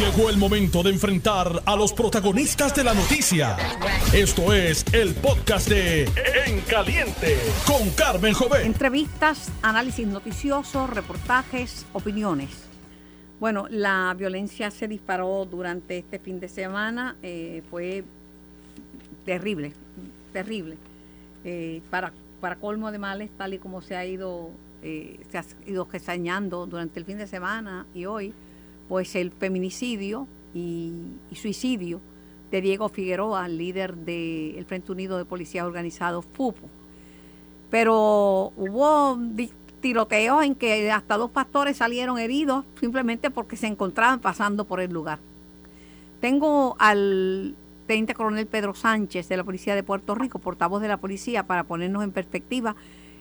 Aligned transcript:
Llegó 0.00 0.30
el 0.30 0.38
momento 0.38 0.82
de 0.82 0.88
enfrentar 0.88 1.62
a 1.66 1.76
los 1.76 1.92
protagonistas 1.92 2.74
de 2.74 2.84
la 2.84 2.94
noticia. 2.94 3.54
Esto 4.14 4.50
es 4.54 4.82
el 4.94 5.14
podcast 5.14 5.68
de 5.68 6.04
En 6.46 6.62
Caliente 6.62 7.36
con 7.66 7.90
Carmen 7.90 8.32
Jovet. 8.32 8.64
Entrevistas, 8.64 9.52
análisis 9.60 10.06
noticioso, 10.06 10.86
reportajes, 10.86 11.84
opiniones. 11.92 12.48
Bueno, 13.40 13.66
la 13.68 14.14
violencia 14.16 14.70
se 14.70 14.88
disparó 14.88 15.44
durante 15.44 15.98
este 15.98 16.18
fin 16.18 16.40
de 16.40 16.48
semana. 16.48 17.16
eh, 17.22 17.62
fue 17.68 18.02
terrible, 19.26 19.74
terrible. 20.32 20.78
Eh, 21.44 21.82
para, 21.90 22.10
para 22.40 22.56
colmo 22.56 22.90
de 22.90 22.98
males, 22.98 23.28
tal 23.36 23.52
y 23.52 23.58
como 23.58 23.82
se 23.82 23.96
ha 23.96 24.06
ido, 24.06 24.48
eh, 24.82 25.20
se 25.30 25.36
ha 25.36 25.44
ido 25.66 25.86
durante 26.66 26.98
el 26.98 27.04
fin 27.04 27.18
de 27.18 27.26
semana 27.26 27.84
y 27.94 28.06
hoy, 28.06 28.32
pues 28.90 29.14
el 29.14 29.30
feminicidio 29.30 30.26
y, 30.52 31.16
suicidio 31.32 32.00
de 32.50 32.60
Diego 32.60 32.88
Figueroa, 32.88 33.46
líder 33.46 33.94
del 33.94 34.64
Frente 34.64 34.90
Unido 34.90 35.16
de 35.16 35.24
Policías 35.24 35.64
Organizados, 35.64 36.26
FUPO. 36.32 36.68
Pero 37.70 38.52
hubo 38.56 39.16
tiroteos 39.80 40.42
en 40.42 40.56
que 40.56 40.90
hasta 40.90 41.16
dos 41.16 41.30
pastores 41.30 41.76
salieron 41.76 42.18
heridos 42.18 42.64
simplemente 42.80 43.30
porque 43.30 43.56
se 43.56 43.68
encontraban 43.68 44.18
pasando 44.18 44.64
por 44.64 44.80
el 44.80 44.92
lugar. 44.92 45.20
Tengo 46.20 46.74
al 46.80 47.54
teniente 47.86 48.14
coronel 48.14 48.48
Pedro 48.48 48.74
Sánchez 48.74 49.28
de 49.28 49.36
la 49.36 49.44
Policía 49.44 49.76
de 49.76 49.84
Puerto 49.84 50.16
Rico, 50.16 50.40
portavoz 50.40 50.82
de 50.82 50.88
la 50.88 50.96
policía, 50.96 51.44
para 51.46 51.62
ponernos 51.62 52.02
en 52.02 52.10
perspectiva 52.10 52.74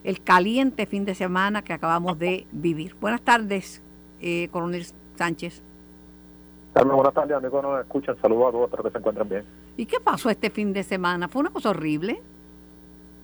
el 0.04 0.20
caliente 0.24 0.88
fin 0.88 1.06
de 1.06 1.14
semana 1.14 1.64
que 1.64 1.74
acabamos 1.74 2.18
de 2.18 2.48
vivir. 2.52 2.96
Buenas 3.00 3.22
tardes, 3.22 3.84
eh, 4.20 4.50
coronel 4.52 4.88
Sánchez. 5.16 5.69
Carmen, 6.74 6.96
buenas 6.96 7.14
tardes, 7.14 7.36
amigos, 7.36 7.64
nos 7.64 7.80
escuchan. 7.82 8.16
Saludos 8.22 8.50
a 8.50 8.52
todos, 8.52 8.66
espero 8.66 8.84
que 8.84 8.92
se 8.92 8.98
encuentren 9.00 9.30
bien. 9.30 9.44
¿Y 9.78 9.86
qué 9.86 9.98
pasó 10.00 10.30
este 10.30 10.50
fin 10.50 10.72
de 10.72 10.84
semana? 10.84 11.28
¿Fue 11.28 11.42
una 11.42 11.50
cosa 11.50 11.72
horrible? 11.72 12.22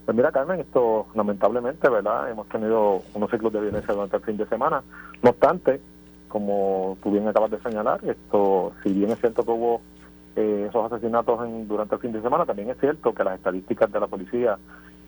Pues 0.05 0.15
mira, 0.17 0.31
Carmen, 0.31 0.59
esto 0.59 1.07
lamentablemente, 1.15 1.87
¿verdad? 1.89 2.29
Hemos 2.29 2.47
tenido 2.49 3.01
unos 3.13 3.31
ciclos 3.31 3.53
de 3.53 3.61
violencia 3.61 3.93
durante 3.93 4.17
el 4.17 4.23
fin 4.23 4.37
de 4.37 4.45
semana. 4.47 4.83
No 5.23 5.29
obstante, 5.31 5.79
como 6.27 6.97
tú 7.01 7.11
bien 7.11 7.27
acabas 7.27 7.51
de 7.51 7.59
señalar, 7.61 8.03
esto, 8.03 8.73
si 8.83 8.91
bien 8.93 9.11
es 9.11 9.19
cierto 9.19 9.43
que 9.43 9.51
hubo 9.51 9.81
eh, 10.35 10.65
esos 10.69 10.91
asesinatos 10.91 11.45
en- 11.45 11.67
durante 11.67 11.95
el 11.95 12.01
fin 12.01 12.11
de 12.11 12.21
semana, 12.21 12.45
también 12.45 12.69
es 12.69 12.77
cierto 12.79 13.13
que 13.13 13.23
las 13.23 13.35
estadísticas 13.35 13.89
de 13.91 13.99
la 14.01 14.07
policía 14.07 14.57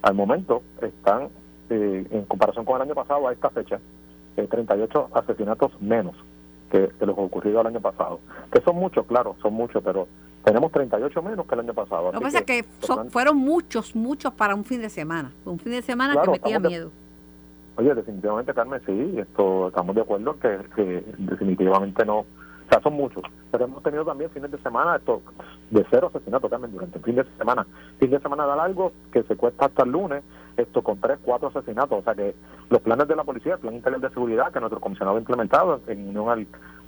al 0.03 0.13
momento 0.15 0.61
están, 0.81 1.27
eh, 1.69 2.07
en 2.09 2.23
comparación 2.25 2.63
con 2.63 2.77
el 2.77 2.83
año 2.83 2.95
pasado, 2.95 3.27
a 3.27 3.33
esta 3.33 3.49
fecha, 3.49 3.77
eh, 4.37 4.47
38 4.49 5.09
asesinatos 5.13 5.79
menos 5.81 6.15
que, 6.71 6.89
que 6.99 7.05
los 7.05 7.17
ocurridos 7.17 7.61
el 7.61 7.67
año 7.67 7.79
pasado. 7.81 8.19
Que 8.51 8.61
son 8.61 8.75
muchos, 8.75 9.05
claro, 9.05 9.35
son 9.41 9.53
muchos, 9.53 9.81
pero 9.83 10.07
tenemos 10.43 10.71
38 10.71 11.21
menos 11.21 11.45
que 11.45 11.55
el 11.55 11.61
año 11.61 11.73
pasado. 11.73 12.11
Lo 12.11 12.19
que 12.19 12.23
pasa 12.25 12.39
es 12.39 12.45
que 12.45 12.63
por 12.63 12.85
so- 12.87 12.95
tanto, 12.95 13.11
fueron 13.11 13.37
muchos, 13.37 13.95
muchos 13.95 14.33
para 14.33 14.55
un 14.55 14.63
fin 14.63 14.81
de 14.81 14.89
semana. 14.89 15.31
Un 15.45 15.59
fin 15.59 15.71
de 15.73 15.81
semana 15.81 16.13
Claro, 16.13 16.31
que 16.33 16.39
metía 16.39 16.59
de- 16.59 16.67
miedo. 16.67 16.91
Oye, 17.75 17.93
definitivamente, 17.93 18.53
Carmen, 18.53 18.81
sí, 18.87 19.15
esto 19.19 19.67
estamos 19.67 19.95
de 19.95 20.01
acuerdo 20.01 20.39
que, 20.39 20.57
que 20.75 21.03
definitivamente 21.19 22.03
no. 22.05 22.19
O 22.19 22.25
sea, 22.69 22.81
son 22.81 22.93
muchos. 22.93 23.23
Pero 23.51 23.65
hemos 23.65 23.81
tenido 23.83 24.03
también 24.03 24.29
fines 24.31 24.51
de 24.51 24.57
semana 24.57 24.95
esto 24.97 25.21
de 25.69 25.85
cero 25.89 26.09
asesinatos, 26.13 26.49
Carmen, 26.49 26.71
durante 26.71 26.97
el 26.97 27.03
fin 27.03 27.15
de 27.15 27.23
semana. 27.37 27.65
Fin 27.99 28.09
de 28.09 28.19
semana 28.19 28.45
da 28.45 28.55
largo 28.55 28.91
que 29.11 29.23
se 29.23 29.35
cuesta 29.35 29.65
hasta 29.65 29.83
el 29.83 29.91
lunes, 29.91 30.23
esto 30.57 30.81
con 30.81 30.99
tres, 30.99 31.19
cuatro 31.23 31.49
asesinatos. 31.49 31.99
O 31.99 32.03
sea 32.03 32.15
que 32.15 32.35
los 32.69 32.81
planes 32.81 33.07
de 33.07 33.15
la 33.15 33.23
policía, 33.23 33.53
el 33.53 33.59
plan 33.59 33.75
integral 33.75 34.01
de 34.01 34.09
seguridad 34.09 34.51
que 34.51 34.59
nuestro 34.59 34.79
comisionado 34.79 35.17
ha 35.17 35.19
implementado 35.19 35.81
en 35.87 36.09
unión 36.09 36.29
al, 36.29 36.47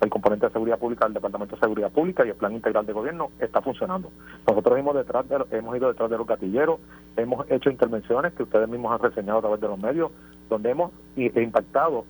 componente 0.10 0.48
de 0.48 0.54
seguridad 0.54 0.80
pública 0.80 1.06
del 1.06 1.14
Departamento 1.14 1.56
de 1.56 1.62
Seguridad 1.62 1.92
Pública 1.92 2.26
y 2.26 2.30
el 2.30 2.36
plan 2.36 2.54
integral 2.54 2.86
de 2.86 2.94
gobierno, 2.94 3.32
está 3.40 3.62
funcionando. 3.62 4.12
Nosotros 4.48 4.80
hemos, 4.80 4.96
detrás 4.96 5.28
de, 5.30 5.46
hemos 5.52 5.76
ido 5.78 5.90
detrás 5.90 6.10
de 6.10 6.18
los 6.18 6.26
gatilleros, 6.26 6.80
hemos 7.18 7.50
hecho 7.52 7.70
intervenciones 7.70 8.34
que 8.34 8.44
ustedes 8.44 8.68
mismos 8.68 8.94
han 8.94 9.00
reseñado 9.00 9.40
a 9.40 9.42
través 9.42 9.62
de 9.62 9.68
los 9.68 9.78
medios, 9.78 10.12
donde 10.50 10.72
hemos 10.72 10.92
impactado 11.16 12.06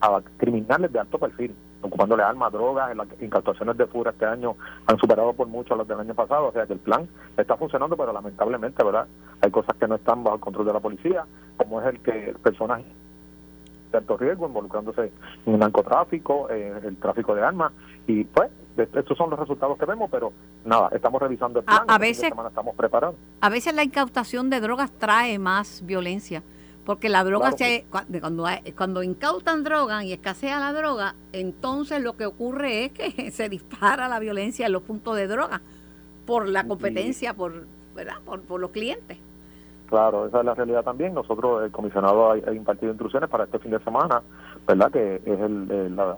a 0.00 0.20
criminales 0.38 0.92
de 0.92 0.98
alto 0.98 1.18
perfil, 1.18 1.54
ocupándole 1.82 2.22
armas, 2.22 2.52
drogas, 2.52 2.94
las 2.96 3.06
incautaciones 3.20 3.76
de 3.76 3.86
fura 3.86 4.10
este 4.10 4.26
año 4.26 4.56
han 4.86 4.98
superado 4.98 5.32
por 5.32 5.46
mucho 5.48 5.74
a 5.74 5.78
las 5.78 5.88
del 5.88 6.00
año 6.00 6.14
pasado, 6.14 6.48
o 6.48 6.52
sea 6.52 6.66
que 6.66 6.74
el 6.74 6.78
plan 6.78 7.08
está 7.36 7.56
funcionando, 7.56 7.96
pero 7.96 8.12
lamentablemente, 8.12 8.82
¿verdad? 8.84 9.06
Hay 9.40 9.50
cosas 9.50 9.74
que 9.76 9.88
no 9.88 9.94
están 9.94 10.22
bajo 10.22 10.36
el 10.36 10.40
control 10.42 10.66
de 10.66 10.72
la 10.72 10.80
policía, 10.80 11.24
como 11.56 11.80
es 11.80 11.86
el 11.86 12.00
que 12.00 12.34
personas 12.42 12.82
de 13.92 13.98
alto 13.98 14.16
riesgo 14.16 14.46
involucrándose 14.46 15.10
en 15.46 15.54
el 15.54 15.58
narcotráfico, 15.58 16.48
eh, 16.50 16.80
el 16.84 16.96
tráfico 16.98 17.34
de 17.34 17.42
armas, 17.42 17.72
y 18.06 18.24
pues 18.24 18.50
estos 18.76 19.18
son 19.18 19.30
los 19.30 19.38
resultados 19.38 19.76
que 19.78 19.84
vemos, 19.84 20.08
pero 20.10 20.32
nada, 20.64 20.88
estamos 20.92 21.20
revisando 21.20 21.58
el 21.58 21.64
plan, 21.64 21.78
a 21.88 21.94
este 21.94 21.98
veces- 22.00 22.28
semana 22.28 22.48
estamos 22.50 22.74
preparados. 22.76 23.16
A 23.40 23.48
veces 23.48 23.74
la 23.74 23.82
incautación 23.82 24.48
de 24.48 24.60
drogas 24.60 24.92
trae 24.92 25.38
más 25.38 25.84
violencia, 25.84 26.42
porque 26.84 27.08
la 27.08 27.22
droga 27.24 27.52
Claro 27.52 27.58
se, 27.58 27.84
cuando, 27.90 28.44
cuando 28.76 29.02
incautan 29.02 29.62
droga 29.64 30.02
y 30.04 30.12
escasea 30.12 30.58
la 30.60 30.72
droga, 30.72 31.14
entonces 31.32 32.02
lo 32.02 32.16
que 32.16 32.26
ocurre 32.26 32.86
es 32.86 32.92
que 32.92 33.30
se 33.32 33.48
dispara 33.48 34.08
la 34.08 34.18
violencia 34.18 34.66
en 34.66 34.72
los 34.72 34.82
puntos 34.82 35.16
de 35.16 35.26
droga 35.26 35.60
por 36.26 36.48
la 36.48 36.64
competencia, 36.64 37.34
por, 37.34 37.66
¿verdad? 37.94 38.14
Por, 38.24 38.40
por 38.42 38.60
los 38.60 38.70
clientes. 38.70 39.18
Claro, 39.88 40.26
esa 40.26 40.38
es 40.40 40.44
la 40.44 40.54
realidad 40.54 40.84
también. 40.84 41.12
Nosotros, 41.14 41.64
el 41.64 41.72
comisionado, 41.72 42.30
ha, 42.30 42.34
ha 42.34 42.52
impartido 42.54 42.92
instrucciones 42.92 43.28
para 43.28 43.44
este 43.44 43.58
fin 43.58 43.72
de 43.72 43.80
semana, 43.80 44.22
¿verdad? 44.66 44.90
Que 44.92 45.16
es 45.16 45.40
el, 45.40 45.70
el- 45.70 45.96
la, 45.96 46.16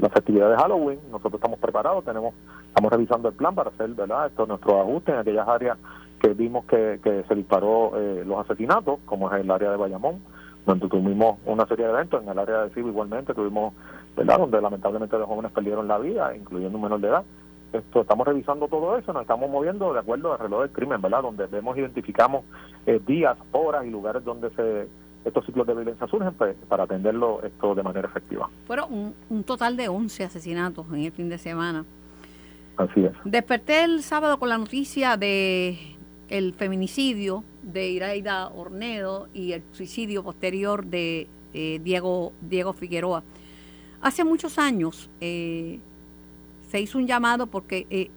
la 0.00 0.08
festividad 0.10 0.50
de 0.50 0.56
Halloween. 0.56 0.98
Nosotros 1.10 1.34
estamos 1.34 1.58
preparados, 1.60 2.04
tenemos 2.04 2.34
estamos 2.68 2.90
revisando 2.92 3.28
el 3.28 3.34
plan 3.34 3.54
para 3.54 3.70
hacer, 3.70 3.88
¿verdad? 3.90 4.26
Esto, 4.26 4.46
nuestros 4.46 4.74
ajustes 4.74 5.14
en 5.14 5.20
aquellas 5.20 5.46
áreas 5.48 5.78
que 6.18 6.34
vimos 6.34 6.64
que, 6.66 7.00
que 7.02 7.24
se 7.28 7.34
disparó 7.34 7.92
eh, 7.96 8.24
los 8.26 8.38
asesinatos, 8.38 8.98
como 9.04 9.30
es 9.30 9.40
el 9.40 9.50
área 9.50 9.70
de 9.70 9.76
Bayamón, 9.76 10.20
donde 10.66 10.88
tuvimos 10.88 11.38
una 11.46 11.66
serie 11.66 11.86
de 11.86 11.92
eventos. 11.92 12.22
En 12.22 12.28
el 12.28 12.38
área 12.38 12.64
de 12.64 12.70
Cibo 12.70 12.88
igualmente 12.88 13.34
tuvimos, 13.34 13.74
¿verdad? 14.16 14.38
Donde 14.38 14.60
lamentablemente 14.60 15.18
los 15.18 15.26
jóvenes 15.26 15.52
perdieron 15.52 15.88
la 15.88 15.98
vida, 15.98 16.36
incluyendo 16.36 16.76
un 16.76 16.84
menor 16.84 17.00
de 17.00 17.08
edad. 17.08 17.24
Esto, 17.72 18.00
estamos 18.00 18.26
revisando 18.26 18.66
todo 18.68 18.96
eso, 18.96 19.12
nos 19.12 19.22
estamos 19.22 19.50
moviendo 19.50 19.92
de 19.92 20.00
acuerdo 20.00 20.32
al 20.32 20.38
reloj 20.38 20.62
del 20.62 20.70
crimen, 20.70 21.02
¿verdad? 21.02 21.22
Donde 21.22 21.46
vemos, 21.46 21.76
identificamos 21.76 22.44
eh, 22.86 23.00
días, 23.06 23.36
horas 23.52 23.84
y 23.84 23.90
lugares 23.90 24.24
donde 24.24 24.50
se 24.50 24.88
estos 25.24 25.44
ciclos 25.44 25.66
de 25.66 25.74
violencia 25.74 26.06
surgen 26.06 26.32
pues, 26.34 26.56
para 26.68 26.84
atenderlo 26.84 27.42
esto 27.42 27.74
de 27.74 27.82
manera 27.82 28.08
efectiva. 28.08 28.48
Fueron 28.66 28.92
un, 28.92 29.14
un 29.28 29.44
total 29.44 29.76
de 29.76 29.88
11 29.88 30.24
asesinatos 30.24 30.86
en 30.92 31.02
el 31.02 31.12
fin 31.12 31.28
de 31.28 31.36
semana. 31.36 31.84
Así 32.76 33.04
es. 33.04 33.12
Desperté 33.24 33.84
el 33.84 34.02
sábado 34.02 34.38
con 34.38 34.48
la 34.48 34.56
noticia 34.56 35.16
de 35.16 35.97
el 36.28 36.54
feminicidio 36.54 37.44
de 37.62 37.88
Iraida 37.90 38.48
Ornedo 38.48 39.28
y 39.34 39.52
el 39.52 39.62
suicidio 39.72 40.22
posterior 40.22 40.84
de 40.86 41.26
eh, 41.54 41.80
Diego, 41.82 42.32
Diego 42.40 42.72
Figueroa. 42.72 43.22
Hace 44.00 44.24
muchos 44.24 44.58
años 44.58 45.10
eh, 45.20 45.80
se 46.70 46.80
hizo 46.80 46.98
un 46.98 47.06
llamado 47.06 47.46
porque, 47.46 47.86
eh, 47.90 48.10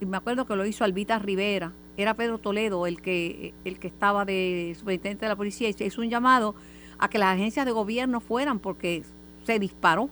me 0.00 0.16
acuerdo 0.16 0.46
que 0.46 0.56
lo 0.56 0.64
hizo 0.66 0.84
Albita 0.84 1.18
Rivera, 1.18 1.72
era 1.96 2.14
Pedro 2.14 2.38
Toledo 2.38 2.86
el 2.86 3.00
que, 3.02 3.52
el 3.64 3.78
que 3.78 3.88
estaba 3.88 4.24
de 4.24 4.74
superintendente 4.78 5.24
de 5.26 5.28
la 5.30 5.36
policía, 5.36 5.68
y 5.68 5.72
se 5.72 5.84
hizo 5.84 6.00
un 6.00 6.08
llamado 6.10 6.54
a 6.98 7.08
que 7.08 7.18
las 7.18 7.34
agencias 7.34 7.66
de 7.66 7.72
gobierno 7.72 8.20
fueran 8.20 8.58
porque 8.58 9.02
se 9.44 9.58
disparó 9.58 10.08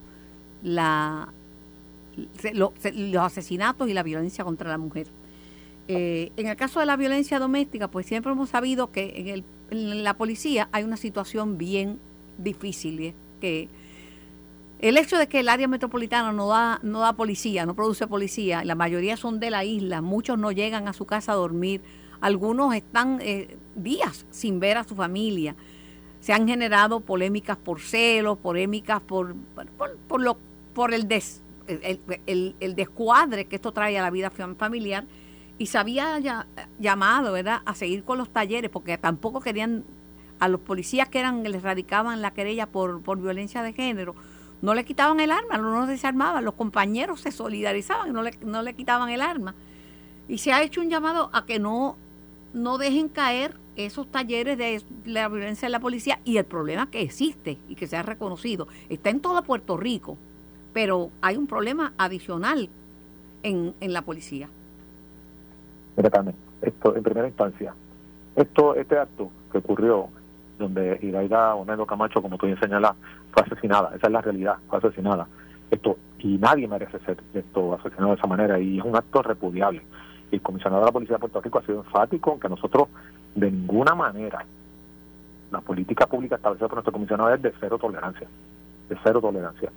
la, 0.62 1.28
se- 2.38 2.54
lo- 2.54 2.72
se- 2.78 2.92
los 2.92 3.22
asesinatos 3.22 3.88
y 3.88 3.94
la 3.94 4.02
violencia 4.02 4.44
contra 4.44 4.68
la 4.68 4.78
mujer. 4.78 5.06
Eh, 5.88 6.32
en 6.36 6.46
el 6.48 6.56
caso 6.56 6.80
de 6.80 6.86
la 6.86 6.96
violencia 6.96 7.38
doméstica, 7.38 7.88
pues 7.88 8.06
siempre 8.06 8.32
hemos 8.32 8.50
sabido 8.50 8.90
que 8.90 9.12
en, 9.16 9.28
el, 9.70 10.04
la 10.04 10.14
policía 10.14 10.68
hay 10.72 10.82
una 10.84 10.96
situación 10.96 11.58
bien 11.58 11.98
difícil, 12.38 13.14
que 13.40 13.68
el 14.80 14.96
hecho 14.98 15.16
de 15.16 15.28
que 15.28 15.40
el 15.40 15.48
área 15.48 15.68
metropolitana 15.68 16.32
no 16.32 16.48
da, 16.48 16.80
no 16.82 17.00
da 17.00 17.12
policía, 17.14 17.64
no 17.66 17.74
produce 17.74 18.06
policía, 18.06 18.64
la 18.64 18.74
mayoría 18.74 19.16
son 19.16 19.40
de 19.40 19.50
la 19.50 19.64
isla, 19.64 20.02
muchos 20.02 20.38
no 20.38 20.52
llegan 20.52 20.88
a 20.88 20.92
su 20.92 21.06
casa 21.06 21.32
a 21.32 21.36
dormir, 21.36 21.80
algunos 22.20 22.74
están 22.74 23.18
eh, 23.22 23.56
días 23.74 24.26
sin 24.30 24.58
ver 24.60 24.78
a 24.78 24.84
su 24.84 24.94
familia. 24.94 25.54
Se 26.20 26.32
han 26.32 26.48
generado 26.48 27.00
polémicas 27.00 27.56
por 27.56 27.80
celos, 27.80 28.38
polémicas 28.38 29.00
por, 29.00 29.34
por, 29.78 29.96
por 30.08 30.20
lo, 30.20 30.36
por 30.74 30.92
el, 30.92 31.06
des- 31.06 31.42
el, 31.68 32.00
el- 32.26 32.56
el 32.58 32.74
descuadre 32.74 33.44
que 33.44 33.56
esto 33.56 33.70
trae 33.72 33.96
a 33.98 34.02
la 34.02 34.10
vida 34.10 34.32
fam- 34.32 34.56
familiar 34.56 35.04
y 35.58 35.66
se 35.66 35.78
había 35.78 36.18
ya- 36.18 36.46
llamado 36.78 37.32
¿verdad? 37.32 37.62
a 37.64 37.74
seguir 37.74 38.04
con 38.04 38.18
los 38.18 38.30
talleres 38.30 38.70
porque 38.70 38.98
tampoco 38.98 39.40
querían 39.40 39.84
a 40.38 40.48
los 40.48 40.60
policías 40.60 41.08
que 41.08 41.18
eran 41.20 41.42
les 41.42 41.62
radicaban 41.62 42.20
la 42.20 42.32
querella 42.32 42.66
por, 42.66 43.00
por 43.02 43.18
violencia 43.20 43.62
de 43.62 43.72
género 43.72 44.14
no 44.62 44.72
le 44.74 44.84
quitaban 44.86 45.20
el 45.20 45.30
arma, 45.30 45.58
no 45.58 45.78
los 45.80 45.86
desarmaban, 45.88 46.42
los 46.44 46.54
compañeros 46.54 47.20
se 47.20 47.30
solidarizaban, 47.30 48.12
no 48.14 48.22
le, 48.22 48.32
no 48.42 48.62
le 48.62 48.74
quitaban 48.74 49.10
el 49.10 49.20
arma. 49.20 49.54
Y 50.28 50.38
se 50.38 50.54
ha 50.54 50.62
hecho 50.62 50.80
un 50.80 50.88
llamado 50.88 51.28
a 51.34 51.44
que 51.44 51.58
no, 51.58 51.96
no 52.54 52.78
dejen 52.78 53.10
caer 53.10 53.54
esos 53.76 54.10
talleres 54.10 54.56
de 54.56 54.82
la 55.04 55.28
violencia 55.28 55.66
de 55.66 55.72
la 55.72 55.78
policía 55.78 56.20
y 56.24 56.38
el 56.38 56.46
problema 56.46 56.90
que 56.90 57.02
existe 57.02 57.58
y 57.68 57.74
que 57.74 57.86
se 57.86 57.98
ha 57.98 58.02
reconocido. 58.02 58.66
Está 58.88 59.10
en 59.10 59.20
todo 59.20 59.42
Puerto 59.42 59.76
Rico, 59.76 60.16
pero 60.72 61.10
hay 61.20 61.36
un 61.36 61.46
problema 61.46 61.92
adicional 61.98 62.70
en, 63.42 63.74
en 63.80 63.92
la 63.92 64.02
policía. 64.02 64.48
Mira, 65.96 66.10
esto 66.62 66.94
en 66.94 67.02
primera 67.02 67.26
instancia, 67.26 67.74
esto 68.34 68.74
este 68.74 68.98
acto 68.98 69.30
que 69.50 69.58
ocurrió 69.58 70.08
donde 70.58 70.98
Iraida 71.02 71.54
Onedo 71.54 71.86
Camacho, 71.86 72.22
como 72.22 72.38
tú 72.38 72.46
bien 72.46 72.58
señalas, 72.60 72.94
fue 73.32 73.42
asesinada, 73.42 73.92
esa 73.94 74.06
es 74.06 74.12
la 74.12 74.20
realidad, 74.20 74.56
fue 74.68 74.78
asesinada. 74.78 75.26
Esto 75.70 75.96
y 76.18 76.38
nadie 76.38 76.66
merece 76.66 76.98
ser 77.00 77.18
esto 77.34 77.74
asesinado 77.74 78.08
de 78.08 78.16
esa 78.16 78.26
manera 78.26 78.58
y 78.58 78.78
es 78.78 78.84
un 78.84 78.96
acto 78.96 79.22
repudiable. 79.22 79.82
Y 80.30 80.36
el 80.36 80.42
comisionado 80.42 80.82
de 80.82 80.86
la 80.86 80.92
Policía 80.92 81.16
de 81.16 81.20
Puerto 81.20 81.40
Rico 81.40 81.58
ha 81.58 81.62
sido 81.62 81.78
enfático 81.78 82.34
en 82.34 82.40
que 82.40 82.48
nosotros 82.48 82.88
de 83.34 83.50
ninguna 83.50 83.94
manera 83.94 84.44
la 85.50 85.60
política 85.60 86.06
pública 86.06 86.36
establecida 86.36 86.68
por 86.68 86.76
nuestro 86.76 86.92
comisionado 86.92 87.32
es 87.32 87.40
de 87.40 87.52
cero 87.60 87.78
tolerancia, 87.78 88.26
de 88.88 88.96
cero 89.04 89.20
tolerancia. 89.20 89.70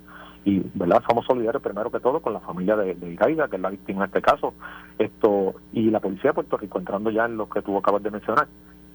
Y, 0.44 0.62
¿verdad? 0.74 1.02
Somos 1.06 1.26
solidarios 1.26 1.62
primero 1.62 1.90
que 1.90 2.00
todo 2.00 2.20
con 2.20 2.32
la 2.32 2.40
familia 2.40 2.76
de, 2.76 2.94
de 2.94 3.16
que 3.16 3.56
es 3.56 3.60
la 3.60 3.70
víctima 3.70 4.04
en 4.04 4.08
este 4.08 4.22
caso, 4.22 4.54
esto 4.98 5.54
y 5.72 5.90
la 5.90 6.00
Policía 6.00 6.30
de 6.30 6.34
Puerto 6.34 6.56
Rico, 6.56 6.78
entrando 6.78 7.10
ya 7.10 7.26
en 7.26 7.36
lo 7.36 7.48
que 7.48 7.62
tú 7.62 7.76
acabas 7.76 8.02
de 8.02 8.10
mencionar. 8.10 8.48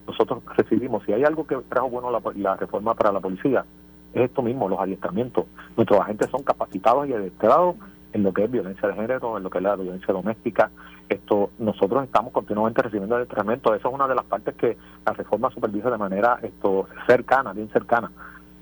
Nosotros 0.07 0.43
recibimos, 0.55 1.03
si 1.03 1.13
hay 1.13 1.23
algo 1.23 1.45
que 1.45 1.55
trajo 1.69 1.89
bueno 1.89 2.11
la, 2.11 2.55
reforma 2.55 2.93
para 2.93 3.11
la 3.11 3.19
policía, 3.19 3.65
es 4.13 4.21
esto 4.23 4.41
mismo, 4.41 4.69
los 4.69 4.79
adiestramientos. 4.79 5.45
Nuestros 5.75 5.99
agentes 5.99 6.29
son 6.29 6.43
capacitados 6.43 7.07
y 7.07 7.13
adiestrados 7.13 7.75
en 8.13 8.23
lo 8.23 8.33
que 8.33 8.45
es 8.45 8.51
violencia 8.51 8.87
de 8.87 8.95
género, 8.95 9.37
en 9.37 9.43
lo 9.43 9.49
que 9.49 9.57
es 9.57 9.63
la 9.63 9.75
violencia 9.75 10.13
doméstica. 10.13 10.71
Esto 11.09 11.49
nosotros 11.59 12.03
estamos 12.05 12.31
continuamente 12.31 12.81
recibiendo 12.81 13.15
adiestramiento. 13.15 13.75
Eso 13.75 13.89
es 13.89 13.93
una 13.93 14.07
de 14.07 14.15
las 14.15 14.25
partes 14.25 14.55
que 14.55 14.77
la 15.05 15.13
reforma 15.13 15.51
supervisa 15.51 15.91
de 15.91 15.97
manera 15.97 16.39
esto 16.41 16.87
cercana, 17.07 17.51
bien 17.51 17.69
cercana. 17.69 18.09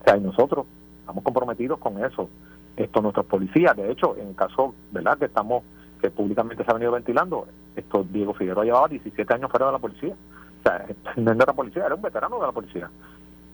O 0.02 0.04
sea, 0.04 0.18
y 0.18 0.22
nosotros 0.22 0.66
estamos 1.02 1.24
comprometidos 1.24 1.78
con 1.80 2.04
eso. 2.04 2.30
Esto 2.76 3.02
nuestros 3.02 3.26
policías, 3.26 3.76
de 3.76 3.92
hecho, 3.92 4.16
en 4.18 4.30
el 4.30 4.36
caso, 4.36 4.74
¿verdad? 4.92 5.18
Que 5.18 5.26
estamos 5.26 5.64
que 6.02 6.10
públicamente 6.10 6.66
se 6.66 6.72
ha 6.72 6.74
venido 6.74 6.92
ventilando, 6.92 7.48
esto 7.76 8.04
Diego 8.04 8.34
Figueroa 8.34 8.66
llevaba 8.66 8.88
17 8.90 9.34
años 9.34 9.50
fuera 9.50 9.68
de 9.68 9.72
la 9.72 9.80
policía. 9.80 10.14
O 10.14 10.68
sea, 10.68 10.86
no 11.16 11.32
era 11.32 11.54
policía, 11.54 11.86
era 11.86 11.96
un 11.96 12.02
veterano 12.02 12.40
de 12.40 12.46
la 12.46 12.52
policía 12.52 12.90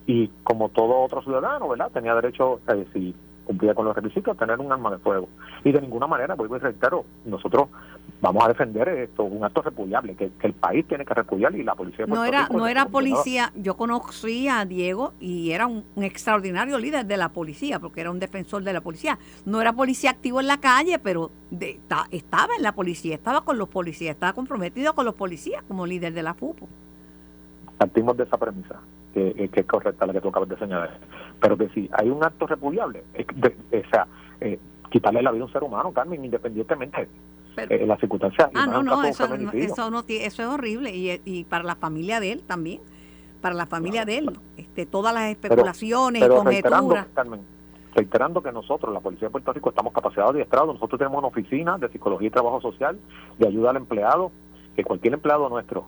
y 0.09 0.27
como 0.43 0.69
todo 0.69 1.01
otro 1.01 1.21
ciudadano, 1.21 1.69
¿verdad? 1.69 1.91
Tenía 1.93 2.15
derecho, 2.15 2.61
eh, 2.67 2.87
si 2.93 3.13
cumplía 3.49 3.73
con 3.73 3.85
los 3.85 3.95
requisitos, 3.95 4.37
tener 4.37 4.59
un 4.59 4.71
arma 4.71 4.91
de 4.91 4.99
fuego. 4.99 5.27
Y 5.63 5.71
de 5.71 5.81
ninguna 5.81 6.05
manera, 6.05 6.35
vuelvo 6.35 6.53
a 6.53 6.59
reitero, 6.59 7.03
nosotros 7.25 7.67
vamos 8.21 8.45
a 8.45 8.49
defender 8.49 8.87
esto, 8.89 9.23
un 9.23 9.43
acto 9.43 9.63
repudiable, 9.63 10.15
que, 10.15 10.31
el 10.41 10.53
país 10.53 10.87
tiene 10.87 11.03
que 11.03 11.15
repudiar 11.15 11.55
y 11.55 11.63
la 11.63 11.73
policía... 11.73 12.05
no 12.05 12.23
era, 12.23 12.47
no 12.49 12.67
era 12.67 12.85
policía, 12.85 13.51
yo 13.55 13.75
conocí 13.75 14.47
a 14.47 14.65
Diego 14.65 15.13
y 15.19 15.49
era 15.49 15.65
un, 15.65 15.83
extraordinario 15.97 16.77
líder 16.77 17.07
de 17.07 17.17
la 17.17 17.29
policía, 17.29 17.79
porque 17.79 18.01
era 18.01 18.11
un 18.11 18.19
defensor 18.19 18.63
de 18.63 18.71
la 18.71 18.81
policía. 18.81 19.17
No 19.45 19.61
era 19.61 19.73
policía 19.73 20.11
activo 20.11 20.41
en 20.41 20.45
la 20.45 20.59
calle, 20.59 20.99
pero 20.99 21.31
estaba 22.11 22.53
en 22.55 22.61
la 22.61 22.73
policía, 22.73 23.15
estaba 23.15 23.43
con 23.43 23.57
los 23.57 23.67
policías, 23.67 24.13
estaba 24.13 24.33
comprometido 24.33 24.93
con 24.93 25.05
los 25.05 25.15
policías 25.15 25.63
como 25.63 25.87
líder 25.87 26.13
de 26.13 26.21
la 26.21 26.35
FUPO. 26.35 26.67
Partimos 27.79 28.15
de 28.15 28.25
esa 28.25 28.37
premisa 28.37 28.79
que, 29.13 29.29
eh, 29.37 29.49
que, 29.49 29.61
es 29.61 29.65
correcta 29.65 30.05
la 30.05 30.13
que 30.13 30.21
tú 30.21 30.29
acabas 30.29 30.49
de 30.49 30.57
señalar. 30.57 30.99
Pero 31.39 31.57
que 31.57 31.69
si 31.69 31.89
hay 31.93 32.09
un 32.09 32.23
acto 32.23 32.47
repudiable, 32.47 33.03
o 33.17 33.89
sea, 33.89 34.07
eh, 34.41 34.59
quitarle 34.89 35.21
la 35.21 35.31
vida 35.31 35.43
a 35.43 35.45
un 35.45 35.51
ser 35.51 35.63
humano, 35.63 35.91
Carmen, 35.91 36.23
independientemente 36.23 37.07
de 37.67 37.85
las 37.85 37.99
circunstancias. 37.99 38.49
Ah, 38.53 38.65
no, 38.65 38.83
no, 38.83 39.03
eso, 39.03 39.27
no, 39.27 39.51
eso, 39.51 39.91
no, 39.91 40.03
eso 40.07 40.41
es 40.43 40.47
horrible 40.47 40.95
y, 40.95 41.21
y 41.25 41.43
para 41.43 41.63
la 41.63 41.75
familia 41.75 42.19
de 42.19 42.31
él 42.31 42.43
también, 42.43 42.79
para 43.41 43.55
la 43.55 43.65
familia 43.65 44.05
de 44.05 44.19
él, 44.19 44.39
este, 44.57 44.85
todas 44.85 45.13
las 45.13 45.31
especulaciones 45.31 46.23
y 46.23 46.27
conjeturas. 46.27 47.07
Carmen, 47.13 47.41
reiterando 47.93 48.41
que 48.41 48.51
nosotros, 48.51 48.93
la 48.93 48.99
Policía 48.99 49.27
de 49.27 49.31
Puerto 49.31 49.53
Rico, 49.53 49.69
estamos 49.69 49.93
capacitados 49.93 50.35
de 50.35 50.41
estrado, 50.41 50.73
nosotros 50.73 50.97
tenemos 50.97 51.17
una 51.17 51.27
oficina 51.27 51.77
de 51.77 51.89
psicología 51.89 52.27
y 52.27 52.31
trabajo 52.31 52.61
social, 52.61 52.99
de 53.37 53.47
ayuda 53.47 53.71
al 53.71 53.77
empleado, 53.77 54.31
que 54.75 54.83
cualquier 54.83 55.13
empleado 55.13 55.49
nuestro 55.49 55.85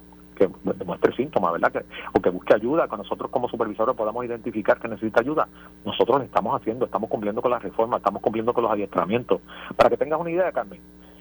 que 0.47 0.73
demuestre 0.73 1.15
síntomas, 1.15 1.53
¿verdad? 1.53 1.83
o 2.13 2.19
que 2.19 2.29
busque 2.29 2.55
ayuda, 2.55 2.87
que 2.87 2.97
nosotros 2.97 3.29
como 3.29 3.47
supervisores 3.47 3.95
podamos 3.95 4.25
identificar 4.25 4.79
que 4.79 4.87
necesita 4.87 5.21
ayuda. 5.21 5.47
Nosotros 5.85 6.23
estamos 6.23 6.59
haciendo, 6.59 6.85
estamos 6.85 7.09
cumpliendo 7.09 7.41
con 7.41 7.51
la 7.51 7.59
reforma, 7.59 7.97
estamos 7.97 8.21
cumpliendo 8.21 8.53
con 8.53 8.63
los 8.63 8.71
adiestramientos. 8.71 9.41
Para 9.75 9.89
que 9.89 9.97
tengas 9.97 10.19
una 10.19 10.31
idea, 10.31 10.51
Carmen, 10.51 10.79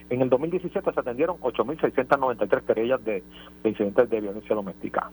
en 0.08 0.22
el 0.22 0.30
2017 0.30 0.92
se 0.92 1.00
atendieron 1.00 1.36
8.693 1.38 2.62
querellas 2.62 3.04
de, 3.04 3.22
de 3.62 3.68
incidentes 3.68 4.08
de 4.08 4.20
violencia 4.20 4.56
doméstica. 4.56 5.10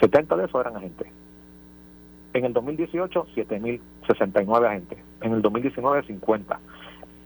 70 0.00 0.36
de 0.36 0.44
esos 0.46 0.60
eran 0.60 0.76
agentes. 0.76 1.08
En 2.32 2.44
el 2.46 2.52
2018, 2.52 3.26
7.069 3.36 4.66
agentes. 4.66 4.98
En 5.20 5.34
el 5.34 5.42
2019, 5.42 6.06
50. 6.06 6.60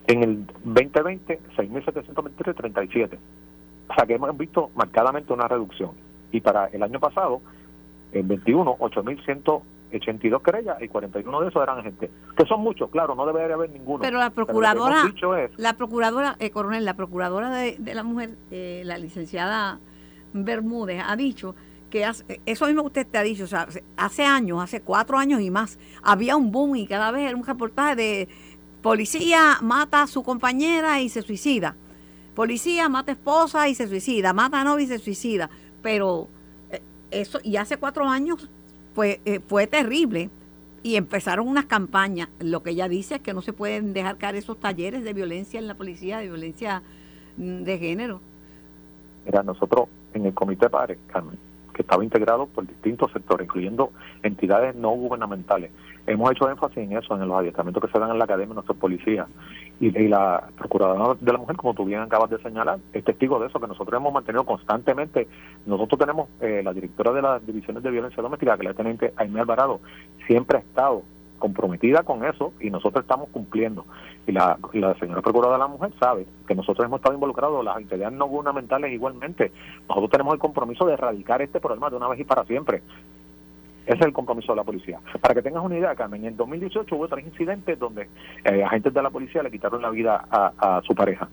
En 0.08 0.22
el 0.22 0.46
2020, 0.64 1.40
6.723, 1.56 2.54
37. 2.54 3.18
O 3.88 3.94
sea 3.94 4.06
que 4.06 4.14
hemos 4.14 4.36
visto 4.36 4.70
marcadamente 4.74 5.32
una 5.32 5.48
reducción. 5.48 5.92
Y 6.30 6.40
para 6.40 6.66
el 6.66 6.82
año 6.82 7.00
pasado, 7.00 7.40
en 8.12 8.28
21, 8.28 8.76
8.182 8.78 10.42
querellas 10.42 10.80
y 10.82 10.88
41 10.88 11.40
de 11.40 11.48
esos 11.48 11.62
eran 11.62 11.78
agentes. 11.78 12.10
Que 12.36 12.46
son 12.46 12.60
muchos, 12.60 12.90
claro, 12.90 13.14
no 13.14 13.26
debería 13.26 13.54
haber 13.54 13.70
ninguno. 13.70 14.00
Pero 14.00 14.18
la 14.18 14.30
procuradora, 14.30 15.04
la 15.56 15.72
procuradora, 15.74 16.36
eh, 16.38 16.50
coronel, 16.50 16.84
la 16.84 16.94
procuradora 16.94 17.50
de, 17.50 17.78
la 17.94 18.02
mujer, 18.02 18.36
eh, 18.50 18.82
la 18.84 18.98
licenciada 18.98 19.80
Bermúdez, 20.34 21.02
ha 21.06 21.16
dicho 21.16 21.54
que 21.88 22.04
hace, 22.04 22.42
eso 22.44 22.66
mismo 22.66 22.82
usted 22.82 23.06
te 23.06 23.16
ha 23.16 23.22
dicho, 23.22 23.44
o 23.44 23.46
sea, 23.46 23.66
hace 23.96 24.22
años, 24.22 24.62
hace 24.62 24.82
cuatro 24.82 25.16
años 25.16 25.40
y 25.40 25.50
más, 25.50 25.78
había 26.02 26.36
un 26.36 26.52
boom 26.52 26.76
y 26.76 26.86
cada 26.86 27.10
vez 27.10 27.28
era 27.28 27.36
un 27.36 27.46
reportaje 27.46 27.96
de 27.96 28.28
policía 28.82 29.56
mata 29.62 30.02
a 30.02 30.06
su 30.06 30.22
compañera 30.22 31.00
y 31.00 31.08
se 31.08 31.22
suicida 31.22 31.76
policía 32.38 32.88
mata 32.88 33.10
esposa 33.10 33.68
y 33.68 33.74
se 33.74 33.88
suicida, 33.88 34.32
mata 34.32 34.62
novia 34.62 34.84
y 34.84 34.86
se 34.86 35.00
suicida. 35.00 35.50
Pero 35.82 36.28
eh, 36.70 36.80
eso, 37.10 37.40
y 37.42 37.56
hace 37.56 37.78
cuatro 37.78 38.08
años 38.08 38.48
fue, 38.94 39.20
eh, 39.24 39.40
fue 39.40 39.66
terrible. 39.66 40.30
Y 40.84 40.94
empezaron 40.94 41.48
unas 41.48 41.66
campañas. 41.66 42.28
Lo 42.38 42.62
que 42.62 42.70
ella 42.70 42.88
dice 42.88 43.16
es 43.16 43.22
que 43.22 43.34
no 43.34 43.42
se 43.42 43.52
pueden 43.52 43.92
dejar 43.92 44.18
caer 44.18 44.36
esos 44.36 44.56
talleres 44.60 45.02
de 45.02 45.12
violencia 45.14 45.58
en 45.58 45.66
la 45.66 45.74
policía, 45.74 46.18
de 46.18 46.28
violencia 46.28 46.80
mm, 47.38 47.64
de 47.64 47.78
género. 47.78 48.20
Mira, 49.26 49.42
nosotros 49.42 49.88
en 50.14 50.26
el 50.26 50.32
Comité 50.32 50.66
de 50.66 50.70
Padres, 50.70 50.98
Carmen, 51.08 51.36
que 51.72 51.82
estaba 51.82 52.04
integrado 52.04 52.46
por 52.46 52.66
distintos 52.66 53.12
sectores, 53.12 53.46
incluyendo 53.46 53.92
entidades 54.22 54.74
no 54.74 54.90
gubernamentales, 54.90 55.70
hemos 56.06 56.30
hecho 56.30 56.48
énfasis 56.48 56.78
en 56.78 56.96
eso, 56.96 57.14
en 57.14 57.28
los 57.28 57.38
adiestramientos 57.38 57.82
que 57.82 57.92
se 57.92 57.98
dan 57.98 58.10
en 58.10 58.18
la 58.18 58.24
academia 58.24 58.48
de 58.48 58.54
nuestros 58.54 58.78
policías 58.78 59.28
y, 59.80 59.90
la 60.08 60.48
Procuradora 60.56 61.16
de 61.20 61.32
la 61.32 61.38
Mujer, 61.38 61.56
como 61.56 61.74
tú 61.74 61.84
bien 61.84 62.00
acabas 62.00 62.30
de 62.30 62.38
señalar, 62.38 62.78
es 62.92 63.04
testigo 63.04 63.38
de 63.38 63.46
eso, 63.46 63.60
que 63.60 63.66
nosotros 63.66 64.00
hemos 64.00 64.12
mantenido 64.12 64.44
constantemente. 64.44 65.28
Nosotros 65.66 65.98
tenemos 65.98 66.28
eh, 66.40 66.62
la 66.64 66.72
directora 66.72 67.12
de 67.12 67.22
las 67.22 67.46
divisiones 67.46 67.82
de 67.82 67.90
violencia 67.90 68.22
doméstica, 68.22 68.56
que 68.56 68.62
es 68.62 68.68
la 68.68 68.74
teniente 68.74 69.12
Aime 69.16 69.40
Alvarado, 69.40 69.80
siempre 70.26 70.58
ha 70.58 70.60
estado 70.60 71.02
comprometida 71.38 72.02
con 72.02 72.24
eso 72.24 72.52
y 72.60 72.70
nosotros 72.70 73.04
estamos 73.04 73.28
cumpliendo. 73.30 73.84
Y 74.26 74.32
la, 74.32 74.58
la 74.72 74.94
señora 74.94 75.22
Procuradora 75.22 75.56
de 75.56 75.64
la 75.64 75.68
Mujer 75.68 75.92
sabe 75.98 76.26
que 76.46 76.54
nosotros 76.54 76.84
hemos 76.84 76.98
estado 76.98 77.14
involucrados, 77.14 77.64
las 77.64 77.78
entidades 77.78 78.16
no 78.16 78.26
gubernamentales 78.26 78.92
igualmente. 78.92 79.52
Nosotros 79.88 80.10
tenemos 80.10 80.34
el 80.34 80.40
compromiso 80.40 80.86
de 80.86 80.94
erradicar 80.94 81.40
este 81.42 81.60
problema 81.60 81.90
de 81.90 81.96
una 81.96 82.08
vez 82.08 82.20
y 82.20 82.24
para 82.24 82.44
siempre. 82.44 82.82
Ese 83.88 84.00
es 84.00 84.06
el 84.06 84.12
compromiso 84.12 84.52
de 84.52 84.56
la 84.56 84.64
policía. 84.64 85.00
Para 85.18 85.34
que 85.34 85.40
tengas 85.40 85.64
una 85.64 85.78
idea, 85.78 85.94
Carmen, 85.94 86.22
en 86.26 86.36
2018 86.36 86.94
hubo 86.94 87.08
tres 87.08 87.24
incidentes 87.24 87.78
donde 87.78 88.06
eh, 88.44 88.62
agentes 88.62 88.92
de 88.92 89.02
la 89.02 89.08
policía 89.08 89.42
le 89.42 89.50
quitaron 89.50 89.80
la 89.80 89.88
vida 89.88 90.26
a, 90.30 90.82
su 90.84 90.94
pareja. 90.94 91.26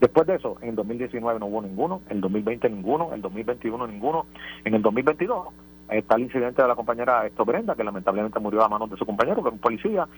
Después 0.00 0.26
de 0.26 0.34
eso, 0.34 0.56
en 0.60 0.70
el 0.70 0.74
2019 0.74 1.38
no 1.38 1.46
hubo 1.46 1.62
ninguno, 1.62 2.02
en 2.08 2.16
el 2.16 2.20
2020 2.22 2.68
ninguno, 2.68 3.08
en 3.10 3.14
el 3.14 3.22
2021 3.22 3.86
ninguno, 3.86 4.26
en 4.64 4.74
el 4.74 4.82
2022 4.82 5.46
está 5.88 6.16
el 6.16 6.22
incidente 6.22 6.62
de 6.62 6.68
la 6.68 6.74
compañera 6.74 7.26
Esto 7.26 7.44
Brenda, 7.44 7.74
que 7.74 7.84
lamentablemente 7.84 8.38
murió 8.40 8.62
a 8.64 8.68
manos 8.68 8.90
de 8.90 8.96
su 8.96 9.06
compañero, 9.06 9.42
que 9.42 9.48
es 9.48 9.54
un 9.54 9.60
policía, 9.60 10.08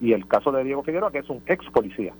y 0.00 0.12
el 0.12 0.26
caso 0.26 0.52
de 0.52 0.64
Diego 0.64 0.82
Figueroa, 0.82 1.10
que 1.10 1.18
es 1.18 1.30
un 1.30 1.42
ex 1.46 1.64
policía. 1.70 2.12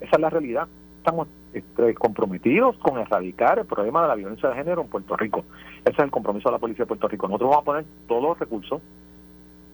Esa 0.00 0.16
es 0.16 0.20
la 0.20 0.30
realidad 0.30 0.68
estamos 0.98 1.28
este, 1.54 1.94
comprometidos 1.94 2.76
con 2.78 2.98
erradicar 2.98 3.58
el 3.58 3.66
problema 3.66 4.02
de 4.02 4.08
la 4.08 4.14
violencia 4.14 4.48
de 4.50 4.54
género 4.56 4.82
en 4.82 4.88
Puerto 4.88 5.16
Rico. 5.16 5.44
Ese 5.80 5.92
es 5.92 5.98
el 6.00 6.10
compromiso 6.10 6.48
de 6.50 6.52
la 6.52 6.58
Policía 6.58 6.84
de 6.84 6.88
Puerto 6.88 7.08
Rico. 7.08 7.26
Nosotros 7.26 7.50
vamos 7.50 7.62
a 7.62 7.64
poner 7.64 7.84
todos 8.06 8.22
los 8.22 8.38
recursos 8.38 8.82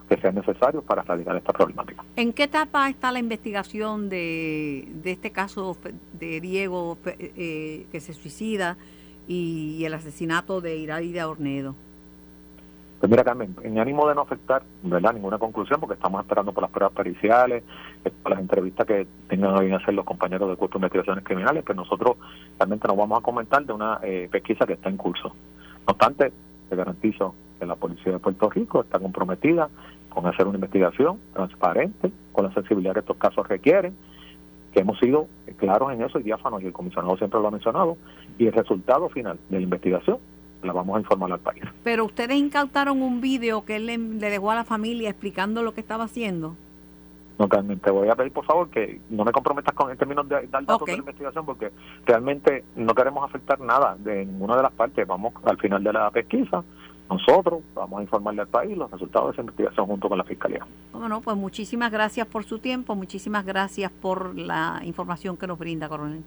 que 0.09 0.17
sean 0.19 0.35
necesarios 0.35 0.85
para 0.85 1.03
erradicar 1.03 1.37
esta 1.37 1.53
problemática. 1.53 2.05
¿En 2.15 2.33
qué 2.33 2.45
etapa 2.45 2.89
está 2.89 3.11
la 3.11 3.19
investigación 3.19 4.09
de, 4.09 4.87
de 5.03 5.11
este 5.11 5.33
caso 5.33 5.77
de 6.13 6.41
Diego 6.41 6.99
eh, 7.07 7.87
que 7.91 8.01
se 8.01 8.13
suicida 8.13 8.77
y 9.27 9.83
el 9.85 9.95
asesinato 9.95 10.61
de 10.61 10.77
Iraida 10.77 11.29
Ornedo? 11.29 11.75
Pues 13.01 13.11
mira, 13.11 13.25
Carmen, 13.25 13.55
en 13.63 13.79
ánimo 13.79 14.09
de 14.09 14.15
no 14.15 14.23
afectar 14.23 14.63
¿verdad? 14.83 15.13
ninguna 15.13 15.39
conclusión, 15.39 15.79
porque 15.81 15.95
estamos 15.95 16.23
esperando 16.23 16.53
por 16.53 16.63
las 16.63 16.71
pruebas 16.71 16.95
periciales, 16.95 17.63
por 18.23 18.33
las 18.33 18.41
entrevistas 18.41 18.87
que 18.87 19.07
tengan 19.29 19.59
que 19.59 19.75
hacer 19.75 19.95
los 19.95 20.05
compañeros 20.05 20.49
del 20.49 20.57
Cuerpo 20.57 20.79
de 20.79 20.87
Investigaciones 20.87 21.25
Criminales, 21.25 21.65
pues 21.65 21.77
nosotros 21.77 22.17
realmente 22.59 22.89
nos 22.89 22.97
vamos 22.97 23.19
a 23.19 23.23
comentar 23.23 23.65
de 23.65 23.73
una 23.73 23.99
eh, 24.03 24.29
pesquisa 24.31 24.65
que 24.65 24.75
está 24.75 24.89
en 24.89 24.97
curso. 24.97 25.29
No 25.87 25.93
obstante, 25.93 26.33
te 26.71 26.77
garantizo 26.77 27.35
que 27.59 27.67
la 27.67 27.77
Policía 27.77 28.13
de 28.13 28.19
Puerto 28.19 28.49
Rico 28.49 28.81
está 28.81 28.99
comprometida 28.99 29.69
con 30.09 30.27
hacer 30.27 30.47
una 30.47 30.57
investigación 30.57 31.19
transparente, 31.35 32.11
con 32.33 32.45
la 32.45 32.55
sensibilidad 32.55 32.95
que 32.95 33.01
estos 33.01 33.17
casos 33.17 33.47
requieren, 33.49 33.97
que 34.73 34.81
hemos 34.81 34.99
sido 34.99 35.29
claros 35.59 35.93
en 35.93 36.03
eso 36.03 36.19
y 36.19 36.23
diáfanos, 36.23 36.63
y 36.63 36.67
el 36.67 36.73
comisionado 36.73 37.17
siempre 37.17 37.41
lo 37.41 37.49
ha 37.49 37.51
mencionado, 37.51 37.97
y 38.39 38.47
el 38.47 38.53
resultado 38.53 39.09
final 39.09 39.39
de 39.49 39.59
la 39.59 39.63
investigación 39.63 40.19
la 40.65 40.73
vamos 40.73 40.97
a 40.97 41.01
informar 41.01 41.33
al 41.33 41.41
país. 41.41 41.63
Pero 41.83 42.05
ustedes 42.05 42.37
incautaron 42.37 43.03
un 43.03 43.21
vídeo 43.21 43.65
que 43.65 43.77
él 43.77 43.87
le, 43.87 43.99
dejó 43.99 44.51
a 44.51 44.55
la 44.55 44.65
familia 44.65 45.11
explicando 45.11 45.63
lo 45.63 45.75
que 45.75 45.81
estaba 45.81 46.05
haciendo. 46.05 46.57
No, 47.39 47.49
Carmen, 47.49 47.81
te 47.81 47.91
voy 47.91 48.09
a 48.09 48.15
pedir 48.15 48.33
por 48.33 48.45
favor 48.45 48.69
que 48.71 49.01
no 49.11 49.25
me 49.25 49.33
comprometas 49.33 49.75
con 49.75 49.91
en 49.91 49.97
términos 49.97 50.29
de 50.29 50.47
dar 50.47 50.65
datos 50.65 50.87
de 50.87 50.93
la 50.93 50.99
investigación 50.99 51.45
porque 51.45 51.73
realmente 52.07 52.65
no 52.77 52.95
queremos 52.95 53.25
afectar 53.25 53.59
nada 53.61 53.97
de 53.99 54.25
ninguna 54.25 54.57
de 54.57 54.63
las 54.63 54.73
partes. 54.73 55.05
Vamos 55.07 55.35
al 55.45 55.59
final 55.59 55.83
de 55.83 55.93
la 55.93 56.11
pesquisa, 56.13 56.63
nosotros 57.11 57.63
vamos 57.75 58.01
a 58.01 58.03
informarle 58.03 58.43
al 58.43 58.49
país 58.49 58.77
los 58.77 58.91
resultados 58.91 59.29
de 59.29 59.33
esa 59.33 59.43
investigación 59.43 59.87
junto 59.87 60.09
con 60.09 60.19
la 60.19 60.25
Fiscalía. 60.25 60.67
Bueno, 60.93 61.21
pues 61.21 61.37
muchísimas 61.37 61.93
gracias 61.93 62.27
por 62.27 62.45
su 62.45 62.59
tiempo, 62.59 62.95
muchísimas 62.95 63.45
gracias 63.45 63.91
por 63.91 64.37
la 64.37 64.81
información 64.85 65.37
que 65.37 65.47
nos 65.47 65.59
brinda, 65.59 65.89
coronel. 65.89 66.23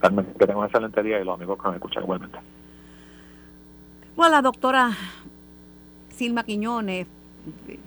Carmen, 0.00 0.26
que 0.38 0.46
tenga 0.46 0.58
un 0.58 0.66
excelente 0.66 1.02
día 1.02 1.20
y 1.20 1.24
los 1.24 1.34
amigos 1.34 1.58
que 1.58 1.68
nos 1.68 1.76
escuchan 1.76 2.02
igualmente. 2.02 2.38
Bueno, 4.16 4.36
la 4.36 4.42
doctora 4.42 4.96
Silma 6.08 6.44
Quiñones, 6.44 7.08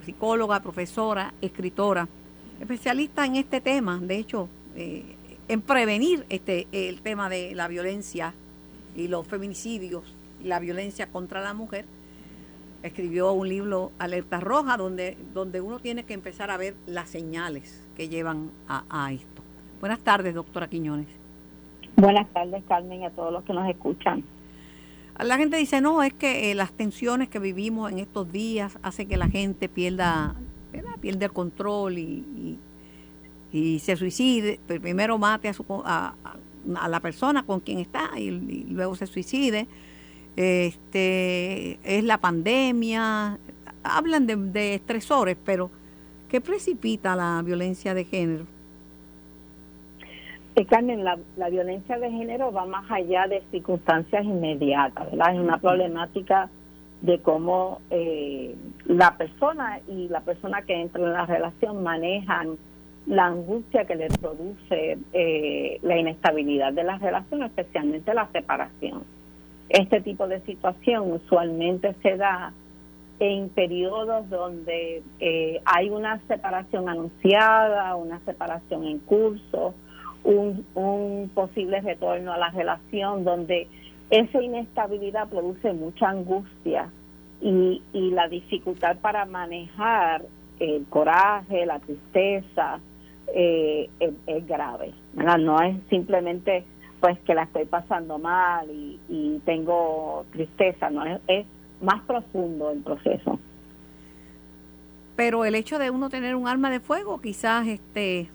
psicóloga, 0.04 0.60
profesora, 0.60 1.32
escritora, 1.40 2.06
especialista 2.60 3.24
en 3.24 3.36
este 3.36 3.62
tema, 3.62 3.98
de 3.98 4.18
hecho, 4.18 4.50
eh, 4.76 5.16
en 5.48 5.62
prevenir 5.62 6.26
este 6.28 6.68
el 6.70 7.00
tema 7.00 7.30
de 7.30 7.54
la 7.54 7.66
violencia 7.66 8.34
y 8.94 9.08
los 9.08 9.26
feminicidios 9.26 10.14
la 10.44 10.58
violencia 10.60 11.06
contra 11.06 11.40
la 11.40 11.54
mujer. 11.54 11.86
Escribió 12.82 13.32
un 13.32 13.48
libro 13.48 13.92
Alerta 13.98 14.38
Roja 14.38 14.76
donde, 14.76 15.16
donde 15.32 15.62
uno 15.62 15.78
tiene 15.78 16.04
que 16.04 16.12
empezar 16.12 16.50
a 16.50 16.58
ver 16.58 16.74
las 16.86 17.08
señales 17.08 17.88
que 17.96 18.10
llevan 18.10 18.50
a, 18.68 18.84
a 18.90 19.12
esto. 19.12 19.42
Buenas 19.80 20.00
tardes, 20.00 20.34
doctora 20.34 20.68
Quiñones. 20.68 21.08
Buenas 21.96 22.28
tardes, 22.34 22.62
Carmen, 22.68 23.00
y 23.00 23.06
a 23.06 23.10
todos 23.10 23.32
los 23.32 23.44
que 23.44 23.54
nos 23.54 23.68
escuchan. 23.68 24.22
La 25.18 25.36
gente 25.36 25.56
dice, 25.56 25.80
no, 25.80 26.02
es 26.02 26.12
que 26.12 26.50
eh, 26.50 26.54
las 26.54 26.72
tensiones 26.72 27.28
que 27.28 27.40
vivimos 27.40 27.90
en 27.90 27.98
estos 27.98 28.30
días 28.30 28.78
hace 28.82 29.06
que 29.06 29.16
la 29.16 29.28
gente 29.28 29.68
pierda, 29.68 30.36
pierda 31.00 31.26
el 31.26 31.32
control 31.32 31.98
y, 31.98 32.58
y, 33.52 33.78
se 33.80 33.96
suicide. 33.96 34.60
Primero 34.66 35.18
mate 35.18 35.48
a, 35.48 35.52
su, 35.52 35.64
a, 35.84 36.14
a, 36.76 36.88
la 36.88 37.00
persona 37.00 37.44
con 37.44 37.58
quien 37.58 37.80
está 37.80 38.10
y, 38.16 38.30
luego 38.30 38.94
se 38.94 39.08
suicide. 39.08 39.66
Este, 40.36 41.80
es 41.82 42.04
la 42.04 42.18
pandemia. 42.18 43.38
Hablan 43.82 44.26
de 44.52 44.74
estresores, 44.74 45.36
pero 45.44 45.68
¿qué 46.28 46.40
precipita 46.40 47.16
la 47.16 47.42
violencia 47.44 47.92
de 47.92 48.04
género? 48.04 48.57
Carmen, 50.66 51.04
la, 51.04 51.18
violencia 51.50 51.98
de 51.98 52.10
género 52.10 52.52
va 52.52 52.66
más 52.66 52.90
allá 52.90 53.26
de 53.26 53.42
circunstancias 53.50 54.24
inmediatas, 54.24 55.10
¿verdad? 55.10 55.34
Es 55.34 55.40
una 55.40 55.58
problemática 55.58 56.48
de 57.00 57.20
cómo 57.20 57.80
eh, 57.90 58.56
la 58.86 59.16
persona 59.16 59.80
y 59.86 60.08
la 60.08 60.20
persona 60.20 60.62
que 60.62 60.80
entra 60.80 61.02
en 61.02 61.12
la 61.12 61.26
relación 61.26 61.82
manejan 61.82 62.56
la 63.06 63.26
angustia 63.26 63.84
que 63.86 63.94
le 63.94 64.08
produce 64.08 64.98
eh, 65.12 65.78
la 65.82 65.96
inestabilidad 65.96 66.72
de 66.72 66.84
la 66.84 66.98
relación, 66.98 67.42
especialmente 67.42 68.12
la 68.12 68.28
separación. 68.32 69.04
Este 69.68 70.00
tipo 70.00 70.28
de 70.28 70.40
situación 70.40 71.12
usualmente 71.12 71.94
se 72.02 72.16
da 72.16 72.52
en 73.20 73.48
periodos 73.48 74.28
donde 74.30 75.02
eh, 75.20 75.60
hay 75.64 75.90
una 75.90 76.20
separación 76.28 76.88
anunciada, 76.88 77.94
una 77.96 78.20
separación 78.20 78.84
en 78.84 78.98
curso, 79.00 79.74
un, 80.34 81.30
posible 81.34 81.80
retorno 81.80 82.32
a 82.32 82.38
la 82.38 82.50
relación 82.50 83.24
donde 83.24 83.68
esa 84.10 84.42
inestabilidad 84.42 85.28
produce 85.28 85.72
mucha 85.72 86.08
angustia 86.08 86.90
y, 87.40 87.82
y 87.92 88.10
la 88.10 88.28
dificultad 88.28 88.98
para 88.98 89.24
manejar 89.24 90.22
el 90.60 90.86
coraje, 90.86 91.66
la 91.66 91.78
tristeza, 91.78 92.80
eh, 93.34 93.88
es, 94.00 94.46
grave. 94.46 94.92
No 95.14 95.60
es 95.60 95.76
simplemente 95.88 96.64
pues 97.00 97.18
que 97.20 97.34
la 97.34 97.44
estoy 97.44 97.64
pasando 97.64 98.18
mal 98.18 98.68
y, 98.70 98.98
y 99.08 99.40
tengo 99.44 100.24
tristeza, 100.32 100.90
no 100.90 101.04
es, 101.04 101.20
es 101.28 101.46
más 101.80 102.00
profundo 102.02 102.70
el 102.70 102.80
proceso. 102.80 103.38
Pero 105.14 105.44
el 105.44 105.54
hecho 105.54 105.78
de 105.78 105.90
uno 105.90 106.10
tener 106.10 106.34
un 106.34 106.48
arma 106.48 106.70
de 106.70 106.80
fuego 106.80 107.20
quizás 107.20 107.66
este 107.66 108.28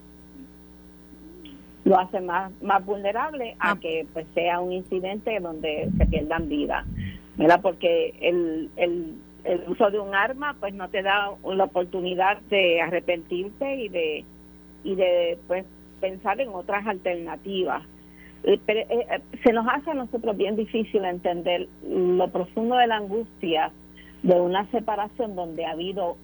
lo 1.85 1.99
hace 1.99 2.21
más, 2.21 2.51
más 2.61 2.85
vulnerable 2.85 3.55
a 3.59 3.71
ah. 3.71 3.79
que 3.79 4.05
pues 4.13 4.25
sea 4.33 4.59
un 4.59 4.71
incidente 4.71 5.39
donde 5.39 5.89
se 5.97 6.05
pierdan 6.05 6.49
vidas, 6.49 6.85
¿verdad? 7.35 7.59
Porque 7.61 8.13
el, 8.21 8.69
el, 8.77 9.15
el 9.43 9.63
uso 9.67 9.91
de 9.91 9.99
un 9.99 10.15
arma 10.15 10.55
pues 10.59 10.73
no 10.73 10.89
te 10.89 11.01
da 11.01 11.31
la 11.45 11.63
oportunidad 11.63 12.41
de 12.43 12.81
arrepentirte 12.81 13.75
y 13.75 13.89
de 13.89 14.25
y 14.83 14.95
de 14.95 15.37
pues 15.47 15.65
pensar 15.99 16.39
en 16.41 16.49
otras 16.49 16.85
alternativas. 16.85 17.83
Eh, 18.43 18.59
pero, 18.65 18.81
eh, 18.81 18.87
eh, 18.89 19.21
se 19.43 19.53
nos 19.53 19.65
hace 19.67 19.91
a 19.91 19.93
nosotros 19.93 20.35
bien 20.35 20.55
difícil 20.55 21.05
entender 21.05 21.69
lo 21.87 22.27
profundo 22.29 22.75
de 22.75 22.87
la 22.87 22.97
angustia 22.97 23.71
de 24.21 24.39
una 24.39 24.69
separación 24.71 25.35
donde 25.35 25.65
ha 25.65 25.71
habido 25.71 26.17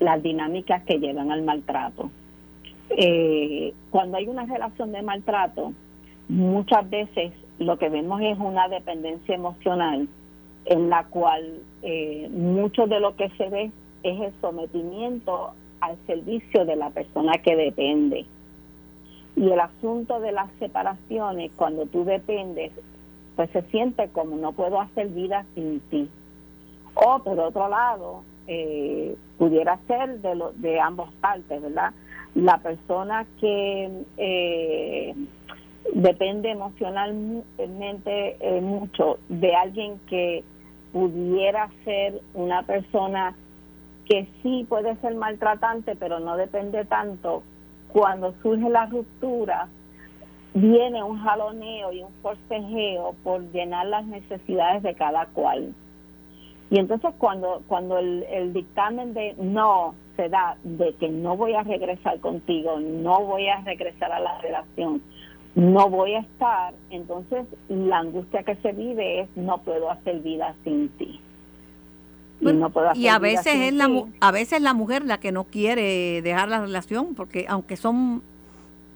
las 0.00 0.20
dinámicas 0.24 0.82
que 0.82 0.98
llevan 0.98 1.30
al 1.30 1.42
maltrato. 1.42 2.10
Eh, 2.90 3.74
cuando 3.90 4.16
hay 4.16 4.28
una 4.28 4.46
relación 4.46 4.92
de 4.92 5.02
maltrato, 5.02 5.72
muchas 6.28 6.88
veces 6.88 7.32
lo 7.58 7.78
que 7.78 7.88
vemos 7.88 8.20
es 8.22 8.38
una 8.38 8.68
dependencia 8.68 9.34
emocional 9.34 10.08
en 10.64 10.90
la 10.90 11.04
cual 11.04 11.60
eh, 11.82 12.28
mucho 12.30 12.86
de 12.86 13.00
lo 13.00 13.16
que 13.16 13.30
se 13.30 13.48
ve 13.48 13.70
es 14.02 14.20
el 14.20 14.32
sometimiento 14.40 15.52
al 15.80 15.96
servicio 16.06 16.64
de 16.64 16.76
la 16.76 16.90
persona 16.90 17.38
que 17.38 17.56
depende. 17.56 18.26
Y 19.36 19.50
el 19.50 19.60
asunto 19.60 20.20
de 20.20 20.32
las 20.32 20.50
separaciones, 20.58 21.52
cuando 21.56 21.86
tú 21.86 22.04
dependes, 22.04 22.72
pues 23.36 23.50
se 23.50 23.62
siente 23.70 24.08
como 24.08 24.36
no 24.36 24.52
puedo 24.52 24.80
hacer 24.80 25.08
vida 25.08 25.46
sin 25.54 25.80
ti. 25.90 26.08
O 26.94 27.20
por 27.20 27.38
otro 27.38 27.68
lado, 27.68 28.24
eh, 28.48 29.16
pudiera 29.38 29.78
ser 29.86 30.20
de, 30.20 30.34
lo, 30.34 30.52
de 30.52 30.80
ambos 30.80 31.12
partes, 31.20 31.62
¿verdad? 31.62 31.92
La 32.38 32.58
persona 32.58 33.26
que 33.40 33.90
eh, 34.16 35.14
depende 35.92 36.50
emocionalmente 36.50 38.36
eh, 38.38 38.60
mucho 38.60 39.18
de 39.28 39.56
alguien 39.56 39.98
que 40.08 40.44
pudiera 40.92 41.68
ser 41.84 42.20
una 42.34 42.62
persona 42.62 43.34
que 44.04 44.28
sí 44.42 44.64
puede 44.68 44.96
ser 44.96 45.16
maltratante, 45.16 45.96
pero 45.96 46.20
no 46.20 46.36
depende 46.36 46.84
tanto, 46.84 47.42
cuando 47.88 48.32
surge 48.40 48.70
la 48.70 48.86
ruptura, 48.86 49.68
viene 50.54 51.02
un 51.02 51.18
jaloneo 51.18 51.92
y 51.92 52.02
un 52.02 52.12
forcejeo 52.22 53.16
por 53.24 53.42
llenar 53.50 53.86
las 53.86 54.06
necesidades 54.06 54.84
de 54.84 54.94
cada 54.94 55.26
cual. 55.26 55.74
Y 56.70 56.78
entonces 56.78 57.10
cuando, 57.18 57.62
cuando 57.66 57.98
el, 57.98 58.24
el 58.24 58.52
dictamen 58.52 59.14
de 59.14 59.34
no, 59.38 59.94
se 60.16 60.28
da 60.28 60.56
de 60.64 60.94
que 60.94 61.08
no 61.08 61.36
voy 61.36 61.54
a 61.54 61.62
regresar 61.62 62.20
contigo, 62.20 62.78
no 62.80 63.24
voy 63.24 63.48
a 63.48 63.60
regresar 63.62 64.12
a 64.12 64.18
la 64.18 64.40
relación, 64.40 65.00
no 65.54 65.88
voy 65.88 66.14
a 66.14 66.20
estar, 66.20 66.74
entonces 66.90 67.46
la 67.68 67.98
angustia 67.98 68.42
que 68.42 68.56
se 68.56 68.72
vive 68.72 69.20
es 69.20 69.28
no 69.36 69.58
puedo 69.58 69.90
hacer 69.90 70.20
vida 70.20 70.54
sin 70.64 70.88
ti. 70.90 71.20
Y, 72.40 72.52
no 72.52 72.70
puedo 72.70 72.90
hacer 72.90 73.02
y 73.02 73.08
a 73.08 73.18
veces 73.18 73.54
es 73.54 73.72
la 73.72 73.88
a 74.20 74.30
veces 74.30 74.60
la 74.60 74.74
mujer 74.74 75.04
la 75.04 75.18
que 75.18 75.32
no 75.32 75.44
quiere 75.44 76.22
dejar 76.22 76.48
la 76.48 76.60
relación 76.60 77.14
porque 77.16 77.46
aunque 77.48 77.76
son 77.76 78.22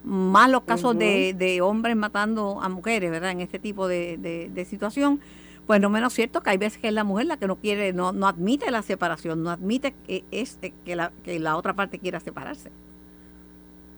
más 0.03 0.49
los 0.49 0.63
casos 0.63 0.97
de, 0.97 1.33
de, 1.33 1.61
hombres 1.61 1.95
matando 1.95 2.59
a 2.61 2.67
mujeres, 2.67 3.09
¿verdad? 3.09 3.31
En 3.31 3.39
este 3.39 3.59
tipo 3.59 3.87
de, 3.87 4.17
de, 4.17 4.49
de 4.49 4.65
situación, 4.65 5.21
pues 5.67 5.79
no 5.79 5.89
menos 5.89 6.13
cierto 6.13 6.41
que 6.41 6.49
hay 6.49 6.57
veces 6.57 6.77
que 6.81 6.87
es 6.87 6.93
la 6.93 7.03
mujer 7.03 7.25
la 7.25 7.37
que 7.37 7.47
no 7.47 7.55
quiere, 7.55 7.93
no, 7.93 8.11
no 8.11 8.27
admite 8.27 8.69
la 8.71 8.81
separación, 8.81 9.43
no 9.43 9.49
admite 9.49 9.93
que, 10.05 10.23
este, 10.31 10.73
que, 10.85 10.95
la, 10.95 11.11
que 11.23 11.39
la 11.39 11.55
otra 11.55 11.73
parte 11.73 11.99
quiera 11.99 12.19
separarse. 12.19 12.69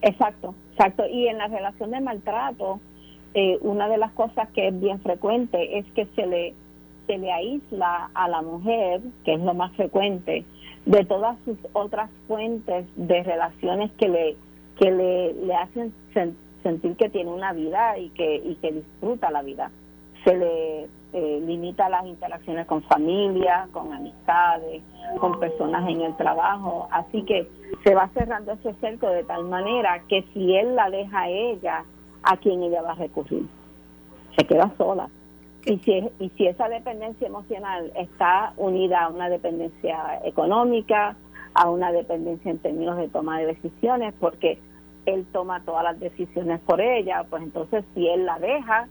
Exacto, 0.01 0.53
exacto. 0.71 1.03
Y 1.07 1.27
en 1.27 1.37
la 1.37 1.47
relación 1.47 1.91
de 1.91 1.99
maltrato, 2.01 2.79
eh, 3.33 3.57
una 3.61 3.89
de 3.89 3.97
las 3.97 4.11
cosas 4.11 4.47
que 4.49 4.67
es 4.67 4.79
bien 4.79 4.99
frecuente 5.01 5.79
es 5.79 5.85
que 5.93 6.05
se 6.15 6.27
le, 6.27 6.53
se 7.07 7.17
le 7.17 7.31
aísla 7.31 8.11
a 8.13 8.29
la 8.29 8.41
mujer, 8.41 9.01
que 9.23 9.33
es 9.33 9.39
lo 9.39 9.53
más 9.53 9.71
frecuente, 9.73 10.45
de 10.85 11.05
todas 11.05 11.37
sus 11.45 11.57
otras 11.73 12.09
fuentes 12.27 12.85
de 12.95 13.23
relaciones 13.23 13.91
que 13.93 14.07
le, 14.07 14.35
que 14.79 14.91
le, 14.91 15.33
le 15.33 15.55
hacen 15.55 15.93
sentir 16.61 16.95
que 16.95 17.09
tiene 17.09 17.31
una 17.31 17.53
vida 17.53 17.97
y 17.97 18.09
que, 18.09 18.35
y 18.35 18.55
que 18.55 18.71
disfruta 18.71 19.31
la 19.31 19.41
vida. 19.41 19.71
Se 20.23 20.35
le 20.35 20.87
eh, 21.17 21.39
limita 21.45 21.87
las 21.87 22.05
interacciones 22.05 22.67
con 22.67 22.83
familia, 22.83 23.69
con 23.71 23.93
amistades, 23.93 24.83
con 25.21 25.39
personas 25.39 25.87
en 25.87 26.01
el 26.01 26.13
trabajo. 26.17 26.89
Así 26.91 27.23
que 27.23 27.49
se 27.85 27.95
va 27.95 28.09
cerrando 28.09 28.51
ese 28.51 28.73
cerco 28.81 29.07
de 29.07 29.23
tal 29.23 29.45
manera 29.45 30.03
que 30.09 30.25
si 30.33 30.57
él 30.57 30.75
la 30.75 30.89
deja 30.89 31.21
a 31.21 31.29
ella, 31.29 31.85
¿a 32.21 32.35
quién 32.35 32.63
ella 32.63 32.81
va 32.81 32.91
a 32.91 32.95
recurrir? 32.95 33.47
Se 34.37 34.45
queda 34.45 34.73
sola. 34.77 35.07
Y 35.65 35.77
si, 35.77 36.03
y 36.19 36.29
si 36.31 36.47
esa 36.47 36.67
dependencia 36.67 37.27
emocional 37.27 37.93
está 37.95 38.51
unida 38.57 39.05
a 39.05 39.07
una 39.07 39.29
dependencia 39.29 40.19
económica, 40.25 41.15
a 41.53 41.69
una 41.69 41.93
dependencia 41.93 42.51
en 42.51 42.59
términos 42.59 42.97
de 42.97 43.07
toma 43.07 43.39
de 43.39 43.45
decisiones, 43.45 44.13
porque 44.19 44.59
él 45.05 45.25
toma 45.31 45.63
todas 45.63 45.85
las 45.85 45.97
decisiones 45.97 46.59
por 46.59 46.81
ella, 46.81 47.25
pues 47.29 47.41
entonces 47.41 47.85
si 47.93 48.05
él 48.05 48.25
la 48.25 48.37
deja, 48.37 48.89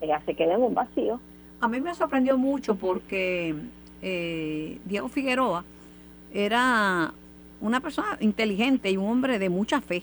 ella 0.00 0.22
se 0.24 0.36
queda 0.36 0.54
en 0.54 0.62
un 0.62 0.74
vacío. 0.74 1.18
A 1.60 1.68
mí 1.68 1.80
me 1.80 1.94
sorprendió 1.94 2.36
mucho 2.36 2.74
porque 2.74 3.54
eh, 4.02 4.78
Diego 4.84 5.08
Figueroa 5.08 5.64
era 6.32 7.14
una 7.60 7.80
persona 7.80 8.18
inteligente 8.20 8.90
y 8.90 8.96
un 8.96 9.08
hombre 9.08 9.38
de 9.38 9.48
mucha 9.48 9.80
fe. 9.80 10.02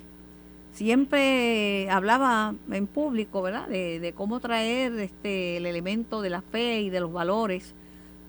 Siempre 0.74 1.90
hablaba 1.90 2.56
en 2.72 2.88
público, 2.88 3.42
¿verdad?, 3.42 3.68
de, 3.68 4.14
cómo 4.16 4.40
traer 4.40 4.94
este, 4.94 5.58
el 5.58 5.66
elemento 5.66 6.22
de 6.22 6.30
la 6.30 6.42
fe 6.42 6.82
y 6.82 6.90
de 6.90 7.02
los 7.02 7.12
valores 7.12 7.76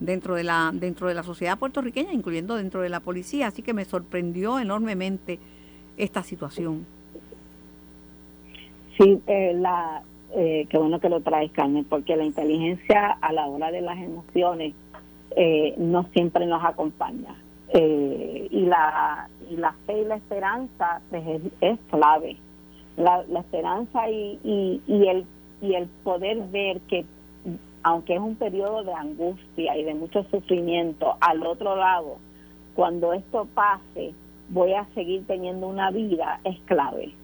dentro 0.00 0.34
de 0.34 0.42
la 0.42 0.72
dentro 0.74 1.06
de 1.06 1.14
la 1.14 1.22
sociedad 1.22 1.58
puertorriqueña, 1.58 2.12
incluyendo 2.12 2.56
dentro 2.56 2.82
de 2.82 2.88
la 2.88 3.00
policía. 3.00 3.46
Así 3.46 3.62
que 3.62 3.72
me 3.72 3.84
sorprendió 3.84 4.58
enormemente 4.58 5.38
esta 5.96 6.22
situación. 6.22 6.84
Sí, 8.98 9.20
eh, 9.26 9.52
la, 9.54 10.02
eh, 10.34 10.66
qué 10.70 10.78
bueno 10.78 10.98
que 11.00 11.08
lo 11.08 11.20
traes, 11.20 11.52
Carmen, 11.52 11.84
porque 11.84 12.16
la 12.16 12.24
inteligencia 12.24 13.18
a 13.20 13.32
la 13.32 13.46
hora 13.46 13.70
de 13.70 13.82
las 13.82 13.98
emociones 13.98 14.74
eh, 15.36 15.74
no 15.76 16.04
siempre 16.14 16.46
nos 16.46 16.64
acompaña. 16.64 17.34
Eh, 17.68 18.48
y, 18.50 18.66
la, 18.66 19.28
y 19.50 19.56
la 19.56 19.72
fe 19.86 20.00
y 20.00 20.04
la 20.04 20.16
esperanza 20.16 21.00
pues, 21.10 21.22
es, 21.60 21.78
clave. 21.90 22.36
La, 22.96 23.24
la 23.28 23.40
esperanza 23.40 24.10
y, 24.10 24.38
y, 24.44 24.80
y, 24.86 25.08
el, 25.08 25.26
y 25.60 25.74
el 25.74 25.86
poder 26.02 26.38
ver 26.50 26.80
que, 26.82 27.04
aunque 27.82 28.14
es 28.14 28.20
un 28.20 28.36
periodo 28.36 28.84
de 28.84 28.92
angustia 28.92 29.76
y 29.76 29.84
de 29.84 29.94
mucho 29.94 30.24
sufrimiento, 30.30 31.16
al 31.20 31.46
otro 31.46 31.76
lado, 31.76 32.16
cuando 32.74 33.12
esto 33.12 33.46
pase, 33.54 34.12
voy 34.48 34.72
a 34.74 34.86
seguir 34.94 35.26
teniendo 35.26 35.66
una 35.66 35.90
vida, 35.90 36.40
es 36.44 36.58
clave 36.66 37.14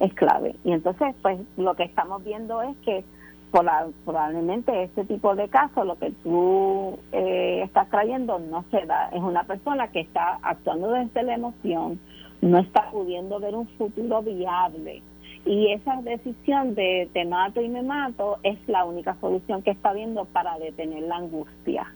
es 0.00 0.12
clave. 0.14 0.56
Y 0.64 0.72
entonces, 0.72 1.14
pues 1.22 1.38
lo 1.56 1.74
que 1.74 1.84
estamos 1.84 2.24
viendo 2.24 2.60
es 2.62 2.76
que 2.78 3.04
probablemente 3.50 4.84
este 4.84 5.04
tipo 5.04 5.34
de 5.34 5.48
casos, 5.48 5.84
lo 5.86 5.98
que 5.98 6.12
tú 6.22 6.98
eh, 7.12 7.62
estás 7.64 7.88
trayendo 7.90 8.38
no 8.38 8.64
se 8.70 8.86
da. 8.86 9.08
Es 9.08 9.22
una 9.22 9.44
persona 9.44 9.88
que 9.88 10.00
está 10.00 10.38
actuando 10.42 10.90
desde 10.92 11.22
la 11.22 11.34
emoción, 11.34 12.00
no 12.40 12.58
está 12.58 12.90
pudiendo 12.90 13.38
ver 13.40 13.54
un 13.54 13.68
futuro 13.68 14.22
viable. 14.22 15.02
Y 15.44 15.72
esa 15.72 16.00
decisión 16.02 16.74
de 16.74 17.08
te 17.12 17.24
mato 17.24 17.60
y 17.60 17.68
me 17.68 17.82
mato 17.82 18.38
es 18.42 18.58
la 18.68 18.84
única 18.84 19.16
solución 19.20 19.62
que 19.62 19.70
está 19.70 19.92
viendo 19.92 20.26
para 20.26 20.58
detener 20.58 21.02
la 21.04 21.16
angustia 21.16 21.92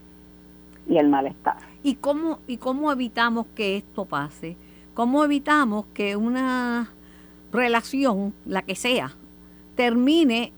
y 0.89 0.97
el 0.97 1.09
malestar. 1.09 1.57
¿Y 1.83 1.97
cómo, 1.97 2.41
y 2.47 2.57
cómo 2.57 2.91
evitamos 2.91 3.47
que 3.55 3.77
esto 3.77 4.07
pase? 4.07 4.57
¿Cómo 4.95 5.25
evitamos 5.25 5.87
que 5.87 6.17
una 6.17 6.89
relación, 7.55 8.35
la 8.45 8.63
que 8.63 8.75
sea, 8.75 9.13
termine 9.77 10.53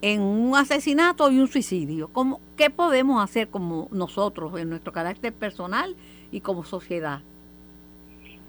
en 0.00 0.22
un 0.22 0.56
asesinato 0.56 1.30
y 1.30 1.38
un 1.38 1.46
suicidio. 1.46 2.08
¿Cómo, 2.08 2.40
¿Qué 2.56 2.70
podemos 2.70 3.22
hacer 3.22 3.48
como 3.48 3.88
nosotros, 3.90 4.58
en 4.58 4.70
nuestro 4.70 4.92
carácter 4.92 5.32
personal 5.32 5.94
y 6.32 6.40
como 6.40 6.64
sociedad? 6.64 7.20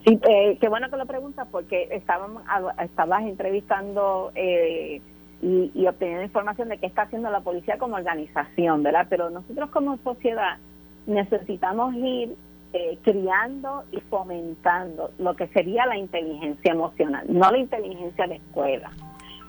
Sí, 0.06 0.18
eh, 0.30 0.58
qué 0.62 0.70
bueno 0.70 0.90
que 0.90 0.98
lo 0.98 1.06
preguntas 1.06 1.48
porque 1.52 1.90
estábamos, 1.92 2.44
estabas 2.82 3.24
entrevistando 3.24 4.32
eh, 4.34 5.02
y, 5.42 5.72
y, 5.74 5.88
obteniendo 5.88 6.24
información 6.24 6.70
de 6.70 6.78
qué 6.78 6.86
está 6.86 7.04
haciendo 7.04 7.30
la 7.30 7.42
policía 7.42 7.78
como 7.78 7.96
organización, 7.96 8.84
¿verdad? 8.84 9.08
Pero 9.10 9.30
nosotros 9.30 9.70
como 9.72 9.98
sociedad 9.98 10.58
necesitamos 11.06 11.96
ir 11.96 12.36
eh, 12.72 13.00
criando 13.04 13.84
y 13.92 14.00
fomentando 14.02 15.12
lo 15.18 15.36
que 15.36 15.48
sería 15.48 15.86
la 15.86 15.98
inteligencia 15.98 16.72
emocional, 16.72 17.26
no 17.28 17.50
la 17.50 17.58
inteligencia 17.58 18.28
de 18.28 18.36
escuela. 18.36 18.92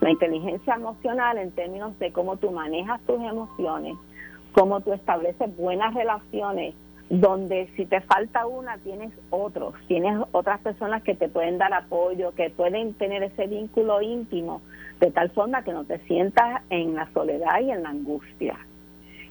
La 0.01 0.11
inteligencia 0.11 0.75
emocional 0.75 1.37
en 1.37 1.53
términos 1.53 1.99
de 1.99 2.13
cómo 2.13 2.39
tú 2.39 2.51
manejas 2.51 2.99
tus 3.03 3.21
emociones, 3.21 3.97
cómo 4.53 4.81
tú 4.81 4.95
estableces 4.95 5.55
buenas 5.57 5.93
relaciones, 5.93 6.75
donde 7.11 7.69
si 7.77 7.85
te 7.85 8.01
falta 8.01 8.47
una 8.47 8.79
tienes 8.79 9.13
otros, 9.29 9.75
tienes 9.89 10.17
otras 10.33 10.61
personas 10.61 11.03
que 11.03 11.15
te 11.15 11.29
pueden 11.29 11.59
dar 11.59 11.75
apoyo, 11.75 12.33
que 12.35 12.49
pueden 12.49 12.95
tener 12.95 13.23
ese 13.25 13.49
vínculo 13.49 14.01
íntimo, 14.01 14.63
de 15.01 15.11
tal 15.11 15.31
forma 15.31 15.63
que 15.63 15.73
no 15.73 15.85
te 15.85 15.99
sientas 16.07 16.63
en 16.71 16.95
la 16.95 17.13
soledad 17.13 17.61
y 17.61 17.71
en 17.71 17.83
la 17.83 17.91
angustia. 17.91 18.57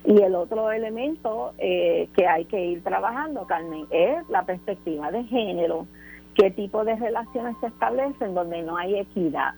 Y 0.09 0.23
el 0.23 0.33
otro 0.33 0.71
elemento 0.71 1.53
eh, 1.59 2.09
que 2.15 2.25
hay 2.25 2.45
que 2.45 2.59
ir 2.59 2.83
trabajando, 2.83 3.45
Carmen, 3.45 3.85
es 3.91 4.27
la 4.27 4.41
perspectiva 4.41 5.11
de 5.11 5.23
género. 5.25 5.85
¿Qué 6.33 6.49
tipo 6.49 6.83
de 6.83 6.95
relaciones 6.95 7.55
se 7.61 7.67
establecen 7.67 8.33
donde 8.33 8.63
no 8.63 8.75
hay 8.75 8.97
equidad? 8.97 9.53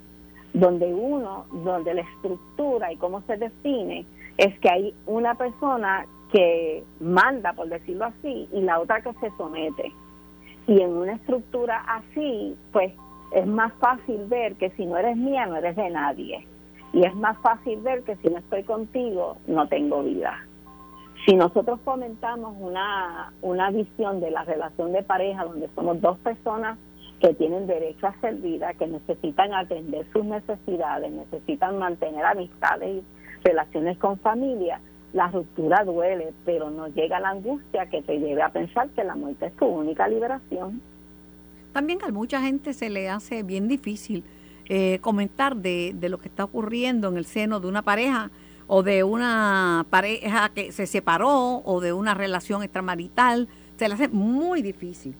Donde 0.54 0.94
uno, 0.94 1.46
donde 1.64 1.94
la 1.94 2.02
estructura 2.02 2.92
y 2.92 2.98
cómo 2.98 3.22
se 3.22 3.38
define 3.38 4.06
es 4.36 4.60
que 4.60 4.70
hay 4.70 4.94
una 5.06 5.36
persona 5.36 6.06
que 6.34 6.84
manda, 7.00 7.54
por 7.54 7.70
decirlo 7.70 8.04
así, 8.04 8.50
y 8.52 8.60
la 8.60 8.82
otra 8.82 9.00
que 9.00 9.14
se 9.22 9.32
somete. 9.38 9.94
Y 10.68 10.82
en 10.82 10.90
una 10.90 11.14
estructura 11.14 11.82
así, 11.88 12.58
pues 12.74 12.92
es 13.34 13.48
más 13.48 13.72
fácil 13.80 14.26
ver 14.26 14.56
que 14.56 14.72
si 14.72 14.86
no 14.86 14.98
eres 14.98 15.16
mía, 15.16 15.46
no 15.46 15.56
eres 15.56 15.78
de 15.78 15.90
nadie 15.92 16.46
y 16.94 17.06
es 17.06 17.16
más 17.16 17.38
fácil 17.40 17.80
ver 17.82 18.04
que 18.04 18.16
si 18.18 18.28
no 18.30 18.40
estoy 18.40 18.64
contigo, 18.64 19.38
no 19.48 19.68
tengo 19.68 20.04
vida. 20.04 20.46
Si 21.26 21.36
nosotros 21.36 21.80
fomentamos 21.86 22.56
una, 22.60 23.32
una 23.42 23.72
visión 23.72 24.20
de 24.20 24.32
la 24.32 24.44
relación 24.44 24.92
de 24.92 25.04
pareja 25.04 25.46
donde 25.46 25.70
somos 25.76 26.02
dos 26.02 26.18
personas 26.20 26.78
que 27.20 27.34
tienen 27.36 27.68
derecho 27.68 28.08
a 28.08 28.20
ser 28.20 28.36
vida, 28.36 28.74
que 28.74 28.88
necesitan 28.88 29.54
atender 29.54 30.06
sus 30.12 30.26
necesidades, 30.26 31.12
necesitan 31.12 31.78
mantener 31.78 32.26
amistades 32.26 33.04
y 33.04 33.48
relaciones 33.48 33.98
con 34.00 34.18
familia, 34.20 34.82
la 35.14 35.28
ruptura 35.28 35.84
duele, 35.84 36.34
pero 36.46 36.72
no 36.72 36.88
llega 36.88 37.20
la 37.20 37.30
angustia 37.30 37.86
que 37.86 38.02
te 38.02 38.18
lleve 38.18 38.42
a 38.42 38.50
pensar 38.50 38.90
que 38.90 39.04
la 39.04 39.16
muerte 39.16 39.48
es 39.48 39.56
tu 39.56 39.66
única 39.66 40.08
liberación. 40.08 40.82
También 41.74 42.00
a 42.04 42.12
mucha 42.12 42.42
gente 42.42 42.74
se 42.74 42.90
le 42.90 43.10
hace 43.10 43.44
bien 43.44 43.68
difícil 43.68 44.24
eh, 44.74 45.00
comentar 45.02 45.58
de, 45.58 45.92
de, 45.94 46.08
lo 46.08 46.18
que 46.18 46.30
está 46.30 46.46
ocurriendo 46.46 47.10
en 47.10 47.18
el 47.18 47.26
seno 47.26 47.60
de 47.60 47.68
una 47.68 47.82
pareja 47.82 48.32
o 48.68 48.84
de 48.84 49.04
una 49.04 49.86
pareja 49.90 50.48
que 50.48 50.72
se 50.72 50.88
separó 50.88 51.62
o 51.66 51.82
de 51.82 51.92
una 51.92 52.14
relación 52.14 52.64
extramarital. 52.64 53.50
Se 53.76 53.90
le 53.90 53.96
hace 53.96 54.08
muy 54.08 54.62
difícil. 54.62 55.14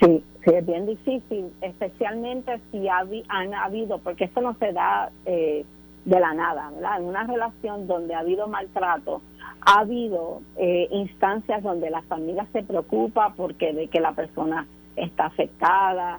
Sí, 0.00 0.24
sí, 0.42 0.50
es 0.50 0.66
bien 0.66 0.86
difícil, 0.86 1.52
especialmente 1.60 2.58
si 2.70 2.88
ha, 2.88 3.04
han 3.28 3.52
habido, 3.52 3.98
porque 3.98 4.24
esto 4.24 4.40
no 4.40 4.56
se 4.58 4.72
da 4.72 5.10
eh, 5.26 5.66
de 6.06 6.20
la 6.20 6.32
nada, 6.32 6.70
¿verdad? 6.70 7.00
En 7.00 7.04
una 7.04 7.24
relación 7.24 7.86
donde 7.86 8.14
ha 8.14 8.20
habido 8.20 8.46
maltrato, 8.46 9.20
ha 9.60 9.80
habido 9.80 10.40
eh, 10.56 10.88
instancias 10.90 11.62
donde 11.62 11.90
la 11.90 12.00
familia 12.00 12.46
se 12.54 12.62
preocupa 12.62 13.34
porque 13.36 13.74
de 13.74 13.88
que 13.88 14.00
la 14.00 14.12
persona 14.12 14.66
está 14.96 15.26
afectada, 15.26 16.18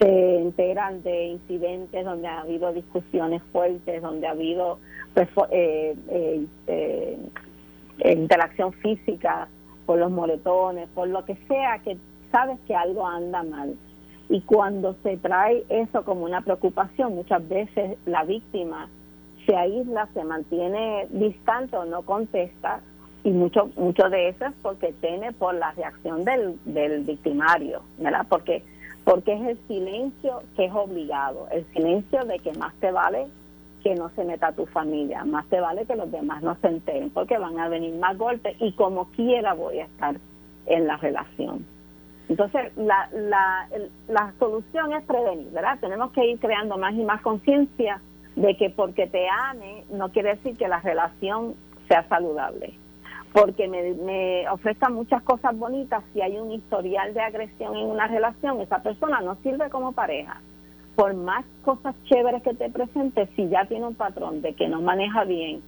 se 0.00 0.38
enteran 0.38 1.02
de 1.02 1.26
incidentes 1.26 2.04
donde 2.04 2.26
ha 2.26 2.40
habido 2.40 2.72
discusiones 2.72 3.42
fuertes, 3.52 4.00
donde 4.00 4.26
ha 4.26 4.30
habido 4.30 4.78
pues, 5.12 5.28
eh, 5.50 5.94
eh, 6.08 6.46
eh, 6.66 7.18
interacción 8.04 8.72
física 8.72 9.48
por 9.84 9.98
los 9.98 10.10
moretones, 10.10 10.88
por 10.94 11.06
lo 11.08 11.24
que 11.26 11.36
sea, 11.46 11.80
que 11.84 11.98
sabes 12.32 12.58
que 12.66 12.74
algo 12.74 13.06
anda 13.06 13.42
mal. 13.42 13.74
Y 14.30 14.40
cuando 14.42 14.96
se 15.02 15.18
trae 15.18 15.64
eso 15.68 16.02
como 16.04 16.24
una 16.24 16.40
preocupación, 16.40 17.14
muchas 17.14 17.46
veces 17.46 17.98
la 18.06 18.24
víctima 18.24 18.88
se 19.44 19.54
aísla, 19.54 20.08
se 20.14 20.24
mantiene 20.24 21.08
distante 21.10 21.76
o 21.76 21.84
no 21.84 22.02
contesta, 22.02 22.80
y 23.22 23.32
mucho 23.32 23.68
mucho 23.76 24.08
de 24.08 24.28
eso 24.30 24.46
es 24.46 24.52
porque 24.62 24.94
tiene 25.02 25.32
por 25.32 25.54
la 25.54 25.72
reacción 25.72 26.24
del, 26.24 26.58
del 26.64 27.04
victimario, 27.04 27.82
¿verdad? 27.98 28.24
Porque 28.30 28.64
porque 29.04 29.32
es 29.32 29.40
el 29.42 29.58
silencio 29.66 30.42
que 30.56 30.66
es 30.66 30.72
obligado, 30.72 31.48
el 31.50 31.64
silencio 31.72 32.24
de 32.24 32.38
que 32.38 32.52
más 32.52 32.74
te 32.80 32.90
vale 32.92 33.26
que 33.82 33.94
no 33.94 34.10
se 34.10 34.24
meta 34.24 34.52
tu 34.52 34.66
familia, 34.66 35.24
más 35.24 35.46
te 35.46 35.60
vale 35.60 35.86
que 35.86 35.96
los 35.96 36.10
demás 36.10 36.42
no 36.42 36.56
se 36.60 36.68
enteren, 36.68 37.10
porque 37.10 37.38
van 37.38 37.58
a 37.58 37.68
venir 37.68 37.94
más 37.94 38.16
golpes 38.18 38.54
y 38.60 38.72
como 38.72 39.06
quiera 39.12 39.54
voy 39.54 39.78
a 39.78 39.84
estar 39.84 40.16
en 40.66 40.86
la 40.86 40.96
relación. 40.98 41.64
Entonces, 42.28 42.76
la, 42.76 43.08
la, 43.12 43.68
la 44.08 44.32
solución 44.38 44.92
es 44.92 45.02
prevenir, 45.04 45.50
¿verdad? 45.50 45.78
Tenemos 45.80 46.12
que 46.12 46.24
ir 46.26 46.38
creando 46.38 46.78
más 46.78 46.94
y 46.94 47.02
más 47.02 47.22
conciencia 47.22 48.00
de 48.36 48.56
que 48.56 48.70
porque 48.70 49.06
te 49.06 49.26
ame 49.28 49.84
no 49.90 50.10
quiere 50.10 50.36
decir 50.36 50.56
que 50.56 50.68
la 50.68 50.80
relación 50.80 51.54
sea 51.88 52.06
saludable. 52.08 52.74
Porque 53.32 53.68
me, 53.68 53.94
me 53.94 54.48
ofrezca 54.48 54.88
muchas 54.88 55.22
cosas 55.22 55.56
bonitas, 55.56 56.02
si 56.12 56.20
hay 56.20 56.36
un 56.38 56.50
historial 56.50 57.14
de 57.14 57.20
agresión 57.20 57.76
en 57.76 57.86
una 57.86 58.08
relación, 58.08 58.60
esa 58.60 58.82
persona 58.82 59.20
no 59.20 59.36
sirve 59.42 59.70
como 59.70 59.92
pareja. 59.92 60.40
Por 60.96 61.14
más 61.14 61.44
cosas 61.62 61.94
chéveres 62.04 62.42
que 62.42 62.54
te 62.54 62.68
presente, 62.70 63.28
si 63.36 63.48
ya 63.48 63.64
tiene 63.66 63.86
un 63.86 63.94
patrón 63.94 64.42
de 64.42 64.54
que 64.54 64.68
no 64.68 64.80
maneja 64.80 65.24
bien 65.24 65.62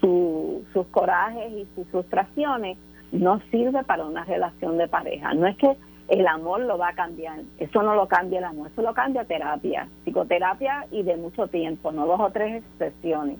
sus 0.00 0.86
corajes 0.90 1.52
y 1.52 1.66
sus 1.76 1.86
frustraciones, 1.88 2.76
no 3.12 3.40
sirve 3.50 3.84
para 3.84 4.04
una 4.04 4.24
relación 4.24 4.78
de 4.78 4.88
pareja. 4.88 5.34
No 5.34 5.46
es 5.46 5.56
que 5.56 5.76
el 6.08 6.26
amor 6.26 6.60
lo 6.60 6.78
va 6.78 6.88
a 6.88 6.94
cambiar. 6.94 7.40
Eso 7.58 7.82
no 7.82 7.94
lo 7.94 8.08
cambia 8.08 8.38
el 8.38 8.44
amor, 8.44 8.68
eso 8.72 8.82
lo 8.82 8.92
cambia 8.94 9.24
terapia, 9.24 9.88
psicoterapia 10.04 10.86
y 10.90 11.02
de 11.02 11.16
mucho 11.16 11.46
tiempo, 11.46 11.92
no 11.92 12.06
dos 12.06 12.20
o 12.20 12.30
tres 12.30 12.62
sesiones. 12.78 13.38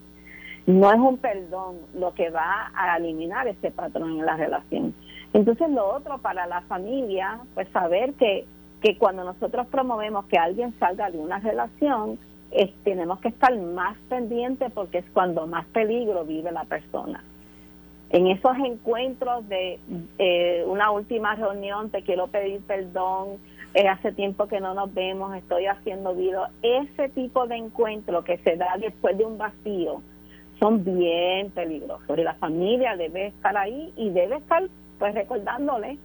No 0.66 0.92
es 0.92 0.98
un 0.98 1.18
perdón 1.18 1.78
lo 1.94 2.14
que 2.14 2.30
va 2.30 2.70
a 2.74 2.96
eliminar 2.96 3.48
ese 3.48 3.70
patrón 3.70 4.20
en 4.20 4.26
la 4.26 4.36
relación. 4.36 4.94
Entonces 5.32 5.68
lo 5.70 5.94
otro 5.94 6.18
para 6.18 6.46
la 6.46 6.60
familia, 6.62 7.40
pues 7.54 7.68
saber 7.70 8.14
que, 8.14 8.46
que 8.80 8.96
cuando 8.98 9.24
nosotros 9.24 9.66
promovemos 9.68 10.26
que 10.26 10.38
alguien 10.38 10.74
salga 10.78 11.10
de 11.10 11.18
una 11.18 11.38
relación, 11.38 12.18
tenemos 12.84 13.18
que 13.20 13.28
estar 13.28 13.56
más 13.56 13.96
pendientes 14.08 14.70
porque 14.72 14.98
es 14.98 15.06
cuando 15.12 15.46
más 15.46 15.64
peligro 15.66 16.24
vive 16.24 16.52
la 16.52 16.64
persona 16.64 17.24
en 18.12 18.26
esos 18.26 18.56
encuentros 18.58 19.48
de 19.48 19.78
eh, 20.18 20.64
una 20.66 20.90
última 20.90 21.34
reunión, 21.34 21.90
te 21.90 22.02
quiero 22.02 22.26
pedir 22.26 22.60
perdón, 22.60 23.38
eh, 23.72 23.88
hace 23.88 24.12
tiempo 24.12 24.46
que 24.48 24.60
no 24.60 24.74
nos 24.74 24.92
vemos, 24.92 25.34
estoy 25.34 25.64
haciendo 25.64 26.14
video, 26.14 26.46
ese 26.62 27.08
tipo 27.08 27.46
de 27.46 27.56
encuentro 27.56 28.22
que 28.22 28.36
se 28.38 28.56
da 28.56 28.76
después 28.78 29.16
de 29.16 29.24
un 29.24 29.38
vacío 29.38 30.02
son 30.62 30.84
bien 30.84 31.50
peligrosos 31.50 32.16
y 32.16 32.22
la 32.22 32.34
familia 32.34 32.96
debe 32.96 33.26
estar 33.26 33.56
ahí 33.56 33.92
y 33.96 34.10
debe 34.10 34.36
estar 34.36 34.62
pues 35.00 35.12
recordándole 35.12 35.98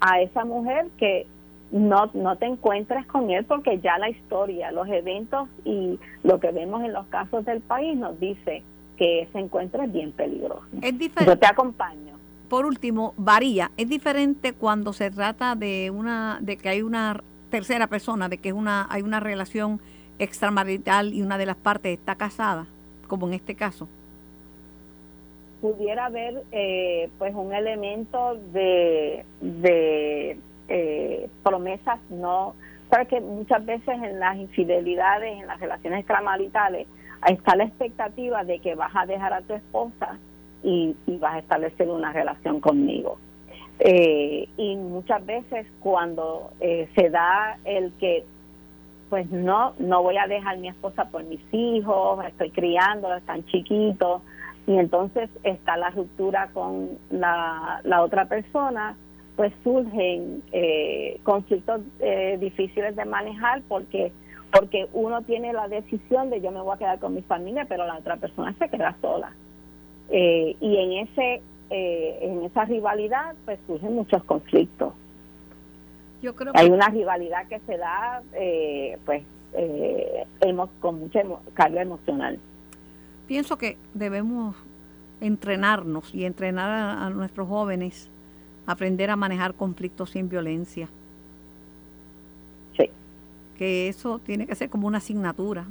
a 0.00 0.20
esa 0.20 0.44
mujer 0.44 0.88
que 0.98 1.26
no, 1.70 2.10
no 2.12 2.36
te 2.36 2.44
encuentres 2.44 3.06
con 3.06 3.30
él 3.30 3.46
porque 3.46 3.80
ya 3.80 3.96
la 3.96 4.10
historia, 4.10 4.70
los 4.70 4.86
eventos 4.88 5.48
y 5.64 5.98
lo 6.24 6.40
que 6.40 6.50
vemos 6.50 6.84
en 6.84 6.92
los 6.92 7.06
casos 7.06 7.42
del 7.46 7.62
país 7.62 7.96
nos 7.96 8.20
dice 8.20 8.62
que 8.98 9.22
ese 9.22 9.38
encuentro 9.38 9.82
es 9.82 9.90
bien 9.90 10.12
peligroso. 10.12 10.62
Es 10.82 10.98
diferente. 10.98 11.32
Yo 11.32 11.38
te 11.38 11.46
acompaño. 11.46 12.12
Por 12.50 12.66
último, 12.66 13.14
varía. 13.16 13.70
Es 13.78 13.88
diferente 13.88 14.52
cuando 14.52 14.92
se 14.92 15.10
trata 15.10 15.54
de 15.54 15.90
una, 15.90 16.36
de 16.42 16.58
que 16.58 16.68
hay 16.68 16.82
una 16.82 17.22
tercera 17.48 17.86
persona, 17.86 18.28
de 18.28 18.36
que 18.36 18.52
una, 18.52 18.86
hay 18.90 19.00
una 19.00 19.20
relación 19.20 19.80
extramarital 20.18 21.14
y 21.14 21.22
una 21.22 21.38
de 21.38 21.46
las 21.46 21.56
partes 21.56 21.98
está 21.98 22.16
casada, 22.16 22.66
como 23.08 23.26
en 23.26 23.32
este 23.32 23.54
caso. 23.54 23.88
Pudiera 25.62 26.06
haber, 26.06 26.42
eh, 26.52 27.08
pues, 27.18 27.34
un 27.34 27.54
elemento 27.54 28.34
de, 28.52 29.24
de 29.40 30.36
eh, 30.68 31.28
promesas 31.42 31.98
no, 32.10 32.54
sabes 32.90 33.08
que 33.08 33.20
muchas 33.20 33.64
veces 33.64 33.94
en 34.02 34.18
las 34.20 34.36
infidelidades, 34.36 35.40
en 35.40 35.46
las 35.46 35.58
relaciones 35.58 36.00
extramaritales 36.00 36.86
está 37.26 37.56
la 37.56 37.64
expectativa 37.64 38.44
de 38.44 38.58
que 38.58 38.74
vas 38.74 38.92
a 38.94 39.06
dejar 39.06 39.32
a 39.32 39.40
tu 39.42 39.54
esposa 39.54 40.18
y, 40.62 40.94
vas 41.18 41.34
a 41.34 41.38
establecer 41.38 41.88
una 41.88 42.12
relación 42.12 42.60
conmigo. 42.60 43.18
Eh, 43.78 44.48
y 44.56 44.76
muchas 44.76 45.24
veces 45.24 45.66
cuando 45.80 46.50
eh, 46.60 46.88
se 46.94 47.10
da 47.10 47.58
el 47.64 47.92
que 47.98 48.24
pues 49.08 49.30
no 49.30 49.74
no 49.78 50.02
voy 50.02 50.16
a 50.16 50.26
dejar 50.26 50.56
a 50.56 50.58
mi 50.58 50.68
esposa 50.68 51.06
por 51.06 51.24
mis 51.24 51.42
hijos 51.52 52.24
estoy 52.24 52.50
criando 52.50 53.12
están 53.14 53.44
chiquitos 53.46 54.22
y 54.66 54.76
entonces 54.78 55.28
está 55.42 55.76
la 55.76 55.90
ruptura 55.90 56.50
con 56.52 56.98
la, 57.10 57.80
la 57.84 58.02
otra 58.02 58.26
persona 58.26 58.96
pues 59.36 59.52
surgen 59.64 60.42
eh, 60.52 61.18
conflictos 61.22 61.80
difíciles 62.38 62.94
de 62.94 63.04
manejar 63.04 63.62
porque 63.66 64.12
porque 64.52 64.86
uno 64.92 65.22
tiene 65.22 65.52
la 65.52 65.66
decisión 65.66 66.28
de 66.30 66.40
yo 66.40 66.50
me 66.50 66.60
voy 66.60 66.74
a 66.74 66.78
quedar 66.78 66.98
con 66.98 67.14
mi 67.14 67.22
familia, 67.22 67.64
pero 67.68 67.86
la 67.86 67.96
otra 67.96 68.16
persona 68.16 68.54
se 68.58 68.68
queda 68.68 68.94
sola. 69.00 69.32
Eh, 70.10 70.56
y 70.60 70.76
en 70.76 71.08
ese 71.08 71.42
eh, 71.70 72.18
en 72.20 72.42
esa 72.44 72.66
rivalidad 72.66 73.34
pues 73.46 73.58
surgen 73.66 73.94
muchos 73.94 74.22
conflictos. 74.24 74.92
Yo 76.20 76.36
creo 76.36 76.52
que... 76.52 76.60
Hay 76.60 76.68
una 76.68 76.88
rivalidad 76.88 77.48
que 77.48 77.60
se 77.60 77.78
da 77.78 78.22
eh, 78.34 78.98
pues 79.06 79.22
con 80.80 81.00
mucha 81.00 81.22
carga 81.54 81.80
emocional. 81.80 82.38
Pienso 83.32 83.56
que 83.56 83.78
debemos 83.94 84.54
entrenarnos 85.22 86.14
y 86.14 86.26
entrenar 86.26 86.68
a 86.98 87.08
nuestros 87.08 87.48
jóvenes 87.48 88.10
a 88.66 88.72
aprender 88.72 89.08
a 89.08 89.16
manejar 89.16 89.54
conflictos 89.54 90.10
sin 90.10 90.28
violencia 90.28 90.90
que 93.56 93.88
eso 93.88 94.18
tiene 94.18 94.46
que 94.46 94.54
ser 94.54 94.68
como 94.68 94.86
una 94.86 94.98
asignatura, 94.98 95.64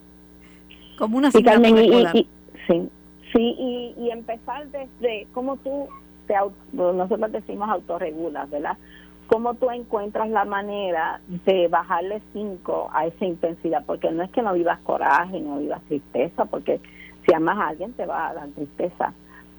como 0.98 1.18
una 1.18 1.28
asignatura. 1.28 2.12
y, 2.14 2.26
sí, 2.66 2.88
sí 3.34 3.94
y, 3.98 4.10
empezar 4.10 4.68
desde 4.68 5.26
cómo 5.34 5.58
tú, 5.58 5.88
te, 6.26 6.34
nosotros 6.72 7.32
decimos 7.32 7.68
autorregulas, 7.68 8.48
¿verdad? 8.48 8.78
Cómo 9.28 9.54
tú 9.54 9.70
encuentras 9.70 10.28
la 10.30 10.44
manera 10.44 11.20
de 11.28 11.68
bajarle 11.68 12.22
cinco 12.32 12.88
a 12.92 13.06
esa 13.06 13.24
intensidad, 13.24 13.84
porque 13.86 14.10
no 14.10 14.22
es 14.22 14.30
que 14.30 14.42
no 14.42 14.54
vivas 14.54 14.80
coraje, 14.80 15.40
no 15.40 15.58
vivas 15.58 15.82
tristeza, 15.82 16.46
porque 16.46 16.80
si 17.26 17.34
amas 17.34 17.58
a 17.58 17.68
alguien 17.68 17.92
te 17.92 18.06
va 18.06 18.28
a 18.28 18.34
dar 18.34 18.48
tristeza, 18.48 19.12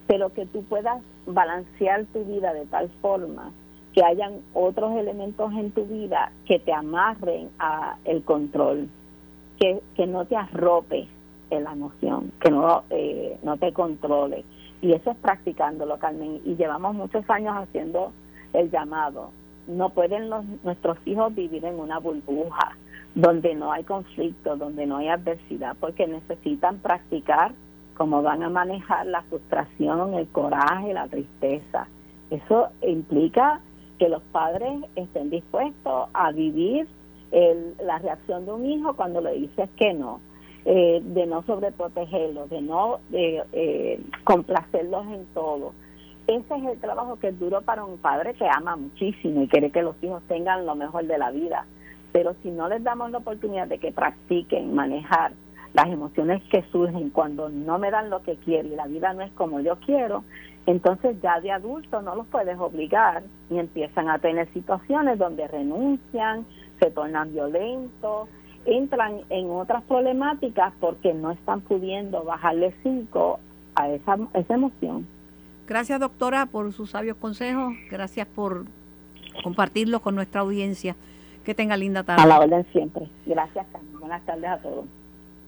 pero 0.08 0.34
que 0.34 0.48
tú 0.48 0.64
puedas 0.64 1.02
balancear 1.28 2.06
tu 2.06 2.26
vida 2.26 2.52
de 2.54 2.66
tal 2.66 2.90
forma 3.02 3.52
que 3.94 4.04
hayan 4.04 4.42
otros 4.54 4.98
elementos 4.98 5.52
en 5.54 5.72
tu 5.72 5.86
vida 5.86 6.32
que 6.46 6.60
te 6.60 6.74
amarren 6.74 7.50
a 7.60 7.98
el 8.06 8.24
control, 8.24 8.90
que, 9.60 9.82
que 9.96 10.08
no 10.08 10.26
te 10.26 10.36
arrope 10.36 11.08
en 11.50 11.64
la 11.64 11.74
emoción, 11.74 12.32
que 12.40 12.52
no, 12.52 12.84
eh, 12.90 13.38
no 13.44 13.58
te 13.58 13.74
controle. 13.74 14.44
Y 14.82 14.94
eso 14.94 15.12
es 15.12 15.18
practicándolo, 15.18 15.98
Carmen. 16.00 16.42
Y 16.46 16.56
llevamos 16.56 16.96
muchos 16.96 17.28
años 17.30 17.56
haciendo 17.58 18.12
el 18.54 18.72
llamado. 18.72 19.32
No 19.68 19.90
pueden 19.90 20.30
los, 20.30 20.46
nuestros 20.64 20.98
hijos 21.06 21.34
vivir 21.36 21.66
en 21.66 21.80
una 21.80 22.00
burbuja 22.00 22.78
donde 23.16 23.56
no 23.56 23.72
hay 23.72 23.84
conflicto, 23.84 24.56
donde 24.56 24.86
no 24.86 24.98
hay 24.98 25.10
adversidad, 25.10 25.76
porque 25.80 26.08
necesitan 26.08 26.78
practicar 26.80 27.54
cómo 27.96 28.22
van 28.22 28.44
a 28.44 28.50
manejar 28.50 29.06
la 29.08 29.24
frustración, 29.24 30.14
el 30.14 30.28
coraje, 30.30 30.94
la 30.94 31.08
tristeza. 31.08 31.88
Eso 32.30 32.70
implica 32.82 33.62
que 33.98 34.08
los 34.08 34.22
padres 34.32 34.86
estén 34.96 35.30
dispuestos 35.30 36.10
a 36.14 36.32
vivir 36.32 36.88
la 37.84 38.00
reacción 38.00 38.46
de 38.46 38.52
un 38.52 38.66
hijo 38.66 38.96
cuando 38.96 39.22
le 39.22 39.34
dices 39.34 39.70
que 39.76 39.94
no, 39.94 40.20
eh, 40.66 41.02
de 41.04 41.28
no 41.28 41.44
sobreprotegerlos, 41.44 42.50
de 42.50 42.62
no 42.62 43.00
eh, 43.12 44.02
complacerlos 44.24 45.06
en 45.08 45.26
todo. 45.34 45.74
Ese 46.30 46.56
es 46.58 46.64
el 46.64 46.80
trabajo 46.80 47.18
que 47.18 47.30
es 47.30 47.40
duro 47.40 47.62
para 47.62 47.84
un 47.84 47.98
padre 47.98 48.36
que 48.36 48.48
ama 48.48 48.76
muchísimo 48.76 49.42
y 49.42 49.48
quiere 49.48 49.72
que 49.72 49.82
los 49.82 49.96
hijos 50.04 50.22
tengan 50.28 50.64
lo 50.64 50.76
mejor 50.76 51.08
de 51.08 51.18
la 51.18 51.32
vida. 51.32 51.66
Pero 52.12 52.36
si 52.44 52.52
no 52.52 52.70
les 52.70 52.84
damos 52.84 53.10
la 53.10 53.18
oportunidad 53.18 53.66
de 53.68 53.80
que 53.80 53.92
practiquen 53.92 54.76
manejar 54.76 55.32
las 55.74 55.88
emociones 55.88 56.44
que 56.52 56.62
surgen 56.72 57.10
cuando 57.10 57.50
no 57.50 57.80
me 57.80 57.90
dan 57.90 58.12
lo 58.12 58.22
que 58.22 58.36
quiero 58.36 58.68
y 58.68 58.76
la 58.76 58.86
vida 58.86 59.12
no 59.16 59.24
es 59.24 59.32
como 59.32 59.60
yo 59.62 59.78
quiero, 59.78 60.24
entonces 60.68 61.20
ya 61.20 61.40
de 61.40 61.52
adulto 61.52 62.00
no 62.04 62.14
los 62.14 62.28
puedes 62.28 62.60
obligar 62.60 63.24
y 63.50 63.58
empiezan 63.58 64.08
a 64.08 64.20
tener 64.20 64.54
situaciones 64.54 65.18
donde 65.18 65.48
renuncian, 65.48 66.46
se 66.80 66.92
tornan 66.92 67.34
violentos, 67.34 68.30
entran 68.66 69.22
en 69.32 69.50
otras 69.50 69.82
problemáticas 69.86 70.74
porque 70.80 71.12
no 71.12 71.32
están 71.32 71.62
pudiendo 71.62 72.24
bajarle 72.24 72.76
cinco 72.84 73.40
a 73.74 73.90
esa, 73.90 74.16
esa 74.36 74.54
emoción. 74.54 75.08
Gracias 75.70 76.00
doctora 76.00 76.48
por 76.48 76.74
sus 76.74 76.90
sabios 76.90 77.16
consejos, 77.18 77.76
gracias 77.92 78.26
por 78.26 78.66
compartirlo 79.44 80.02
con 80.02 80.16
nuestra 80.16 80.42
audiencia. 80.42 80.96
Que 81.46 81.54
tenga 81.54 81.78
linda 81.78 82.04
tarde. 82.04 82.24
A 82.24 82.26
la 82.26 82.40
orden 82.40 82.66
siempre. 82.72 83.08
Gracias, 83.28 83.68
Buenas 84.00 84.26
tardes 84.26 84.50
a 84.50 84.58
todos. 84.58 84.86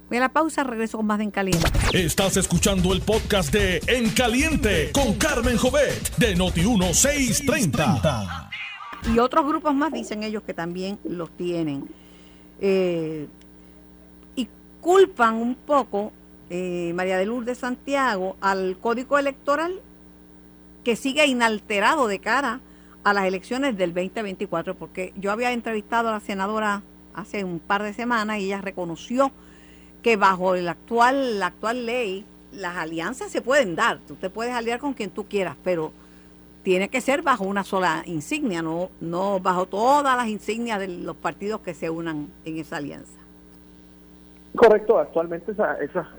Voy 0.10 0.18
a 0.18 0.22
la 0.22 0.30
pausa, 0.30 0.64
regreso 0.64 0.98
con 0.98 1.08
más 1.08 1.18
de 1.18 1.24
En 1.24 1.32
Caliente. 1.32 1.68
Estás 1.94 2.38
escuchando 2.38 2.94
el 2.94 3.02
podcast 3.02 3.52
de 3.52 3.82
En 3.88 4.12
Caliente 4.12 4.92
con 4.94 5.16
Carmen 5.16 5.58
Jovet 5.58 6.16
de 6.18 6.38
Noti1630. 6.38 8.50
Y 9.16 9.18
otros 9.18 9.48
grupos 9.48 9.74
más 9.74 9.92
dicen 9.92 10.22
ellos 10.22 10.44
que 10.44 10.54
también 10.54 11.00
los 11.04 11.32
tienen. 11.32 11.90
Eh, 12.60 13.26
y 14.36 14.48
culpan 14.82 15.38
un 15.38 15.56
poco, 15.56 16.12
eh, 16.52 16.92
María 16.94 17.18
de 17.18 17.26
Lourdes 17.26 17.58
Santiago, 17.58 18.36
al 18.40 18.78
código 18.80 19.18
electoral 19.18 19.82
que 20.84 20.96
sigue 20.96 21.26
inalterado 21.26 22.08
de 22.08 22.20
cara 22.20 22.60
a 23.04 23.14
las 23.14 23.26
elecciones 23.26 23.78
del 23.78 23.94
2024, 23.94 24.76
porque 24.76 25.14
yo 25.16 25.32
había 25.32 25.52
entrevistado 25.52 26.10
a 26.10 26.14
la 26.14 26.20
senadora 26.20 26.84
hace 27.14 27.44
un 27.44 27.60
par 27.60 27.84
de 27.84 27.94
semanas 27.94 28.40
y 28.40 28.46
ella 28.46 28.62
reconoció 28.62 29.32
que 30.02 30.18
bajo 30.18 30.56
el 30.56 30.68
actual, 30.68 31.40
la 31.40 31.48
actual 31.48 31.86
ley, 31.86 32.26
las 32.52 32.78
alianzas 32.78 33.32
se 33.32 33.42
pueden 33.42 33.76
dar. 33.76 34.00
Tú 34.08 34.16
te 34.16 34.30
puedes 34.30 34.54
aliar 34.54 34.80
con 34.80 34.94
quien 34.94 35.10
tú 35.10 35.26
quieras, 35.26 35.56
pero 35.64 35.92
tiene 36.64 36.90
que 36.90 37.02
ser 37.02 37.22
bajo 37.22 37.44
una 37.44 37.64
sola 37.64 38.04
insignia, 38.06 38.62
no, 38.62 38.90
no 39.00 39.40
bajo 39.40 39.66
todas 39.66 40.16
las 40.16 40.28
insignias 40.28 40.80
de 40.80 40.88
los 40.88 41.16
partidos 41.16 41.62
que 41.62 41.74
se 41.74 41.90
unan 41.90 42.28
en 42.46 42.58
esa 42.58 42.78
alianza. 42.78 43.20
Correcto, 44.56 45.00
actualmente 45.00 45.54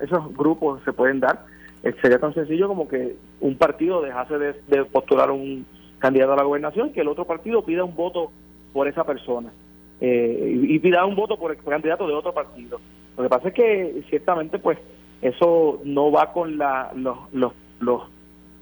esos 0.01 0.33
grupos 0.35 0.81
se 0.83 0.91
pueden 0.91 1.19
dar. 1.19 1.45
Eh, 1.83 1.93
sería 2.01 2.17
tan 2.17 2.33
sencillo 2.33 2.67
como 2.67 2.87
que 2.87 3.15
un 3.43 3.57
partido 3.57 4.01
dejase 4.01 4.37
de, 4.37 4.85
postular 4.85 5.29
un 5.29 5.65
candidato 5.99 6.33
a 6.33 6.37
la 6.37 6.43
gobernación 6.43 6.87
y 6.87 6.91
que 6.91 7.01
el 7.01 7.09
otro 7.09 7.25
partido 7.25 7.63
pida 7.63 7.83
un 7.83 7.95
voto 7.95 8.31
por 8.71 8.87
esa 8.87 9.03
persona 9.03 9.51
eh, 9.99 10.59
y, 10.63 10.79
pida 10.79 11.05
un 11.05 11.15
voto 11.15 11.37
por 11.37 11.51
el 11.51 11.57
candidato 11.57 12.07
de 12.07 12.13
otro 12.13 12.33
partido. 12.33 12.79
Lo 13.17 13.23
que 13.23 13.29
pasa 13.29 13.49
es 13.49 13.53
que 13.53 14.03
ciertamente 14.09 14.59
pues 14.59 14.77
eso 15.21 15.81
no 15.83 16.09
va 16.09 16.31
con 16.31 16.57
la, 16.57 16.91
los, 16.95 17.17
los, 17.33 17.53
los 17.79 18.01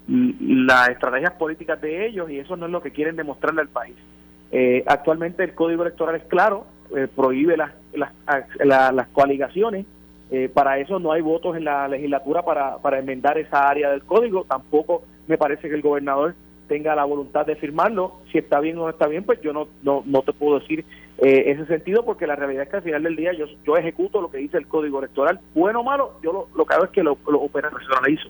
las 0.08 0.88
estrategias 0.88 1.34
políticas 1.34 1.80
de 1.80 2.06
ellos 2.06 2.28
y 2.28 2.38
eso 2.38 2.56
no 2.56 2.66
es 2.66 2.72
lo 2.72 2.82
que 2.82 2.90
quieren 2.90 3.14
demostrarle 3.14 3.60
al 3.60 3.68
país. 3.68 3.94
Eh, 4.50 4.82
actualmente 4.86 5.44
el 5.44 5.54
código 5.54 5.82
electoral 5.82 6.16
es 6.16 6.24
claro, 6.24 6.66
eh, 6.94 7.06
prohíbe 7.14 7.56
las, 7.56 7.72
las, 7.94 8.12
las 8.92 9.08
coaligaciones, 9.08 9.86
eh, 10.32 10.48
para 10.52 10.78
eso 10.78 10.98
no 10.98 11.12
hay 11.12 11.20
votos 11.20 11.56
en 11.56 11.64
la 11.64 11.86
legislatura 11.86 12.42
para, 12.42 12.78
para 12.78 12.98
enmendar 12.98 13.38
esa 13.38 13.68
área 13.68 13.90
del 13.90 14.02
código, 14.02 14.44
tampoco 14.44 15.04
me 15.28 15.38
parece 15.38 15.68
que 15.68 15.74
el 15.76 15.82
gobernador 15.82 16.34
tenga 16.66 16.96
la 16.96 17.04
voluntad 17.04 17.46
de 17.46 17.54
firmarlo, 17.54 18.14
si 18.32 18.38
está 18.38 18.58
bien 18.58 18.78
o 18.78 18.82
no 18.82 18.90
está 18.90 19.06
bien, 19.06 19.24
pues 19.24 19.40
yo 19.42 19.52
no, 19.52 19.68
no, 19.82 20.02
no 20.06 20.22
te 20.22 20.32
puedo 20.32 20.58
decir 20.58 20.84
ese 21.18 21.66
sentido 21.66 22.04
porque 22.04 22.26
la 22.26 22.34
realidad 22.34 22.64
es 22.64 22.68
que 22.68 22.76
al 22.76 22.82
final 22.82 23.02
del 23.04 23.14
día 23.14 23.32
yo, 23.32 23.44
yo 23.64 23.76
ejecuto 23.76 24.20
lo 24.20 24.30
que 24.30 24.38
dice 24.38 24.56
el 24.56 24.66
código 24.66 24.98
electoral, 24.98 25.38
bueno 25.54 25.80
o 25.80 25.84
malo, 25.84 26.14
yo 26.20 26.32
lo, 26.32 26.48
lo 26.56 26.64
que 26.64 26.74
hago 26.74 26.84
es 26.84 26.90
que 26.90 27.04
lo, 27.04 27.16
lo 27.28 27.40
operacionalizo. 27.42 28.28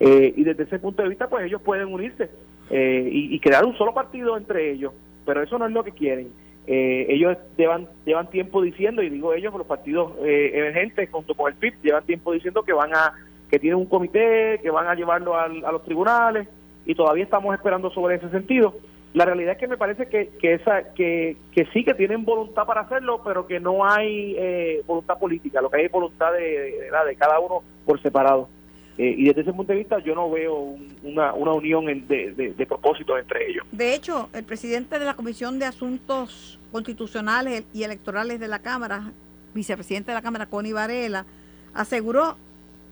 Eh, 0.00 0.34
y 0.36 0.44
desde 0.44 0.64
ese 0.64 0.78
punto 0.78 1.02
de 1.02 1.08
vista, 1.08 1.28
pues 1.28 1.44
ellos 1.44 1.62
pueden 1.62 1.92
unirse 1.92 2.30
eh, 2.70 3.08
y, 3.10 3.38
crear 3.40 3.64
un 3.64 3.76
solo 3.76 3.94
partido 3.94 4.36
entre 4.36 4.72
ellos, 4.72 4.92
pero 5.24 5.42
eso 5.42 5.58
no 5.58 5.66
es 5.66 5.72
lo 5.72 5.84
que 5.84 5.92
quieren. 5.92 6.32
Eh, 6.66 7.06
ellos 7.08 7.36
llevan, 7.56 7.88
llevan 8.06 8.30
tiempo 8.30 8.62
diciendo, 8.62 9.02
y 9.02 9.10
digo 9.10 9.34
ellos, 9.34 9.52
los 9.54 9.66
partidos 9.66 10.12
emergentes 10.22 11.10
junto 11.10 11.34
con 11.34 11.52
el 11.52 11.58
PIB, 11.58 11.74
llevan 11.82 12.04
tiempo 12.06 12.32
diciendo 12.32 12.62
que 12.62 12.72
van 12.72 12.94
a 12.94 13.12
que 13.50 13.58
tienen 13.58 13.78
un 13.78 13.86
comité, 13.86 14.58
que 14.62 14.70
van 14.70 14.88
a 14.88 14.94
llevarlo 14.94 15.36
a 15.36 15.48
los 15.48 15.84
tribunales, 15.84 16.48
y 16.86 16.94
todavía 16.94 17.24
estamos 17.24 17.54
esperando 17.54 17.90
sobre 17.90 18.16
ese 18.16 18.30
sentido. 18.30 18.74
La 19.12 19.24
realidad 19.24 19.52
es 19.52 19.58
que 19.58 19.68
me 19.68 19.76
parece 19.76 20.08
que, 20.08 20.30
que, 20.40 20.54
esa, 20.54 20.92
que, 20.94 21.36
que 21.52 21.66
sí 21.66 21.84
que 21.84 21.94
tienen 21.94 22.24
voluntad 22.24 22.66
para 22.66 22.80
hacerlo, 22.80 23.20
pero 23.22 23.46
que 23.46 23.60
no 23.60 23.84
hay 23.84 24.82
voluntad 24.86 25.18
política, 25.18 25.60
lo 25.60 25.70
que 25.70 25.78
hay 25.78 25.84
es 25.84 25.92
voluntad 25.92 26.32
de, 26.32 26.40
de, 26.40 27.06
de 27.06 27.16
cada 27.16 27.38
uno 27.38 27.62
por 27.84 28.00
separado. 28.02 28.48
Eh, 28.96 29.14
y 29.18 29.24
desde 29.24 29.40
ese 29.40 29.52
punto 29.52 29.72
de 29.72 29.78
vista 29.80 29.98
yo 29.98 30.14
no 30.14 30.30
veo 30.30 30.76
una, 31.02 31.32
una 31.32 31.52
unión 31.52 31.86
de, 31.86 32.54
de, 32.56 32.66
propósito 32.66 33.18
entre 33.18 33.50
ellos. 33.50 33.66
De 33.72 33.94
hecho, 33.94 34.28
el 34.32 34.44
presidente 34.44 34.98
de 34.98 35.04
la 35.04 35.14
Comisión 35.14 35.58
de 35.58 35.66
Asuntos 35.66 36.60
Constitucionales 36.70 37.64
y 37.72 37.82
Electorales 37.82 38.38
de 38.38 38.46
la 38.46 38.60
Cámara, 38.60 39.12
vicepresidente 39.52 40.12
de 40.12 40.14
la 40.14 40.22
Cámara, 40.22 40.46
Connie 40.46 40.72
Varela, 40.72 41.26
aseguró 41.74 42.36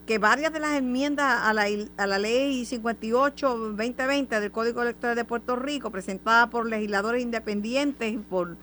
que 0.07 0.19
varias 0.19 0.53
de 0.53 0.59
las 0.59 0.77
enmiendas 0.77 1.41
a 1.43 1.53
la, 1.53 1.67
a 1.97 2.07
la 2.09 2.19
ley 2.19 2.63
58-2020 2.65 4.41
del 4.41 4.51
Código 4.51 4.83
Electoral 4.83 5.15
de 5.15 5.25
Puerto 5.25 5.55
Rico, 5.55 5.91
presentada 5.91 6.51
por 6.51 6.69
legisladores 6.69 7.23
independientes, 7.23 8.19
por 8.29 8.57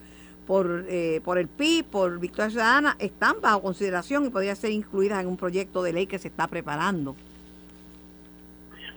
por, 0.49 0.87
eh, 0.89 1.21
por 1.23 1.37
el 1.37 1.47
PIB, 1.47 1.85
por 1.85 2.19
Victoria 2.19 2.49
Ciudadana, 2.49 2.95
están 2.97 3.35
bajo 3.39 3.61
consideración 3.61 4.25
y 4.25 4.29
podrían 4.29 4.55
ser 4.55 4.71
incluidas 4.71 5.21
en 5.21 5.27
un 5.27 5.37
proyecto 5.37 5.83
de 5.83 5.93
ley 5.93 6.07
que 6.07 6.17
se 6.17 6.27
está 6.27 6.47
preparando. 6.47 7.15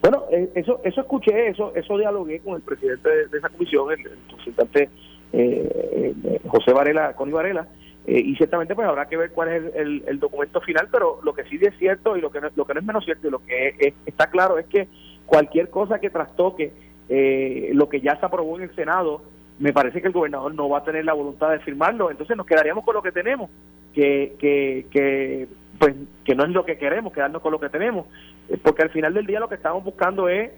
Bueno, 0.03 0.25
eh, 0.33 0.51
eso 0.57 0.81
eso 0.83 1.01
escuché, 1.01 1.49
eso 1.49 1.73
eso 1.77 1.97
dialogué 1.97 2.41
con 2.41 2.57
el 2.57 2.63
presidente 2.63 3.09
de, 3.09 3.39
esa 3.39 3.49
comisión, 3.49 3.93
el, 3.93 4.03
representante 4.29 4.91
eh, 5.33 6.13
eh, 6.25 6.41
José 6.49 6.73
Varela, 6.73 7.15
Connie 7.15 7.33
Varela, 7.33 7.69
y 8.05 8.35
ciertamente 8.35 8.75
pues 8.75 8.89
habrá 8.89 9.07
que 9.07 9.17
ver 9.17 9.31
cuál 9.31 9.49
es 9.49 9.77
el, 9.77 10.19
documento 10.19 10.61
final, 10.61 10.89
pero 10.91 11.21
lo 11.23 11.33
que 11.33 11.45
sí 11.45 11.57
es 11.61 11.79
cierto 11.79 12.17
y 12.17 12.21
lo 12.21 12.33
que 12.33 12.41
no, 12.41 12.49
lo 12.57 12.65
que 12.67 12.75
no 12.75 12.81
es 12.81 12.87
menos 12.87 13.05
cierto 13.05 13.29
y 13.29 13.31
lo 13.31 13.39
que 13.45 13.95
está 14.05 14.27
claro 14.27 14.59
es 14.59 14.67
que 14.67 14.89
cualquier 15.25 15.71
cosa 15.71 16.01
que 16.01 16.11
trastoque 16.11 16.73
lo 17.09 17.89
que 17.89 18.01
ya 18.01 18.19
se 18.19 18.27
aprobó 18.27 18.57
en 18.57 18.65
el 18.65 18.75
Senado, 18.75 19.23
me 19.61 19.73
parece 19.73 20.01
que 20.01 20.09
el 20.09 20.13
gobernador 20.13 20.53
no 20.53 20.69
va 20.69 20.79
a 20.79 20.85
tener 20.85 21.05
la 21.05 21.13
voluntad 21.13 21.51
de 21.51 21.61
firmarlo, 21.61 22.11
entonces 22.11 22.37
nos 22.37 22.47
quedaríamos 22.47 22.85
con 22.85 22.97
lo 22.97 23.03
que 23.03 23.13
tenemos, 23.13 23.49
que, 23.95 24.35
que, 24.41 24.87
que 24.91 25.47
pues 25.79 25.95
que 26.25 26.35
no 26.35 26.45
es 26.45 26.51
lo 26.51 26.65
que 26.65 26.79
queremos, 26.79 27.13
quedarnos 27.13 27.43
con 27.43 27.53
lo 27.53 27.61
que 27.61 27.69
tenemos, 27.69 28.07
eh, 28.49 28.59
porque 28.63 28.83
al 28.83 28.91
final 28.91 29.15
del 29.15 29.27
día 29.27 29.41
lo 29.41 29.49
que 29.49 29.57
estamos 29.57 29.85
buscando 29.85 30.29
es 30.29 30.51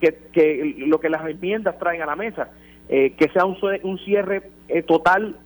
que, 0.00 0.16
que 0.32 0.74
lo 0.78 1.00
que 1.00 1.08
las 1.08 1.26
enmiendas 1.28 1.78
traen 1.78 2.02
a 2.02 2.06
la 2.06 2.16
mesa, 2.16 2.50
eh, 2.88 3.14
que 3.16 3.28
sea 3.28 3.44
un, 3.44 3.56
un 3.82 3.98
cierre 3.98 4.42
eh, 4.68 4.82
total, 4.82 5.36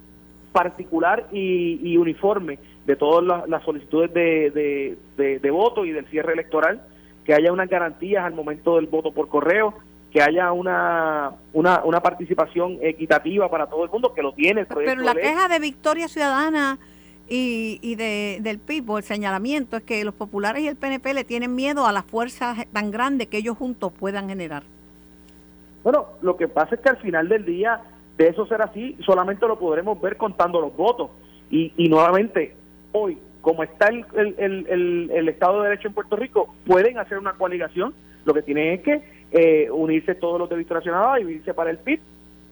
particular 0.52 1.29
y, 1.33 1.98
uniforme 1.98 2.59
de 2.87 2.96
todas 2.96 3.46
las, 3.46 3.62
solicitudes 3.62 4.14
de, 4.14 4.96
de, 5.16 5.50
voto 5.50 5.85
y 5.85 5.92
del 5.92 6.07
cierre 6.07 6.33
electoral, 6.33 6.81
que 7.26 7.35
haya 7.35 7.52
unas 7.52 7.68
garantías 7.68 8.24
al 8.24 8.33
momento 8.33 8.76
del 8.76 8.87
voto 8.87 9.12
por 9.12 9.29
correo, 9.29 9.74
que 10.11 10.22
haya 10.22 10.52
una, 10.52 11.33
una, 11.52 11.85
una 11.85 12.00
participación 12.00 12.79
equitativa 12.81 13.50
para 13.50 13.66
todo 13.66 13.85
el 13.85 13.90
mundo, 13.90 14.14
que 14.14 14.22
lo 14.22 14.33
tiene 14.33 14.64
Pero 14.64 15.02
la 15.02 15.14
queja 15.14 15.46
de 15.48 15.59
Victoria 15.59 16.09
Ciudadana 16.09 16.79
y, 17.29 17.79
y 17.83 17.97
de, 17.97 18.39
del 18.41 18.59
PIB, 18.59 18.99
el 18.99 19.03
señalamiento 19.03 19.77
es 19.77 19.83
que 19.83 20.05
los 20.05 20.15
populares 20.15 20.62
y 20.62 20.69
el 20.69 20.77
PNP 20.77 21.12
le 21.12 21.25
tienen 21.25 21.55
miedo 21.55 21.87
a 21.87 21.93
las 21.93 22.05
fuerzas 22.05 22.67
tan 22.73 22.91
grandes 22.91 23.27
que 23.27 23.39
ellos 23.39 23.57
juntos 23.57 23.93
puedan 23.99 24.29
generar. 24.29 24.62
Bueno, 25.83 26.07
lo 26.23 26.37
que 26.37 26.49
pasa 26.49 26.75
es 26.77 26.81
que 26.81 26.89
al 26.89 26.99
final 26.99 27.29
del 27.29 27.45
día, 27.45 27.81
de 28.17 28.29
eso 28.29 28.47
ser 28.47 28.62
así, 28.62 28.97
solamente 29.05 29.47
lo 29.47 29.59
podremos 29.59 30.01
ver 30.01 30.17
contando 30.17 30.61
los 30.61 30.77
votos. 30.77 31.11
Y, 31.51 31.73
y 31.77 31.89
nuevamente, 31.89 32.55
hoy, 32.93 33.19
como 33.41 33.62
está 33.62 33.89
el, 33.89 34.05
el, 34.15 34.67
el, 34.69 35.11
el, 35.12 35.29
Estado 35.29 35.62
de 35.62 35.69
Derecho 35.69 35.89
en 35.89 35.95
Puerto 35.95 36.17
Rico, 36.17 36.55
pueden 36.65 36.99
hacer 36.99 37.19
una 37.19 37.35
coaligación. 37.35 37.95
Lo 38.25 38.35
que 38.35 38.43
tienen 38.43 38.75
es 38.75 38.83
que 38.83 39.03
eh, 39.31 39.71
unirse 39.71 40.17
todos 40.17 40.39
los 40.41 40.49
de 40.49 40.57
Victoria 40.57 40.83
Ciudadana 40.83 41.21
y 41.21 41.25
unirse 41.25 41.55
para 41.55 41.71
el 41.71 41.79
PIB 41.79 42.01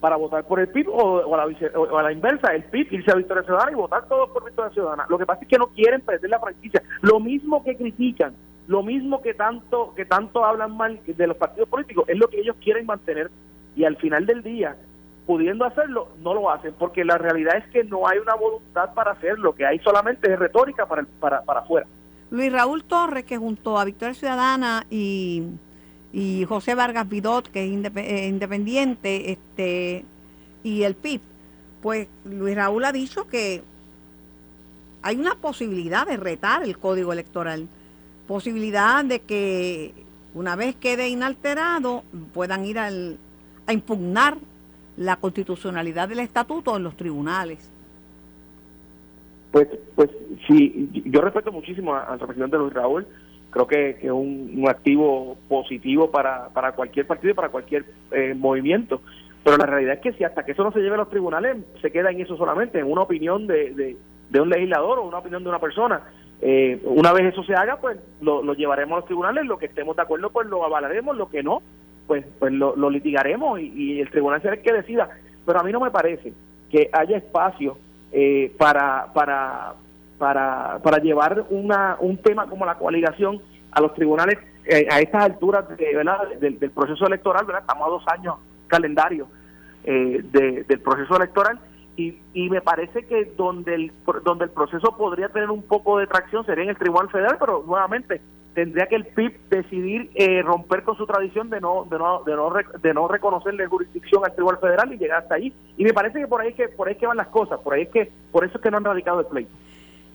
para 0.04 0.16
votar 0.16 0.44
por 0.44 0.60
el 0.60 0.68
PIB 0.68 0.90
o, 0.90 1.34
a, 1.34 2.02
la, 2.02 2.12
inversa, 2.12 2.54
el 2.54 2.64
PIB 2.64 2.92
irse 2.92 3.10
a 3.10 3.14
Victoria 3.14 3.42
Ciudadana 3.42 3.72
y 3.72 3.74
votar 3.74 4.06
todos 4.06 4.28
por 4.28 4.44
Victoria 4.44 4.70
Ciudadana. 4.70 5.06
Lo 5.08 5.16
que 5.16 5.24
pasa 5.24 5.40
es 5.40 5.48
que 5.48 5.56
no 5.56 5.68
quieren 5.68 6.02
perder 6.02 6.28
la 6.28 6.38
franquicia. 6.38 6.82
Lo 7.00 7.20
mismo 7.20 7.64
que 7.64 7.74
critican, 7.74 8.34
lo 8.66 8.82
mismo 8.82 9.22
que 9.22 9.32
tanto 9.32 9.94
que 9.96 10.04
tanto 10.04 10.44
hablan 10.44 10.76
mal 10.76 11.00
de 11.06 11.26
los 11.26 11.38
partidos 11.38 11.70
políticos, 11.70 12.04
es 12.06 12.18
lo 12.18 12.28
que 12.28 12.38
ellos 12.38 12.54
quieren 12.62 12.84
mantener 12.84 13.30
y 13.74 13.84
al 13.84 13.96
final 13.96 14.26
del 14.26 14.42
día, 14.42 14.76
pudiendo 15.24 15.64
hacerlo, 15.64 16.08
no 16.22 16.34
lo 16.34 16.50
hacen, 16.50 16.74
porque 16.78 17.02
la 17.02 17.16
realidad 17.16 17.56
es 17.56 17.66
que 17.68 17.82
no 17.84 18.06
hay 18.06 18.18
una 18.18 18.34
voluntad 18.34 18.92
para 18.92 19.12
hacerlo, 19.12 19.54
que 19.54 19.64
hay 19.64 19.78
solamente 19.78 20.30
es 20.30 20.38
retórica 20.38 20.84
para, 20.84 21.06
para, 21.18 21.40
para 21.40 21.60
afuera. 21.60 21.86
Luis 22.30 22.52
Raúl 22.52 22.84
Torres, 22.84 23.24
que 23.24 23.38
junto 23.38 23.78
a 23.78 23.86
Victoria 23.86 24.12
Ciudadana 24.12 24.84
y 24.90 25.44
y 26.14 26.44
José 26.44 26.76
Vargas 26.76 27.08
Vidot, 27.08 27.48
que 27.48 27.64
es 27.64 27.96
eh, 27.96 28.28
independiente, 28.28 29.32
este, 29.32 30.04
y 30.62 30.84
el 30.84 30.94
PIB, 30.94 31.20
pues 31.82 32.06
Luis 32.24 32.54
Raúl 32.54 32.84
ha 32.84 32.92
dicho 32.92 33.26
que 33.26 33.62
hay 35.02 35.16
una 35.16 35.34
posibilidad 35.34 36.06
de 36.06 36.16
retar 36.16 36.62
el 36.62 36.78
código 36.78 37.12
electoral, 37.12 37.66
posibilidad 38.28 39.04
de 39.04 39.22
que 39.22 39.92
una 40.34 40.54
vez 40.54 40.76
quede 40.76 41.08
inalterado 41.08 42.04
puedan 42.32 42.64
ir 42.64 42.78
al, 42.78 43.18
a 43.66 43.72
impugnar 43.72 44.38
la 44.96 45.16
constitucionalidad 45.16 46.08
del 46.08 46.20
estatuto 46.20 46.76
en 46.76 46.84
los 46.84 46.96
tribunales. 46.96 47.68
Pues, 49.50 49.66
pues 49.96 50.10
sí, 50.46 50.90
yo 51.06 51.20
respeto 51.20 51.50
muchísimo 51.50 51.96
al 51.96 52.20
representante 52.20 52.56
Luis 52.56 52.72
Raúl, 52.72 53.04
creo 53.54 53.66
que, 53.68 53.90
es 53.90 54.10
un, 54.10 54.64
activo 54.68 55.36
positivo 55.48 56.10
para, 56.10 56.48
para 56.48 56.72
cualquier 56.72 57.06
partido 57.06 57.30
y 57.30 57.34
para 57.34 57.50
cualquier 57.50 57.84
eh, 58.10 58.34
movimiento. 58.36 59.00
Pero 59.44 59.56
la 59.56 59.66
realidad 59.66 59.94
es 59.94 60.00
que 60.00 60.12
si 60.14 60.24
hasta 60.24 60.44
que 60.44 60.52
eso 60.52 60.64
no 60.64 60.72
se 60.72 60.80
lleve 60.80 60.94
a 60.94 60.98
los 60.98 61.10
tribunales, 61.10 61.58
se 61.80 61.92
queda 61.92 62.10
en 62.10 62.20
eso 62.20 62.36
solamente, 62.36 62.80
en 62.80 62.90
una 62.90 63.02
opinión 63.02 63.46
de, 63.46 63.96
de, 64.30 64.40
un 64.40 64.48
legislador 64.48 64.98
o 64.98 65.06
una 65.06 65.18
opinión 65.18 65.44
de 65.44 65.48
una 65.50 65.60
persona. 65.60 66.02
Eh, 66.42 66.80
una 66.84 67.12
vez 67.12 67.32
eso 67.32 67.44
se 67.44 67.54
haga, 67.54 67.76
pues 67.76 67.96
lo, 68.20 68.42
llevaremos 68.54 68.96
a 68.96 69.00
los 69.00 69.06
tribunales, 69.06 69.46
lo 69.46 69.58
que 69.58 69.66
estemos 69.66 69.94
de 69.94 70.02
acuerdo, 70.02 70.30
pues 70.30 70.48
lo 70.48 70.64
avalaremos, 70.64 71.16
lo 71.16 71.28
que 71.28 71.44
no, 71.44 71.62
pues 72.08 72.26
pues 72.40 72.52
lo, 72.52 72.90
litigaremos 72.90 73.60
y, 73.60 74.00
el 74.00 74.10
tribunal 74.10 74.42
será 74.42 74.54
el 74.54 74.62
que 74.62 74.72
decida. 74.72 75.10
Pero 75.46 75.60
a 75.60 75.62
mí 75.62 75.70
no 75.70 75.78
me 75.78 75.92
parece 75.92 76.32
que 76.70 76.90
haya 76.92 77.18
espacio 77.18 77.78
eh, 78.10 78.52
para, 78.58 79.12
para, 79.14 79.74
para, 80.18 80.78
para 80.82 80.98
llevar 80.98 81.44
una, 81.50 81.96
un 82.00 82.16
tema 82.18 82.46
como 82.46 82.64
la 82.64 82.76
coaligación 82.76 83.40
a 83.70 83.80
los 83.80 83.94
tribunales 83.94 84.38
eh, 84.66 84.86
a 84.90 85.00
estas 85.00 85.24
alturas 85.24 85.68
de, 85.76 85.94
¿verdad? 85.94 86.28
Del, 86.40 86.70
proceso 86.70 87.06
electoral, 87.06 87.44
¿verdad? 87.44 87.62
estamos 87.62 87.86
a 87.86 87.90
dos 87.90 88.04
años 88.08 88.36
calendario 88.66 89.28
eh, 89.84 90.22
del 90.32 90.80
proceso 90.80 91.16
electoral 91.16 91.60
y, 91.96 92.18
y 92.32 92.50
me 92.50 92.60
parece 92.60 93.04
que 93.04 93.32
donde 93.36 93.74
el, 93.74 93.92
donde 94.24 94.46
el 94.46 94.50
proceso 94.50 94.96
podría 94.96 95.28
tener 95.28 95.50
un 95.50 95.62
poco 95.62 95.98
de 95.98 96.06
tracción 96.06 96.44
sería 96.46 96.64
en 96.64 96.70
el 96.70 96.76
Tribunal 96.76 97.10
Federal, 97.10 97.36
pero 97.38 97.62
nuevamente 97.66 98.20
tendría 98.54 98.86
que 98.86 98.96
el 98.96 99.04
PIB 99.04 99.48
decidir 99.50 100.10
eh, 100.14 100.42
romper 100.42 100.82
con 100.84 100.96
su 100.96 101.06
tradición 101.06 101.50
de 101.50 101.60
no 101.60 101.86
de 101.90 101.98
no 101.98 102.22
de 102.24 102.34
no, 102.34 102.52
de 102.80 102.94
no 102.94 103.08
reconocerle 103.08 103.66
jurisdicción 103.66 104.24
al 104.24 104.34
Tribunal 104.34 104.60
Federal 104.60 104.92
y 104.92 104.98
llegar 104.98 105.22
hasta 105.22 105.34
ahí. 105.34 105.52
Y 105.76 105.84
me 105.84 105.92
parece 105.92 106.20
que 106.20 106.26
por 106.26 106.40
ahí 106.40 106.52
que 106.54 106.68
por 106.68 106.88
ahí 106.88 106.94
que 106.94 107.06
van 107.06 107.16
las 107.16 107.28
cosas, 107.28 107.60
por 107.60 107.74
ahí 107.74 107.82
es 107.82 107.88
que 107.90 108.12
por 108.32 108.44
eso 108.44 108.56
es 108.56 108.62
que 108.62 108.70
no 108.70 108.78
han 108.78 108.84
radicado 108.84 109.20
el 109.20 109.26
pleito. 109.26 109.52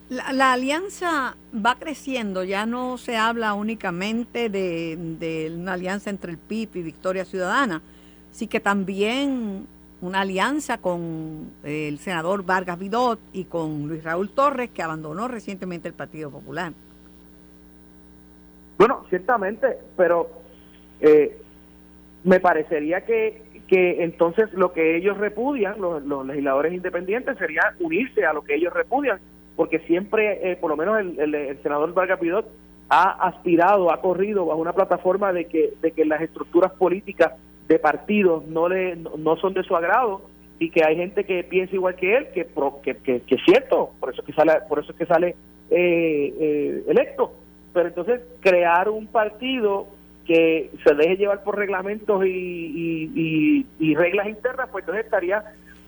La, 0.09 0.53
alianza 0.53 1.35
va 1.53 1.75
creciendo, 1.75 2.43
ya 2.43 2.65
no 2.65 2.97
se 2.97 3.15
habla 3.15 3.53
únicamente 3.53 4.49
de, 4.49 5.51
una 5.55 5.73
alianza 5.73 6.09
entre 6.09 6.31
el 6.31 6.39
PIB 6.39 6.77
y 6.77 6.81
Victoria 6.81 7.25
Ciudadana, 7.25 7.83
sí 8.31 8.47
que 8.47 8.59
también 8.59 9.67
una 10.01 10.21
alianza 10.21 10.79
con 10.79 11.51
el 11.63 11.99
senador 11.99 12.43
Vargas 12.43 12.79
Vidot 12.79 13.19
y 13.33 13.43
con 13.45 13.87
Luis 13.87 14.03
Raúl 14.03 14.31
Torres, 14.31 14.71
que 14.71 14.81
abandonó 14.81 15.27
recientemente 15.27 15.87
el 15.87 15.93
Partido 15.93 16.31
Popular. 16.31 16.73
Bueno, 18.79 19.05
ciertamente, 19.09 19.77
pero 19.95 20.29
eh, 21.01 21.37
me 22.23 22.39
parecería 22.39 23.05
que, 23.05 23.43
que 23.67 24.03
entonces 24.03 24.51
lo 24.53 24.73
que 24.73 24.97
ellos 24.97 25.17
repudian, 25.17 25.79
los, 25.79 26.25
legisladores 26.25 26.73
independientes, 26.73 27.37
sería 27.37 27.75
unirse 27.79 28.25
a 28.25 28.33
lo 28.33 28.41
que 28.41 28.55
ellos 28.55 28.73
repudian, 28.73 29.19
porque 29.59 29.79
siempre, 29.79 30.53
eh, 30.53 30.55
por 30.55 30.69
lo 30.69 30.77
menos 30.77 30.97
el, 30.99 31.59
senador 31.61 31.93
Vargas 31.93 32.21
Vidot 32.21 32.45
ha 32.87 33.27
aspirado, 33.27 33.91
ha 33.91 33.99
corrido 33.99 34.45
bajo 34.45 34.61
una 34.61 34.71
plataforma 34.71 35.33
de 35.33 35.47
que, 35.47 35.73
de 35.81 35.91
que 35.91 36.05
las 36.05 36.21
estructuras 36.21 36.71
políticas 36.71 37.33
de 37.67 37.77
partidos 37.77 38.47
no 38.47 38.69
le 38.69 38.95
no 38.95 39.35
son 39.35 39.53
de 39.53 39.63
su 39.63 39.75
agrado 39.75 40.21
y 40.59 40.69
que 40.69 40.85
hay 40.85 40.95
gente 40.95 41.25
que 41.25 41.43
piensa 41.43 41.75
igual 41.75 41.95
que 41.95 42.15
él 42.15 42.27
que 42.33 42.47
que, 42.83 43.21
que, 43.21 43.35
es 43.35 43.41
cierto 43.43 43.91
por 43.99 44.13
eso 44.13 44.21
es 44.21 44.27
que 44.27 44.31
sale 44.31 44.53
por 44.69 44.79
eso 44.79 44.93
es 44.93 44.97
que 44.97 45.05
sale 45.05 45.35
eh, 45.71 46.33
eh, 46.39 46.83
electo. 46.87 47.33
Pero 47.73 47.89
entonces 47.89 48.21
crear 48.39 48.87
un 48.87 49.07
partido 49.07 49.87
que 50.25 50.71
se 50.85 50.95
deje 50.95 51.17
llevar 51.17 51.43
por 51.43 51.57
reglamentos 51.57 52.25
y, 52.25 53.65
y, 53.77 53.95
reglas 53.95 54.29
internas 54.29 54.69
pues 54.71 54.83
entonces 54.83 55.03
estaría 55.03 55.43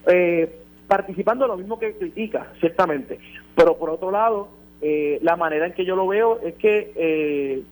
eh, 0.08 0.61
participando 0.92 1.48
lo 1.48 1.56
mismo 1.56 1.80
que 1.80 1.94
critica 1.94 2.52
ciertamente 2.60 3.18
pero 3.56 3.78
por 3.78 3.90
otro 3.90 4.12
lado 4.12 4.50
la 5.22 5.38
manera 5.38 5.68
en 5.68 5.74
que 5.74 5.86
yo 5.86 5.96
lo 5.96 6.08
veo 6.08 6.40
es 6.42 6.56
que 6.56 7.64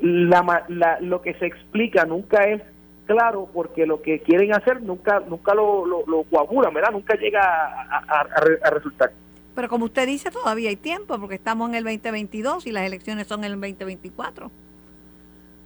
la, 0.00 0.64
la, 0.68 1.00
lo 1.00 1.22
que 1.22 1.34
se 1.34 1.46
explica 1.46 2.04
nunca 2.04 2.44
es 2.44 2.62
claro 3.06 3.48
porque 3.52 3.86
lo 3.86 4.02
que 4.02 4.20
quieren 4.20 4.54
hacer 4.54 4.82
nunca 4.82 5.20
nunca 5.20 5.54
lo, 5.54 5.84
lo, 5.86 6.04
lo 6.06 6.22
coagulan, 6.24 6.72
¿verdad? 6.72 6.92
Nunca 6.92 7.14
llega 7.16 7.42
a, 7.42 8.70
resultar. 8.70 9.12
Pero 9.54 9.68
como 9.68 9.86
usted 9.86 10.06
dice, 10.06 10.30
todavía 10.30 10.70
hay 10.70 10.76
tiempo 10.76 11.18
porque 11.18 11.34
estamos 11.34 11.68
en 11.68 11.74
el 11.74 11.84
2022 11.84 12.66
y 12.66 12.72
las 12.72 12.86
elecciones 12.86 13.26
son 13.26 13.40
en 13.40 13.52
el 13.52 13.60
2024. 13.60 14.50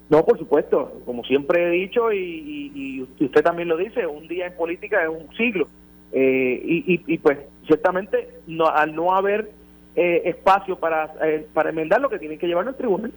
No, 0.08 0.24
por 0.24 0.38
supuesto, 0.38 1.00
como 1.04 1.24
siempre 1.24 1.66
he 1.66 1.70
dicho 1.70 2.12
y, 2.12 3.06
usted 3.20 3.42
también 3.42 3.68
lo 3.68 3.76
dice, 3.76 4.06
un 4.06 4.26
día 4.28 4.46
en 4.46 4.56
política 4.56 5.02
es 5.02 5.08
un 5.08 5.34
siglo. 5.36 5.68
Eh, 6.12 6.62
y, 6.64 7.02
y, 7.06 7.18
pues 7.18 7.38
ciertamente 7.66 8.40
no, 8.46 8.68
al 8.68 8.94
no 8.94 9.14
haber 9.14 9.50
eh, 9.96 10.22
espacio 10.26 10.76
para, 10.76 11.14
eh, 11.22 11.46
para 11.52 11.70
enmendar 11.70 12.00
lo 12.00 12.08
que 12.08 12.18
tienen 12.18 12.38
que 12.38 12.46
llevarlo 12.46 12.70
al 12.70 12.76
tribunal. 12.76 13.12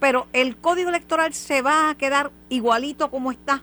Pero 0.00 0.26
el 0.32 0.56
código 0.56 0.90
electoral 0.90 1.32
se 1.32 1.62
va 1.62 1.90
a 1.90 1.94
quedar 1.96 2.30
igualito 2.48 3.10
como 3.10 3.32
está, 3.32 3.62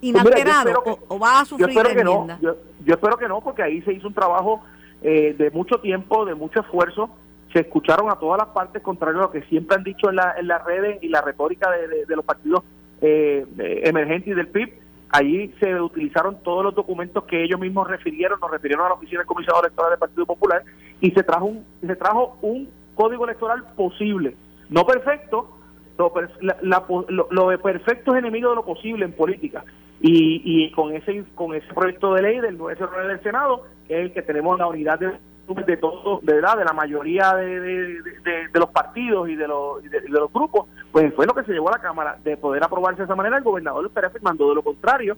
pues 0.00 0.10
inalterado, 0.10 0.82
o, 1.08 1.18
va 1.18 1.40
a 1.40 1.44
sufrir 1.44 1.70
yo 1.70 1.82
espero 1.82 2.04
no, 2.04 2.38
yo, 2.40 2.94
espero 2.94 3.16
que 3.16 3.28
no, 3.28 3.40
porque 3.40 3.62
ahí 3.62 3.80
se 3.82 3.92
hizo 3.92 4.08
un 4.08 4.14
trabajo 4.14 4.62
eh, 5.02 5.34
de 5.38 5.50
mucho 5.50 5.78
tiempo, 5.80 6.24
de 6.24 6.34
mucho 6.34 6.60
esfuerzo, 6.60 7.10
se 7.52 7.60
escucharon 7.60 8.10
a 8.10 8.16
todas 8.16 8.38
las 8.38 8.48
partes, 8.48 8.82
contrario 8.82 9.20
a 9.20 9.22
lo 9.24 9.30
que 9.30 9.42
siempre 9.42 9.76
han 9.76 9.84
dicho 9.84 10.10
en, 10.10 10.16
la, 10.16 10.34
en 10.36 10.48
las 10.48 10.64
redes 10.64 10.98
y 11.02 11.08
la 11.08 11.20
retórica 11.20 11.70
de, 11.70 12.16
los 12.16 12.24
partidos 12.24 12.64
eh, 13.00 13.46
emergentes 13.84 14.32
y 14.32 14.34
del 14.34 14.48
PIB. 14.48 14.72
Allí 15.12 15.54
se 15.60 15.80
utilizaron 15.80 16.42
todos 16.42 16.64
los 16.64 16.74
documentos 16.74 17.24
que 17.24 17.44
ellos 17.44 17.60
mismos 17.60 17.86
refirieron, 17.86 18.40
nos 18.40 18.50
refirieron 18.50 18.86
a 18.86 18.88
la 18.88 18.94
oficina 18.94 19.20
del 19.20 19.26
comisionado 19.26 19.64
electoral 19.64 19.90
del 19.92 19.98
Partido 19.98 20.26
Popular 20.26 20.62
y 21.00 21.10
se 21.10 21.22
trajo 21.22 21.44
un, 21.44 21.64
se 21.80 21.96
trajo 21.96 22.38
un 22.42 22.68
código 22.94 23.24
electoral 23.24 23.64
posible 23.76 24.34
no 24.72 24.86
perfecto, 24.86 25.50
lo, 25.98 27.48
de 27.50 27.58
perfecto 27.58 28.14
es 28.14 28.18
enemigo 28.18 28.48
de 28.50 28.56
lo 28.56 28.64
posible 28.64 29.04
en 29.04 29.12
política. 29.12 29.64
Y, 30.00 30.42
y 30.44 30.72
con 30.72 30.94
ese 30.94 31.24
con 31.34 31.54
ese 31.54 31.72
proyecto 31.74 32.14
de 32.14 32.22
ley 32.22 32.40
del 32.40 32.56
909 32.56 33.08
del 33.08 33.22
Senado, 33.22 33.64
que 33.86 33.98
es 33.98 34.00
el 34.06 34.12
que 34.12 34.22
tenemos 34.22 34.58
la 34.58 34.66
unidad 34.66 34.98
de, 34.98 35.12
de 35.48 35.76
todos, 35.76 36.24
de 36.24 36.34
verdad, 36.34 36.56
de 36.56 36.64
la 36.64 36.72
mayoría 36.72 37.34
de, 37.34 37.60
de, 37.60 38.48
los 38.54 38.70
partidos 38.70 39.28
y 39.28 39.34
de 39.34 39.46
los, 39.46 39.82
de, 39.82 40.08
los 40.08 40.32
grupos, 40.32 40.66
pues 40.90 41.12
fue 41.14 41.26
lo 41.26 41.34
que 41.34 41.44
se 41.44 41.52
llevó 41.52 41.68
a 41.68 41.72
la 41.72 41.78
Cámara, 41.78 42.16
de 42.22 42.36
poder 42.36 42.62
aprobarse 42.64 42.98
de 42.98 43.04
esa 43.04 43.14
manera, 43.14 43.36
el 43.36 43.42
gobernador 43.42 43.82
lo 43.82 43.88
estaría 43.88 44.10
firmando. 44.10 44.48
De 44.48 44.54
lo 44.54 44.62
contrario, 44.62 45.16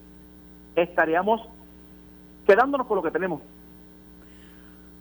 estaríamos 0.75 1.41
quedándonos 2.45 2.87
con 2.87 2.97
lo 2.97 3.03
que 3.03 3.11
tenemos. 3.11 3.41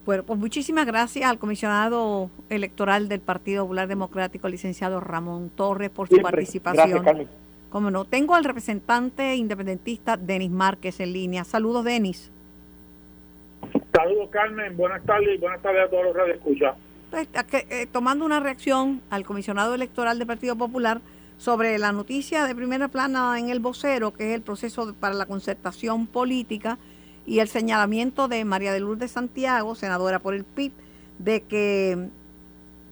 Bueno, 0.05 0.23
pues 0.23 0.39
muchísimas 0.39 0.87
gracias 0.87 1.31
al 1.31 1.39
comisionado 1.39 2.29
electoral 2.51 3.09
del 3.09 3.21
Partido 3.21 3.65
Popular 3.65 3.89
Democrático, 3.89 4.49
licenciado 4.49 5.01
Ramón 5.01 5.51
Torres, 5.55 5.89
por 5.89 6.09
su 6.09 6.21
participación. 6.21 7.03
Gracias, 7.03 7.29
Como 7.71 7.91
no, 7.91 8.05
tengo 8.05 8.35
al 8.35 8.45
representante 8.45 9.35
independentista 9.35 10.19
Denis 10.19 10.51
Márquez 10.51 11.01
en 11.01 11.15
línea. 11.15 11.45
Saludos, 11.45 11.85
Denis. 11.85 12.31
Saludos, 13.93 14.29
Carmen. 14.31 14.77
Buenas 14.77 15.05
tardes 15.05 15.37
y 15.37 15.39
buenas 15.39 15.63
tardes 15.63 15.87
a 15.87 15.91
todos 15.91 16.05
los 16.05 16.15
que 16.15 16.33
escuchan. 16.33 16.75
Pues, 17.11 17.29
eh, 17.53 17.87
tomando 17.91 18.25
una 18.25 18.41
reacción 18.41 19.01
al 19.11 19.25
comisionado 19.25 19.75
electoral 19.75 20.19
del 20.19 20.27
Partido 20.27 20.57
Popular 20.57 21.01
sobre 21.39 21.79
la 21.79 21.93
noticia 21.93 22.45
de 22.45 22.55
primera 22.55 22.89
plana 22.89 23.39
en 23.39 23.51
el 23.51 23.61
vocero, 23.61 24.13
que 24.13 24.31
es 24.31 24.35
el 24.35 24.43
proceso 24.43 24.95
para 24.95 25.15
la 25.15 25.27
concertación 25.27 26.07
política 26.07 26.79
y 27.27 27.39
el 27.39 27.49
señalamiento 27.49 28.29
de 28.29 28.45
María 28.45 28.73
de 28.73 28.81
Lourdes 28.81 29.13
Santiago, 29.13 29.75
senadora 29.75 30.19
por 30.19 30.35
el 30.35 30.45
PIB, 30.45 30.73
de 31.19 31.43
que 31.43 32.09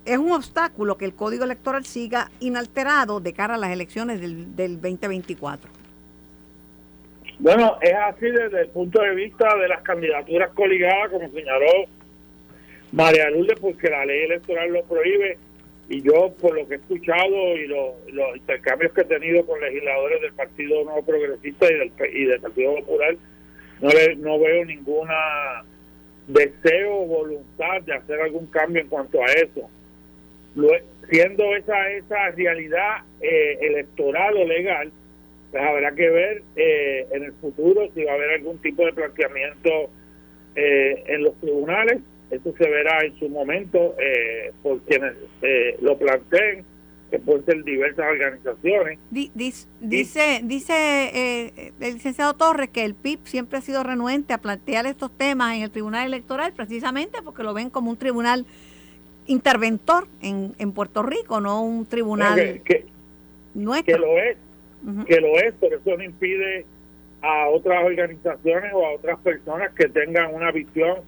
es 0.04 0.18
un 0.18 0.32
obstáculo 0.32 0.96
que 0.98 1.04
el 1.04 1.14
código 1.14 1.44
electoral 1.44 1.84
siga 1.84 2.30
inalterado 2.40 3.20
de 3.20 3.32
cara 3.32 3.54
a 3.54 3.58
las 3.58 3.70
elecciones 3.70 4.20
del, 4.20 4.56
del 4.56 4.80
2024. 4.80 5.81
Bueno, 7.38 7.78
es 7.80 7.94
así 7.94 8.26
desde 8.30 8.62
el 8.62 8.68
punto 8.68 9.00
de 9.02 9.14
vista 9.14 9.56
de 9.56 9.68
las 9.68 9.82
candidaturas 9.82 10.50
coligadas, 10.50 11.10
como 11.10 11.30
señaló 11.30 11.86
María 12.92 13.30
Lourdes, 13.30 13.58
porque 13.58 13.90
la 13.90 14.04
ley 14.04 14.24
electoral 14.24 14.72
lo 14.72 14.84
prohíbe 14.84 15.38
y 15.88 16.00
yo 16.02 16.32
por 16.40 16.54
lo 16.54 16.66
que 16.68 16.74
he 16.74 16.78
escuchado 16.78 17.56
y 17.56 17.66
los 17.66 18.36
intercambios 18.36 18.92
que 18.92 19.02
he 19.02 19.04
tenido 19.04 19.44
con 19.44 19.60
legisladores 19.60 20.20
del 20.20 20.32
Partido 20.32 20.84
Nuevo 20.84 21.04
Progresista 21.04 21.66
y 21.70 21.74
del, 21.74 21.92
y 22.14 22.24
del 22.24 22.40
Partido 22.40 22.76
Popular, 22.76 23.16
no, 23.80 23.88
no 24.18 24.38
veo 24.38 24.64
ninguna 24.64 25.64
deseo 26.26 26.94
o 26.94 27.06
voluntad 27.06 27.82
de 27.82 27.94
hacer 27.94 28.20
algún 28.20 28.46
cambio 28.46 28.80
en 28.80 28.88
cuanto 28.88 29.20
a 29.22 29.26
eso. 29.32 29.68
siendo 31.10 31.56
esa 31.56 31.90
esa 31.90 32.30
realidad 32.30 32.98
eh, 33.20 33.58
electoral 33.60 34.36
o 34.36 34.44
legal, 34.44 34.92
pues 35.52 35.62
habrá 35.62 35.92
que 35.94 36.10
ver 36.10 36.42
eh, 36.56 37.06
en 37.12 37.24
el 37.24 37.32
futuro 37.34 37.88
si 37.94 38.02
va 38.04 38.12
a 38.12 38.14
haber 38.14 38.30
algún 38.30 38.58
tipo 38.58 38.84
de 38.84 38.92
planteamiento 38.92 39.90
eh, 40.56 41.04
en 41.06 41.22
los 41.22 41.38
tribunales. 41.40 42.00
Eso 42.30 42.52
se 42.56 42.68
verá 42.68 43.04
en 43.04 43.14
su 43.18 43.28
momento 43.28 43.94
por 44.62 44.80
quienes 44.84 45.12
lo 45.82 45.98
planteen 45.98 46.64
que 47.12 47.18
pueden 47.18 47.44
ser 47.44 47.62
diversas 47.62 48.06
organizaciones. 48.10 48.98
Dice, 49.10 49.68
dice, 50.42 50.72
eh, 50.72 51.72
el 51.78 51.94
licenciado 51.94 52.32
Torres 52.32 52.70
que 52.70 52.86
el 52.86 52.94
PIB 52.94 53.20
siempre 53.24 53.58
ha 53.58 53.60
sido 53.60 53.82
renuente 53.82 54.32
a 54.32 54.38
plantear 54.38 54.86
estos 54.86 55.12
temas 55.18 55.54
en 55.54 55.62
el 55.62 55.70
Tribunal 55.70 56.06
Electoral 56.06 56.54
precisamente 56.54 57.20
porque 57.22 57.42
lo 57.42 57.52
ven 57.52 57.68
como 57.68 57.90
un 57.90 57.98
tribunal 57.98 58.46
interventor 59.26 60.08
en, 60.22 60.54
en 60.58 60.72
Puerto 60.72 61.02
Rico, 61.02 61.38
no 61.42 61.62
un 61.62 61.84
tribunal 61.84 62.62
que, 62.64 62.86
nuestro. 63.52 63.94
Que 63.94 64.00
lo 64.00 64.18
es, 64.18 64.38
que 65.06 65.20
lo 65.20 65.38
es, 65.38 65.54
pero 65.60 65.76
eso 65.76 65.96
no 65.96 66.02
impide 66.02 66.66
a 67.20 67.48
otras 67.48 67.84
organizaciones 67.84 68.72
o 68.74 68.84
a 68.84 68.94
otras 68.94 69.18
personas 69.20 69.72
que 69.74 69.88
tengan 69.88 70.34
una 70.34 70.50
visión 70.50 70.98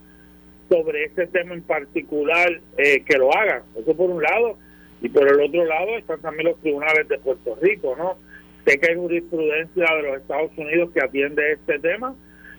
sobre 0.69 1.05
ese 1.05 1.27
tema 1.27 1.55
en 1.55 1.63
particular 1.63 2.61
eh, 2.79 3.03
que 3.05 3.19
lo 3.19 3.35
hagan. 3.35 3.63
Eso 3.77 3.97
por 3.97 4.11
un 4.11 4.23
lado 4.23 4.57
y 5.03 5.09
por 5.09 5.27
el 5.29 5.41
otro 5.41 5.65
lado 5.65 5.99
están 5.99 6.21
también 6.21 6.49
los 6.49 6.61
tribunales 6.61 7.09
de 7.09 7.19
Puerto 7.19 7.59
Rico, 7.61 7.95
¿no? 7.97 8.17
Sé 8.65 8.79
que 8.79 8.91
hay 8.91 8.97
jurisprudencia 8.97 9.85
de 9.97 10.03
los 10.03 10.17
Estados 10.19 10.51
Unidos 10.57 10.91
que 10.95 11.01
atiende 11.01 11.53
este 11.53 11.79
tema, 11.81 12.15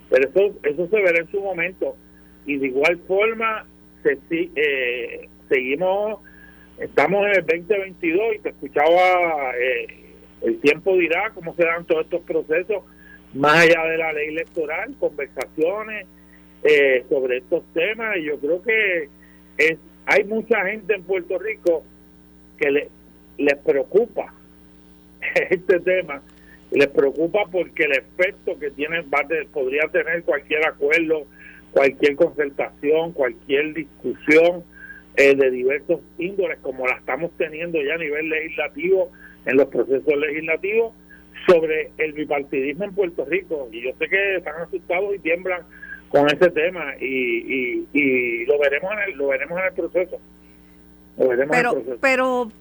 pero 0.09 0.29
eso, 0.29 0.55
eso 0.63 0.87
se 0.87 1.01
verá 1.01 1.19
en 1.19 1.31
su 1.31 1.41
momento. 1.41 1.95
Y 2.45 2.57
de 2.57 2.67
igual 2.67 2.99
forma, 3.07 3.65
se, 4.03 4.19
eh, 4.31 5.27
seguimos, 5.49 6.19
estamos 6.77 7.25
en 7.25 7.31
el 7.31 7.45
2022 7.45 8.35
y 8.35 8.39
te 8.39 8.49
escuchaba, 8.49 9.51
eh, 9.57 10.04
el 10.45 10.59
tiempo 10.59 10.95
dirá 10.95 11.31
cómo 11.33 11.55
se 11.55 11.65
dan 11.65 11.85
todos 11.85 12.05
estos 12.05 12.21
procesos, 12.21 12.83
más 13.33 13.63
allá 13.63 13.83
de 13.89 13.97
la 13.97 14.13
ley 14.13 14.27
electoral, 14.27 14.95
conversaciones, 14.99 16.05
eh, 16.63 17.03
sobre 17.09 17.37
estos 17.37 17.63
temas. 17.73 18.17
Y 18.17 18.25
yo 18.25 18.39
creo 18.39 18.61
que 18.61 19.09
es, 19.57 19.77
hay 20.05 20.23
mucha 20.23 20.65
gente 20.65 20.93
en 20.93 21.03
Puerto 21.03 21.39
Rico 21.39 21.83
que 22.57 22.71
le, 22.71 22.89
les 23.37 23.57
preocupa 23.57 24.33
este 25.49 25.79
tema, 25.79 26.21
les 26.71 26.87
preocupa 26.87 27.45
porque 27.51 27.85
el 27.85 27.93
efecto 27.93 28.57
que 28.59 28.69
tiene 28.71 29.03
podría 29.51 29.87
tener 29.87 30.23
cualquier 30.23 30.65
acuerdo, 30.67 31.25
cualquier 31.71 32.15
concertación, 32.15 33.13
cualquier 33.13 33.73
discusión 33.73 34.63
eh, 35.17 35.35
de 35.35 35.49
diversos 35.49 36.01
índoles 36.19 36.59
como 36.59 36.85
la 36.85 36.95
estamos 36.97 37.31
teniendo 37.37 37.81
ya 37.81 37.95
a 37.95 37.97
nivel 37.97 38.29
legislativo 38.29 39.11
en 39.45 39.57
los 39.57 39.67
procesos 39.67 40.17
legislativos 40.17 40.93
sobre 41.47 41.91
el 41.97 42.13
bipartidismo 42.13 42.85
en 42.85 42.93
Puerto 42.93 43.25
Rico 43.25 43.69
y 43.71 43.83
yo 43.83 43.91
sé 43.99 44.07
que 44.07 44.37
están 44.37 44.61
asustados 44.61 45.15
y 45.15 45.19
tiemblan 45.19 45.61
con 46.09 46.27
ese 46.27 46.49
tema 46.51 46.93
y, 46.99 47.85
y, 47.93 48.45
lo 48.45 48.57
veremos 48.59 48.91
en 48.93 48.99
el, 49.11 49.17
lo 49.17 49.27
veremos 49.27 49.59
en 49.59 49.65
el 49.65 49.73
proceso. 49.73 50.19
pero, 51.51 51.83
pero 51.99 52.51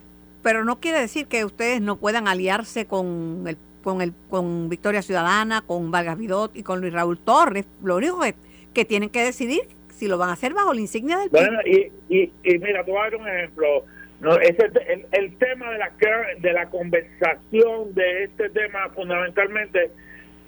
pero 0.43 0.65
no 0.65 0.79
quiere 0.79 1.01
decir 1.01 1.27
que 1.27 1.45
ustedes 1.45 1.81
no 1.81 1.97
puedan 1.97 2.29
aliarse 2.29 2.87
con 2.87 3.45
el 3.47 3.57
con 3.83 4.01
el 4.03 4.13
con 4.29 4.69
Victoria 4.69 5.03
Ciudadana, 5.03 5.63
con 5.63 5.91
Vargas 5.91 6.19
Vidot 6.19 6.55
y 6.55 6.63
con 6.63 6.81
Luis 6.81 6.93
Raúl 6.93 7.19
Torres. 7.19 7.67
Lo 7.83 7.97
único 7.97 8.21
que, 8.21 8.35
que 8.75 8.85
tienen 8.85 9.09
que 9.09 9.23
decidir 9.23 9.63
si 9.89 10.07
lo 10.07 10.19
van 10.19 10.31
a 10.31 10.33
hacer 10.35 10.53
bajo 10.53 10.75
la 10.75 10.81
insignia 10.81 11.19
del 11.19 11.31
bueno, 11.31 11.61
y, 11.65 11.91
y, 12.09 12.33
y, 12.43 12.59
mira, 12.59 12.85
te 12.85 12.91
voy 12.91 13.01
a 13.01 13.05
dar 13.05 13.17
un 13.17 13.29
ejemplo. 13.29 13.85
No, 14.25 14.39
ese, 14.39 14.71
el, 14.89 15.07
el 15.13 15.37
tema 15.37 15.71
de 15.71 15.79
la 15.79 15.93
de 16.39 16.53
la 16.55 16.71
conversación 16.71 17.93
de 17.93 18.25
este 18.25 18.49
tema 18.49 18.89
fundamentalmente 18.95 19.91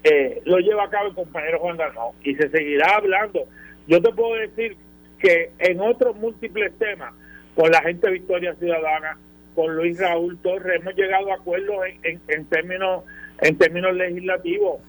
eh, 0.03 0.41
lo 0.47 0.59
lleva 0.61 0.85
a 0.85 0.89
cabo 0.89 1.09
el 1.09 1.15
compañero 1.15 1.59
Juan 1.59 1.77
Dalmau 1.77 2.15
y 2.23 2.35
se 2.37 2.49
seguirá 2.49 2.97
hablando. 2.97 3.47
Yo 3.87 4.01
te 4.01 4.11
puedo 4.13 4.35
decir 4.37 4.79
que 5.19 5.51
en 5.59 5.81
otros 5.81 6.17
múltiples 6.17 6.73
temas, 6.79 7.13
con 7.55 7.71
la 7.71 7.83
gente 7.83 8.11
Victoria 8.11 8.55
Ciudadana, 8.55 9.19
con 9.55 9.77
Luis 9.77 10.01
Raúl 10.01 10.39
Torres, 10.39 10.81
hemos 10.81 10.95
llegado 10.95 11.31
a 11.31 11.35
acuerdos 11.35 11.77
en, 12.03 12.21
en, 12.29 12.47
términos 12.47 13.05
en 13.43 13.59
términos 13.59 13.95
legislativos. 13.95 14.81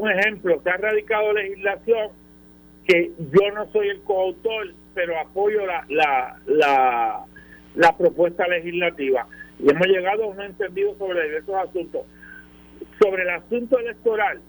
Un 0.00 0.10
ejemplo, 0.10 0.60
se 0.62 0.70
ha 0.70 0.76
radicado 0.76 1.32
legislación 1.32 2.10
que 2.86 3.10
yo 3.18 3.50
no 3.54 3.66
soy 3.72 3.88
el 3.88 4.02
coautor, 4.02 4.72
pero 4.94 5.18
apoyo 5.18 5.66
la, 5.66 5.84
la, 5.88 6.38
la, 6.46 7.24
la 7.74 7.96
propuesta 7.96 8.46
legislativa. 8.48 9.26
Y 9.58 9.70
hemos 9.70 9.86
llegado 9.86 10.24
a 10.24 10.28
un 10.28 10.40
entendido 10.40 10.96
sobre 10.96 11.24
diversos 11.24 11.54
asuntos 11.54 12.02
sobre 13.02 13.22
el 13.22 13.30
asunto 13.30 13.78
electoral, 13.78 14.40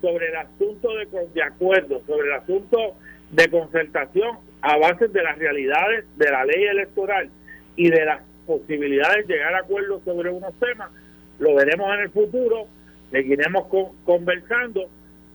sobre 0.00 0.28
el 0.28 0.36
asunto 0.36 0.88
de, 0.96 1.28
de 1.34 1.42
acuerdo, 1.42 2.02
sobre 2.06 2.28
el 2.28 2.34
asunto 2.34 2.96
de 3.30 3.48
concertación 3.48 4.38
a 4.62 4.76
base 4.76 5.08
de 5.08 5.22
las 5.22 5.38
realidades 5.38 6.04
de 6.16 6.30
la 6.30 6.44
ley 6.44 6.64
electoral 6.64 7.30
y 7.76 7.90
de 7.90 8.04
las 8.04 8.22
posibilidades 8.46 9.26
de 9.26 9.34
llegar 9.34 9.54
a 9.54 9.58
acuerdos 9.58 10.02
sobre 10.04 10.30
unos 10.30 10.54
temas, 10.58 10.90
lo 11.38 11.54
veremos 11.54 11.92
en 11.94 12.00
el 12.00 12.10
futuro, 12.10 12.66
seguiremos 13.10 13.66
conversando, 14.04 14.88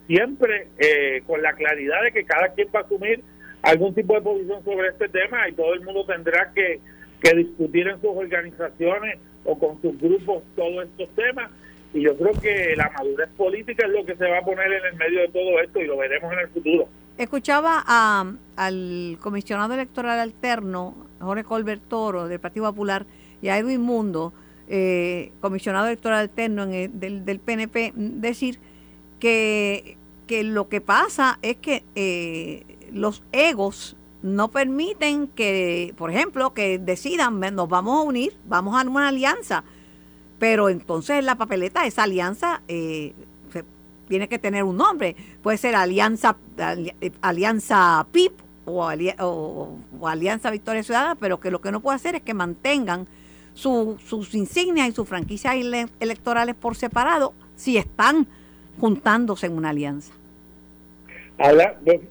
siempre 0.07 0.67
eh, 0.79 1.21
con 1.27 1.41
la 1.41 1.53
claridad 1.53 2.01
de 2.03 2.11
que 2.11 2.23
cada 2.23 2.49
quien 2.49 2.67
va 2.73 2.79
a 2.79 2.84
asumir 2.84 3.21
algún 3.61 3.93
tipo 3.93 4.15
de 4.15 4.21
posición 4.21 4.63
sobre 4.63 4.89
este 4.89 5.09
tema 5.09 5.47
y 5.47 5.53
todo 5.53 5.73
el 5.73 5.82
mundo 5.82 6.05
tendrá 6.05 6.51
que, 6.53 6.79
que 7.22 7.36
discutir 7.36 7.88
en 7.88 8.01
sus 8.01 8.11
organizaciones 8.15 9.19
o 9.45 9.57
con 9.57 9.82
sus 9.82 9.97
grupos 9.99 10.43
todos 10.55 10.86
estos 10.86 11.09
temas 11.15 11.49
y 11.93 12.01
yo 12.01 12.15
creo 12.17 12.32
que 12.39 12.74
la 12.76 12.89
madurez 12.97 13.30
política 13.36 13.86
es 13.86 13.91
lo 13.91 14.05
que 14.05 14.15
se 14.15 14.30
va 14.30 14.39
a 14.39 14.41
poner 14.41 14.72
en 14.72 14.86
el 14.86 14.95
medio 14.95 15.22
de 15.22 15.28
todo 15.28 15.59
esto 15.59 15.80
y 15.80 15.88
lo 15.88 15.97
veremos 15.97 16.32
en 16.32 16.39
el 16.39 16.47
futuro. 16.49 16.88
Escuchaba 17.17 17.84
a, 17.86 18.34
al 18.55 19.17
comisionado 19.19 19.74
electoral 19.74 20.19
alterno, 20.19 20.95
Jorge 21.19 21.43
Colbert 21.43 21.82
Toro, 21.88 22.28
del 22.28 22.39
Partido 22.39 22.67
Popular, 22.67 23.05
y 23.41 23.49
a 23.49 23.57
Edwin 23.57 23.82
Mundo, 23.82 24.34
eh, 24.69 25.34
comisionado 25.41 25.88
electoral 25.88 26.19
alterno 26.19 26.63
en 26.63 26.99
del, 26.99 27.26
del, 27.26 27.39
PNP, 27.39 27.91
decir 27.95 28.59
que, 29.19 29.97
que 30.28 30.43
lo 30.43 30.69
que 30.69 30.80
pasa 30.80 31.39
es 31.41 31.57
que 31.57 31.84
eh, 31.95 32.63
los 32.93 33.24
egos 33.34 33.97
no 34.22 34.49
permiten 34.49 35.28
que, 35.28 35.93
por 35.97 36.11
ejemplo, 36.11 36.53
que 36.53 36.80
decidan, 36.80 37.39
nos 37.39 37.69
vamos 37.69 37.99
a 37.99 38.03
unir, 38.03 38.34
vamos 38.45 38.76
a 38.76 38.88
una 38.88 39.07
alianza 39.07 39.63
pero 40.41 40.69
entonces 40.69 41.19
en 41.19 41.28
la 41.28 41.36
papeleta 41.36 41.86
esa 41.86 42.01
alianza 42.01 42.63
eh, 42.67 43.13
tiene 44.07 44.28
que 44.28 44.39
tener 44.39 44.63
un 44.63 44.76
nombre. 44.76 45.15
Puede 45.43 45.57
ser 45.59 45.76
Alianza, 45.76 46.36
alianza 47.22 48.07
PIP 48.11 48.34
o, 48.65 48.89
Alianza 50.03 50.49
Victoria 50.49 50.82
Ciudadana, 50.82 51.13
pero 51.13 51.39
que 51.39 51.51
lo 51.51 51.61
que 51.61 51.72
no 51.72 51.80
puede 51.80 51.97
hacer 51.97 52.15
es 52.15 52.24
que 52.24 52.34
mantengan 52.34 53.07
sus 53.53 54.34
insignias 54.34 54.89
y 54.89 54.93
sus 54.93 55.07
franquicias 55.07 55.55
electorales 55.99 56.55
por 56.55 56.76
separado 56.76 57.36
si 57.55 57.78
están 57.78 58.26
juntándose 58.80 59.45
en 59.45 59.55
una 59.55 59.69
alianza. 59.69 60.11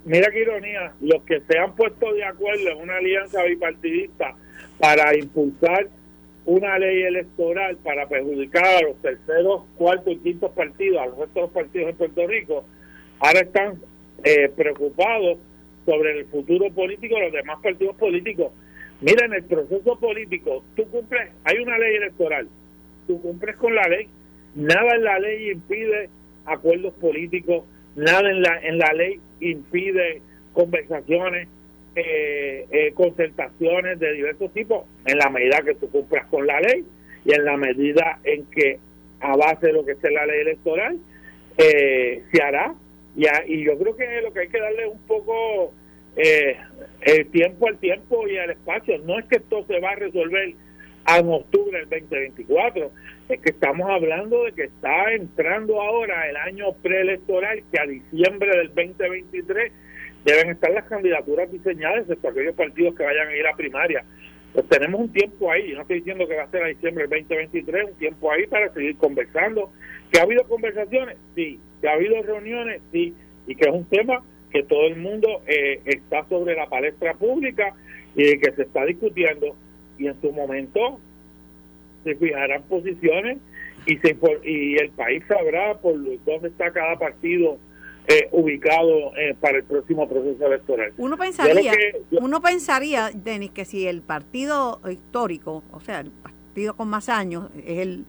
Mira 0.04 0.30
qué 0.30 0.40
ironía, 0.40 0.92
los 1.00 1.22
que 1.22 1.40
se 1.48 1.58
han 1.58 1.74
puesto 1.76 2.12
de 2.12 2.24
acuerdo 2.24 2.70
en 2.70 2.78
una 2.78 2.96
alianza 2.96 3.44
bipartidista 3.44 4.34
para 4.78 5.16
impulsar 5.16 5.88
una 6.46 6.78
ley 6.78 7.02
electoral 7.02 7.76
para 7.76 8.08
perjudicar 8.08 8.64
a 8.64 8.82
los 8.82 8.96
terceros, 9.00 9.62
cuartos 9.76 10.14
y 10.14 10.18
quintos 10.18 10.50
partidos, 10.52 11.00
a 11.00 11.06
los 11.06 11.18
otros 11.18 11.50
partidos 11.50 11.90
en 11.90 11.96
Puerto 11.96 12.26
Rico, 12.26 12.64
ahora 13.20 13.40
están 13.40 13.80
eh, 14.24 14.50
preocupados 14.56 15.38
sobre 15.86 16.18
el 16.18 16.26
futuro 16.26 16.70
político 16.72 17.14
de 17.14 17.22
los 17.22 17.32
demás 17.32 17.58
partidos 17.62 17.96
políticos. 17.96 18.52
Mira, 19.00 19.26
en 19.26 19.34
el 19.34 19.44
proceso 19.44 19.98
político, 19.98 20.64
tú 20.76 20.84
cumples, 20.90 21.30
hay 21.44 21.58
una 21.58 21.78
ley 21.78 21.96
electoral, 21.96 22.48
tú 23.06 23.20
cumples 23.22 23.56
con 23.56 23.74
la 23.74 23.86
ley, 23.88 24.08
nada 24.54 24.94
en 24.94 25.04
la 25.04 25.18
ley 25.18 25.50
impide 25.50 26.10
acuerdos 26.44 26.94
políticos, 26.94 27.64
nada 27.96 28.30
en 28.30 28.42
la, 28.42 28.58
en 28.62 28.78
la 28.78 28.92
ley 28.92 29.20
impide 29.40 30.22
conversaciones, 30.52 31.48
eh, 31.94 32.66
eh, 32.70 32.92
concertaciones 32.94 33.98
de 33.98 34.12
diversos 34.12 34.52
tipos 34.52 34.84
en 35.06 35.18
la 35.18 35.28
medida 35.30 35.62
que 35.62 35.74
tú 35.74 35.90
cumplas 35.90 36.26
con 36.26 36.46
la 36.46 36.60
ley 36.60 36.84
y 37.24 37.34
en 37.34 37.44
la 37.44 37.56
medida 37.56 38.18
en 38.24 38.46
que 38.46 38.78
a 39.20 39.36
base 39.36 39.66
de 39.66 39.72
lo 39.72 39.84
que 39.84 39.92
esté 39.92 40.10
la 40.10 40.26
ley 40.26 40.40
electoral 40.40 40.98
eh, 41.58 42.22
se 42.32 42.42
hará. 42.42 42.74
Y, 43.16 43.26
y 43.46 43.64
yo 43.64 43.76
creo 43.78 43.96
que 43.96 44.20
lo 44.22 44.32
que 44.32 44.40
hay 44.40 44.48
que 44.48 44.60
darle 44.60 44.86
un 44.86 45.00
poco 45.00 45.72
eh, 46.16 46.56
el 47.02 47.30
tiempo 47.30 47.68
al 47.68 47.78
tiempo 47.78 48.26
y 48.28 48.36
al 48.36 48.50
espacio. 48.50 48.98
No 48.98 49.18
es 49.18 49.24
que 49.26 49.36
esto 49.36 49.64
se 49.66 49.80
va 49.80 49.90
a 49.90 49.96
resolver 49.96 50.54
en 51.18 51.28
octubre 51.28 51.78
del 51.86 51.88
2024 51.88 52.90
es 53.28 53.40
que 53.40 53.50
estamos 53.50 53.88
hablando 53.88 54.44
de 54.44 54.52
que 54.52 54.64
está 54.64 55.12
entrando 55.12 55.80
ahora 55.80 56.28
el 56.28 56.36
año 56.36 56.72
preelectoral 56.82 57.62
que 57.70 57.80
a 57.80 57.86
diciembre 57.86 58.50
del 58.56 58.68
2023 58.68 59.72
deben 60.24 60.50
estar 60.50 60.70
las 60.72 60.84
candidaturas 60.84 61.50
diseñadas, 61.50 62.00
excepto 62.00 62.28
aquellos 62.28 62.54
partidos 62.54 62.94
que 62.94 63.04
vayan 63.04 63.28
a 63.28 63.36
ir 63.36 63.46
a 63.46 63.56
primaria. 63.56 64.04
Pues 64.52 64.68
tenemos 64.68 65.00
un 65.00 65.12
tiempo 65.12 65.50
ahí, 65.50 65.70
yo 65.70 65.76
no 65.76 65.82
estoy 65.82 65.98
diciendo 65.98 66.26
que 66.26 66.36
va 66.36 66.42
a 66.42 66.50
ser 66.50 66.64
a 66.64 66.68
diciembre 66.68 67.06
del 67.06 67.20
2023, 67.20 67.84
un 67.90 67.94
tiempo 67.94 68.32
ahí 68.32 68.46
para 68.46 68.72
seguir 68.72 68.96
conversando. 68.96 69.70
¿Que 70.10 70.18
ha 70.18 70.24
habido 70.24 70.42
conversaciones? 70.44 71.16
Sí. 71.36 71.60
¿Que 71.80 71.88
ha 71.88 71.92
habido 71.92 72.20
reuniones? 72.22 72.82
Sí. 72.90 73.14
Y 73.46 73.54
que 73.54 73.68
es 73.68 73.74
un 73.74 73.84
tema 73.84 74.22
que 74.50 74.64
todo 74.64 74.88
el 74.88 74.96
mundo 74.96 75.42
eh, 75.46 75.80
está 75.84 76.28
sobre 76.28 76.56
la 76.56 76.68
palestra 76.68 77.14
pública 77.14 77.74
y 78.16 78.38
que 78.38 78.52
se 78.52 78.62
está 78.62 78.84
discutiendo. 78.84 79.54
Y 80.00 80.08
en 80.08 80.20
su 80.20 80.32
momento 80.32 80.98
se 82.02 82.16
fijarán 82.16 82.62
posiciones 82.62 83.38
y, 83.86 83.98
se, 83.98 84.16
y 84.44 84.76
el 84.76 84.90
país 84.90 85.22
sabrá 85.28 85.74
por 85.78 85.94
dónde 86.24 86.48
está 86.48 86.72
cada 86.72 86.98
partido 86.98 87.58
eh, 88.08 88.28
ubicado 88.32 89.14
eh, 89.16 89.36
para 89.38 89.58
el 89.58 89.64
próximo 89.64 90.08
proceso 90.08 90.46
electoral. 90.46 90.92
Uno 90.96 91.18
pensaría, 91.18 91.72
uno 92.10 92.40
pensaría, 92.40 93.10
Denis, 93.14 93.50
que 93.50 93.66
si 93.66 93.86
el 93.86 94.00
partido 94.00 94.80
histórico, 94.90 95.62
o 95.70 95.80
sea, 95.80 96.00
el 96.00 96.10
partido 96.10 96.74
con 96.74 96.88
más 96.88 97.10
años, 97.10 97.50
es 97.58 97.78
el, 97.78 98.06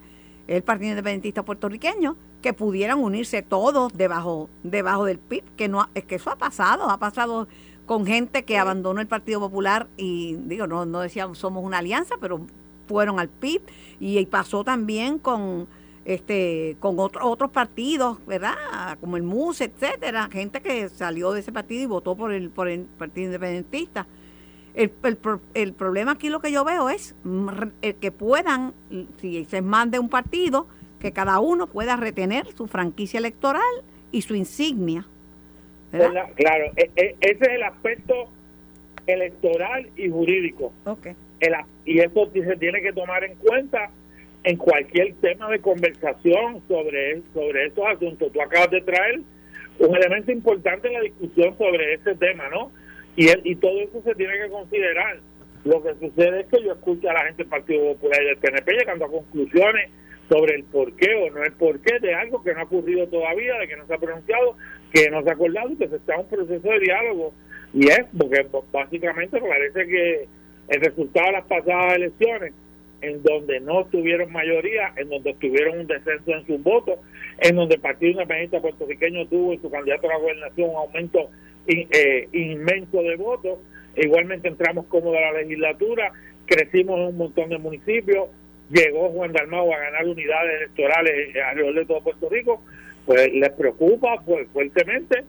el 0.48 0.64
Partido 0.64 0.92
Independentista 0.92 1.44
Puertorriqueño, 1.44 2.16
que 2.42 2.54
pudieran 2.54 3.00
unirse 3.00 3.44
todos 3.44 3.94
debajo, 3.94 4.50
debajo 4.64 5.06
del 5.06 5.20
PIB, 5.20 5.44
que 5.56 5.68
no 5.68 5.88
es 5.94 6.06
que 6.06 6.16
eso 6.16 6.32
ha 6.32 6.38
pasado, 6.38 6.90
ha 6.90 6.98
pasado 6.98 7.48
con 7.92 8.06
gente 8.06 8.44
que 8.46 8.58
abandonó 8.58 9.02
el 9.02 9.08
Partido 9.08 9.42
Popular 9.42 9.90
y 9.98 10.36
digo, 10.46 10.66
no, 10.66 10.86
no 10.86 11.02
decíamos 11.02 11.40
somos 11.40 11.62
una 11.62 11.80
alianza, 11.80 12.16
pero 12.22 12.40
fueron 12.88 13.20
al 13.20 13.28
PIB 13.28 13.64
y 14.00 14.26
pasó 14.28 14.64
también 14.64 15.20
con 15.20 15.68
este 16.06 16.78
con 16.80 16.98
otros 16.98 17.52
partidos, 17.52 18.26
¿verdad? 18.26 18.54
Como 19.02 19.18
el 19.18 19.24
MUS, 19.24 19.60
etcétera, 19.60 20.30
gente 20.32 20.62
que 20.62 20.88
salió 20.88 21.34
de 21.34 21.42
ese 21.42 21.52
partido 21.52 21.84
y 21.84 21.86
votó 21.86 22.16
por 22.16 22.32
el 22.32 22.50
por 22.50 22.70
el 22.70 22.86
Partido 22.86 23.26
Independentista. 23.26 24.08
El, 24.74 24.94
el, 25.54 25.74
problema 25.74 26.14
aquí 26.14 26.30
lo 26.30 26.40
que 26.40 26.50
yo 26.50 26.64
veo 26.64 26.90
es 26.90 27.14
el 27.82 27.96
que 27.96 28.12
puedan, 28.14 28.74
si 29.18 29.44
se 29.44 29.62
mande 29.62 30.00
un 30.00 30.08
partido, 30.08 30.66
que 30.98 31.12
cada 31.12 31.42
uno 31.42 31.68
pueda 31.68 31.98
retener 31.98 32.48
su 32.56 32.68
franquicia 32.68 33.18
electoral 33.18 33.84
y 34.14 34.22
su 34.22 34.34
insignia. 34.34 35.06
Claro, 35.92 36.72
e, 36.78 36.90
e, 36.96 37.16
ese 37.20 37.44
es 37.44 37.50
el 37.50 37.64
aspecto 37.64 38.30
electoral 39.08 39.90
y 39.98 40.10
jurídico. 40.10 40.72
Okay. 40.86 41.16
y 41.86 42.00
eso 42.00 42.30
se 42.34 42.56
tiene 42.58 42.82
que 42.82 42.94
tomar 42.94 43.24
en 43.24 43.36
cuenta 43.36 43.90
en 44.44 44.58
cualquier 44.58 45.14
tema 45.16 45.50
de 45.50 45.60
conversación 45.60 46.62
sobre, 46.68 47.22
sobre 47.34 47.68
estos 47.68 47.86
asuntos. 47.88 48.32
Tú 48.32 48.42
acabas 48.42 48.72
de 48.72 48.82
traer 48.82 49.22
un 49.80 49.96
elemento 49.96 50.32
importante 50.32 50.88
en 50.88 50.94
la 50.94 51.02
discusión 51.02 51.58
sobre 51.58 51.96
ese 51.96 52.16
tema, 52.16 52.50
¿no? 52.50 52.72
Y, 53.16 53.28
y 53.44 53.56
todo 53.56 53.80
eso 53.82 54.02
se 54.04 54.16
tiene 54.16 54.34
que 54.34 54.50
considerar. 54.50 55.20
Lo 55.64 55.84
que 55.84 55.94
sucede 55.96 56.42
es 56.42 56.48
que 56.48 56.64
yo 56.64 56.74
escucho 56.74 57.10
a 57.10 57.14
la 57.14 57.26
gente 57.26 57.44
del 57.44 57.50
Partido 57.50 57.94
Popular 57.94 58.22
y 58.22 58.26
del 58.26 58.38
PNP 58.38 58.72
llegando 58.74 59.06
a 59.06 59.12
conclusiones 59.12 59.92
sobre 60.30 60.56
el 60.56 60.64
por 60.64 60.94
qué 60.96 61.14
o 61.16 61.30
no 61.30 61.44
el 61.44 61.54
por 61.54 61.80
qué 61.82 62.00
de 62.00 62.14
algo 62.14 62.44
que 62.44 62.54
no 62.54 62.62
ha 62.62 62.64
ocurrido 62.64 63.08
todavía, 63.08 63.58
de 63.60 63.68
que 63.68 63.76
no 63.76 63.86
se 63.86 63.94
ha 63.94 63.98
pronunciado, 63.98 64.56
que 64.94 65.10
no 65.10 65.24
se 65.24 65.30
ha 65.30 65.34
acordado 65.34 65.70
y 65.72 65.76
que 65.76 65.88
se 65.88 65.96
está 65.98 66.16
en 66.16 66.22
un 66.22 66.28
proceso 66.28 66.70
de 66.70 66.80
diálogo. 66.80 67.34
Y 67.74 67.88
es 67.88 68.06
porque 68.18 68.46
básicamente 68.72 69.40
parece 69.40 69.88
que 69.88 70.28
el 70.68 70.82
resultado 70.82 71.28
de 71.28 71.32
las 71.34 71.46
pasadas 71.46 71.96
elecciones, 71.96 72.54
en 73.02 73.24
donde 73.24 73.60
no 73.60 73.86
tuvieron 73.86 74.32
mayoría, 74.32 74.94
en 74.96 75.10
donde 75.10 75.34
tuvieron 75.36 75.80
un 75.80 75.88
descenso 75.88 76.32
en 76.32 76.46
sus 76.46 76.62
votos, 76.62 77.00
en 77.40 77.56
donde 77.56 77.76
el 77.76 77.82
Partido 77.82 78.12
Independiente 78.12 78.62
puertorriqueño 78.62 79.28
tuvo 79.28 79.54
en 79.54 79.62
su 79.62 79.72
candidato 79.72 80.08
a 80.08 80.14
la 80.14 80.20
gobernación 80.20 80.70
un 80.70 80.76
aumento 80.76 81.30
eh, 81.68 82.28
inmenso 82.32 83.02
de 83.02 83.16
votos, 83.16 83.60
igualmente 83.96 84.48
entramos 84.48 84.86
como 84.86 85.12
de 85.12 85.22
la 85.22 85.32
legislatura, 85.34 86.12
crecimos 86.46 87.00
en 87.00 87.06
un 87.08 87.18
montón 87.18 87.50
de 87.50 87.58
municipios, 87.58 88.30
llegó 88.72 89.10
Juan 89.10 89.34
Dalmau 89.34 89.72
a 89.74 89.78
ganar 89.78 90.06
unidades 90.06 90.62
electorales 90.62 91.36
alrededor 91.50 91.76
de 91.76 91.86
todo 91.86 92.04
Puerto 92.04 92.30
Rico, 92.30 92.64
pues 93.06 93.32
les 93.34 93.50
preocupa 93.52 94.22
pues, 94.26 94.48
fuertemente 94.54 95.24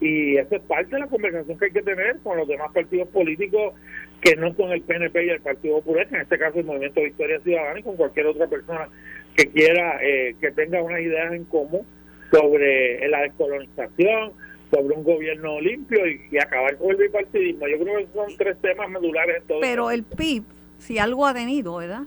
y 0.00 0.36
eso 0.36 0.56
es 0.56 0.62
parte 0.62 0.94
de 0.94 1.00
la 1.00 1.06
conversación 1.08 1.58
que 1.58 1.66
hay 1.66 1.72
que 1.72 1.82
tener 1.82 2.18
con 2.20 2.36
los 2.36 2.46
demás 2.46 2.70
partidos 2.72 3.08
políticos 3.08 3.74
que 4.20 4.36
no 4.36 4.54
son 4.54 4.72
el 4.72 4.82
PNP 4.82 5.26
y 5.26 5.30
el 5.30 5.40
Partido 5.40 5.76
Popular, 5.76 6.08
en 6.10 6.20
este 6.20 6.38
caso 6.38 6.58
el 6.58 6.64
Movimiento 6.64 7.00
Victoria 7.00 7.40
Ciudadana 7.40 7.78
y 7.78 7.82
con 7.82 7.96
cualquier 7.96 8.26
otra 8.26 8.46
persona 8.46 8.88
que 9.36 9.48
quiera 9.50 9.98
eh, 10.02 10.34
que 10.40 10.50
tenga 10.52 10.82
unas 10.82 11.00
ideas 11.00 11.32
en 11.32 11.44
común 11.44 11.86
sobre 12.32 13.08
la 13.08 13.22
descolonización, 13.22 14.32
sobre 14.70 14.94
un 14.94 15.04
gobierno 15.04 15.60
limpio 15.60 16.00
y, 16.06 16.36
acabar 16.38 16.76
con 16.76 16.90
el 16.90 16.96
bipartidismo. 16.96 17.66
Yo 17.68 17.78
creo 17.78 17.98
que 17.98 18.08
son 18.12 18.36
tres 18.36 18.60
temas 18.60 18.90
medulares 18.90 19.36
en 19.38 19.46
todo. 19.46 19.60
Pero 19.60 19.90
el 19.90 20.02
PIB, 20.02 20.42
si 20.78 20.98
algo 20.98 21.26
ha 21.26 21.32
tenido, 21.32 21.76
¿verdad? 21.76 22.02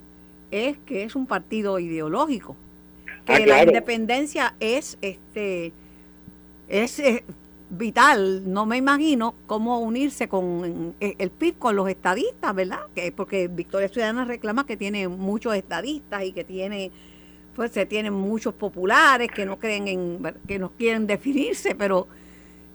Es 0.52 0.78
que 0.86 1.04
es 1.04 1.16
un 1.16 1.26
partido 1.26 1.80
ideológico. 1.80 2.56
Que 3.26 3.34
ah, 3.34 3.39
la 3.39 3.64
independencia 3.64 4.56
es 4.60 4.97
este 5.02 5.74
es, 6.68 6.99
eh, 6.99 7.24
vital. 7.70 8.52
No 8.52 8.66
me 8.66 8.78
imagino 8.78 9.34
cómo 9.47 9.80
unirse 9.80 10.28
con 10.28 10.93
eh, 10.99 11.16
el 11.18 11.30
PIB 11.32 11.58
con 11.58 11.76
los 11.76 11.89
estadistas, 11.89 12.54
¿verdad? 12.54 12.82
Que 12.95 13.12
porque 13.12 13.47
Victoria 13.47 13.88
Ciudadana 13.88 14.26
reclama 14.26 14.66
que 14.66 14.78
tiene 14.78 15.08
muchos 15.08 15.56
estadistas 15.56 16.24
y 16.24 16.32
que 16.34 16.43
tiene 16.43 16.91
pues 17.56 17.72
se 17.72 17.86
tienen 17.86 18.14
muchos 18.14 18.54
populares 18.54 19.30
que 19.30 19.45
no 19.45 19.60
creen 19.60 19.88
en 19.88 20.36
que 20.47 20.58
no 20.60 20.72
quieren 20.72 21.08
definirse, 21.16 21.76
pero 21.76 22.08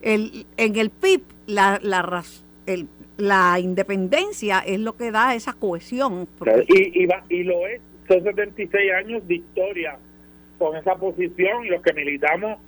el, 0.03 0.47
en 0.57 0.77
el 0.77 0.91
PIB 0.91 1.23
la, 1.47 1.81
la, 1.83 2.25
el, 2.67 2.89
la 3.17 3.59
independencia 3.59 4.61
es 4.61 4.81
lo 4.81 4.97
que 4.97 5.11
da 5.11 5.35
esa 5.35 5.53
cohesión. 5.53 6.29
Y, 6.69 7.05
y, 7.05 7.09
y 7.29 7.43
lo 7.45 7.67
es, 7.67 7.81
son 8.09 8.23
76 8.23 8.93
años 8.93 9.27
de 9.27 9.37
historia 9.37 9.99
con 10.59 10.77
esa 10.77 10.95
posición 10.97 11.65
y 11.65 11.69
los 11.69 11.83
que 11.83 11.93
militamos 11.93 12.59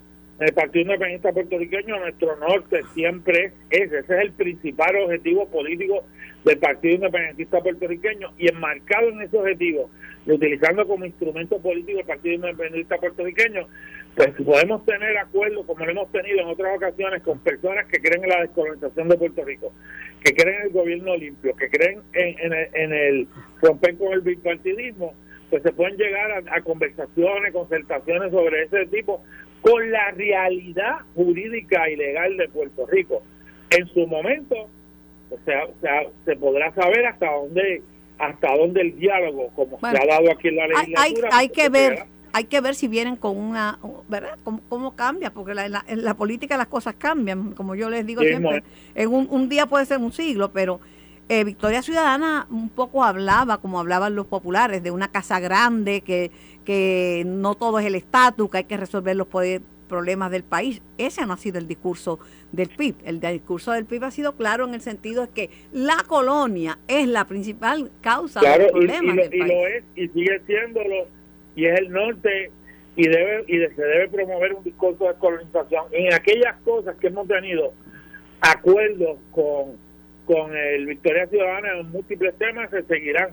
en 0.41 0.47
el 0.47 0.55
Partido 0.55 0.83
Independiente 0.85 1.33
Puertorriqueño, 1.33 1.99
nuestro 1.99 2.37
norte 2.37 2.83
siempre 2.95 3.47
es 3.71 3.83
ese, 3.83 3.99
ese 3.99 4.15
es 4.15 4.21
el 4.21 4.33
principal 4.33 4.95
objetivo 4.97 5.49
político 5.49 6.05
del 6.45 6.59
Partido 6.59 6.95
Independentista 6.95 7.61
Puertorriqueño 7.61 8.33
y 8.39 8.49
enmarcado 8.49 9.09
en 9.09 9.23
ese 9.23 9.37
objetivo, 9.37 9.91
y 10.27 10.33
utilizando 10.33 10.87
como 10.87 11.05
instrumento 11.05 11.59
político 11.59 11.99
el 11.99 12.07
Partido 12.07 12.35
Independentista 12.37 12.99
Puertorriqueño, 12.99 13.67
pues 14.19 14.35
podemos 14.45 14.85
tener 14.85 15.17
acuerdos, 15.17 15.65
como 15.65 15.85
lo 15.85 15.93
hemos 15.93 16.11
tenido 16.11 16.41
en 16.41 16.49
otras 16.49 16.77
ocasiones, 16.77 17.23
con 17.23 17.39
personas 17.39 17.87
que 17.87 18.01
creen 18.01 18.25
en 18.25 18.31
la 18.31 18.41
descolonización 18.41 19.09
de 19.09 19.17
Puerto 19.17 19.45
Rico, 19.45 19.73
que 20.25 20.35
creen 20.35 20.57
en 20.57 20.67
el 20.67 20.73
gobierno 20.73 21.17
limpio, 21.17 21.55
que 21.55 21.71
creen 21.71 22.01
en, 22.15 22.53
en, 22.53 22.93
el, 22.93 23.29
romper 23.63 23.97
con 23.97 24.13
el 24.13 24.23
bipartidismo, 24.23 25.15
pues 25.51 25.63
se 25.63 25.71
pueden 25.71 25.97
llegar 25.97 26.33
a, 26.33 26.57
a, 26.57 26.61
conversaciones, 26.63 27.53
concertaciones 27.53 28.33
sobre 28.33 28.65
ese 28.65 28.87
tipo 28.87 29.23
con 29.61 29.89
la 29.89 30.11
realidad 30.11 30.97
jurídica 31.15 31.89
y 31.89 31.95
legal 31.95 32.37
de 32.39 32.49
Puerto 32.49 32.87
Rico. 32.87 33.23
En 33.71 33.87
su 33.87 34.05
momento, 34.09 34.69
o 35.31 35.39
sea, 35.45 35.65
o 35.65 35.75
sea 35.81 36.03
se 36.25 36.35
podrá 36.35 36.75
saber 36.75 37.07
hasta 37.07 37.31
dónde 37.31 37.83
hasta 38.19 38.57
dónde 38.57 38.81
el 38.81 38.99
diálogo, 38.99 39.51
como 39.55 39.79
se 39.79 39.87
ha 39.87 40.07
dado 40.07 40.33
aquí 40.33 40.49
en 40.49 40.57
la 40.57 40.67
legislatura. 40.67 41.29
Hay, 41.31 41.45
hay 41.45 41.49
que 41.51 41.69
ver 41.69 41.99
hay 42.33 42.45
que 42.45 42.61
ver 42.61 42.75
si 42.75 42.89
vienen 42.89 43.17
con 43.17 43.37
una, 43.37 43.79
¿verdad? 44.09 44.39
¿Cómo, 44.45 44.95
cambia? 44.95 45.33
Porque 45.33 45.55
la, 45.55 45.85
en 45.87 46.05
la 46.05 46.15
política 46.15 46.57
las 46.57 46.69
cosas 46.69 46.95
cambian, 46.97 47.53
como 47.53 47.75
yo 47.75 47.91
les 47.91 48.07
digo 48.07 48.23
siempre. 48.23 48.63
En 48.95 49.13
un, 49.13 49.29
un, 49.31 49.49
día 49.49 49.67
puede 49.67 49.87
ser 49.87 49.99
un 49.99 50.13
siglo, 50.13 50.53
pero 50.53 50.81
eh, 51.29 51.45
Victoria 51.45 51.83
Ciudadana 51.83 52.47
un 52.51 52.71
poco 52.71 53.05
hablaba, 53.05 53.59
como 53.59 53.79
hablaban 53.79 54.15
los 54.15 54.27
populares, 54.27 54.83
de 54.83 54.91
una 54.91 55.09
casa 55.09 55.41
grande, 55.41 56.01
que, 56.01 56.31
que 56.65 57.23
no 57.27 57.55
todo 57.55 57.79
es 57.79 57.87
el 57.87 57.95
estatus, 57.95 58.51
que 58.51 58.59
hay 58.59 58.65
que 58.65 58.77
resolver 58.77 59.15
los 59.15 59.29
problemas 59.89 60.31
del 60.31 60.45
país. 60.45 60.81
Ese 60.97 61.27
no 61.27 61.35
ha 61.35 61.37
sido 61.37 61.59
el 61.59 61.69
discurso 61.69 62.19
del 62.53 62.69
PIB. 62.69 62.97
El 63.05 63.21
discurso 63.21 63.73
del 63.73 63.85
PIB 63.85 64.05
ha 64.05 64.11
sido 64.11 64.37
claro 64.37 64.67
en 64.67 64.75
el 64.75 64.81
sentido 64.81 65.27
de 65.27 65.29
que 65.33 65.51
la 65.73 66.03
colonia 66.07 66.79
es 66.89 67.07
la 67.09 67.27
principal 67.27 67.91
causa 68.01 68.41
de 68.41 68.59
los 68.59 68.73
problemas 68.73 69.19
y, 69.31 69.37
y 69.37 69.39
lo 69.41 69.67
es, 69.67 69.85
y 69.97 70.09
sigue 70.09 70.41
siéndolo 70.47 71.18
y 71.59 71.67
es 71.67 71.77
el 71.77 71.91
norte 71.91 72.53
y 72.95 73.09
debe 73.09 73.43
y 73.49 73.59
se 73.75 73.83
debe 73.83 74.09
promover 74.09 74.55
un 74.55 74.63
discurso 74.63 75.09
de 75.09 75.15
colonización. 75.15 75.87
En 75.91 76.15
aquellas 76.15 76.55
cosas 76.65 76.95
que 76.99 77.09
hemos 77.09 77.27
tenido 77.27 77.73
acuerdos 78.41 79.19
con 79.33 79.77
con 80.25 80.57
el 80.57 80.87
Victoria 80.87 81.27
Ciudadana 81.27 81.81
en 81.81 81.91
múltiples 81.91 82.37
temas 82.39 82.71
se 82.71 82.85
seguirán. 82.85 83.31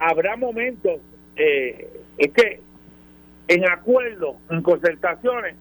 Habrá 0.00 0.36
momentos 0.36 1.00
eh, 1.36 1.88
es 2.16 2.32
que 2.32 2.60
en 3.46 3.70
acuerdos 3.70 4.34
en 4.50 4.60
concertaciones 4.62 5.54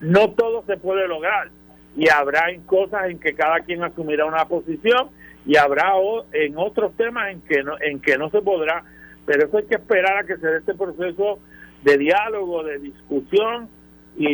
no 0.00 0.30
todo 0.30 0.62
se 0.66 0.76
puede 0.76 1.08
lograr. 1.08 1.48
Y 1.96 2.08
habrá 2.08 2.50
en 2.50 2.60
cosas 2.62 3.10
en 3.10 3.18
que 3.18 3.34
cada 3.34 3.60
quien 3.60 3.82
asumirá 3.82 4.26
una 4.26 4.44
posición 4.46 5.08
y 5.44 5.56
habrá 5.56 5.94
en 6.32 6.56
otros 6.56 6.96
temas 6.96 7.32
en 7.32 7.40
que 7.40 7.64
no 7.64 7.74
en 7.80 7.98
que 7.98 8.16
no 8.16 8.30
se 8.30 8.42
podrá. 8.42 8.84
Pero 9.26 9.46
eso 9.46 9.56
hay 9.56 9.64
que 9.64 9.74
esperar 9.74 10.18
a 10.18 10.24
que 10.24 10.36
se 10.36 10.46
dé 10.46 10.58
este 10.58 10.74
proceso 10.74 11.40
de 11.84 11.98
diálogo, 11.98 12.64
de 12.64 12.78
discusión 12.78 13.68
y, 14.16 14.28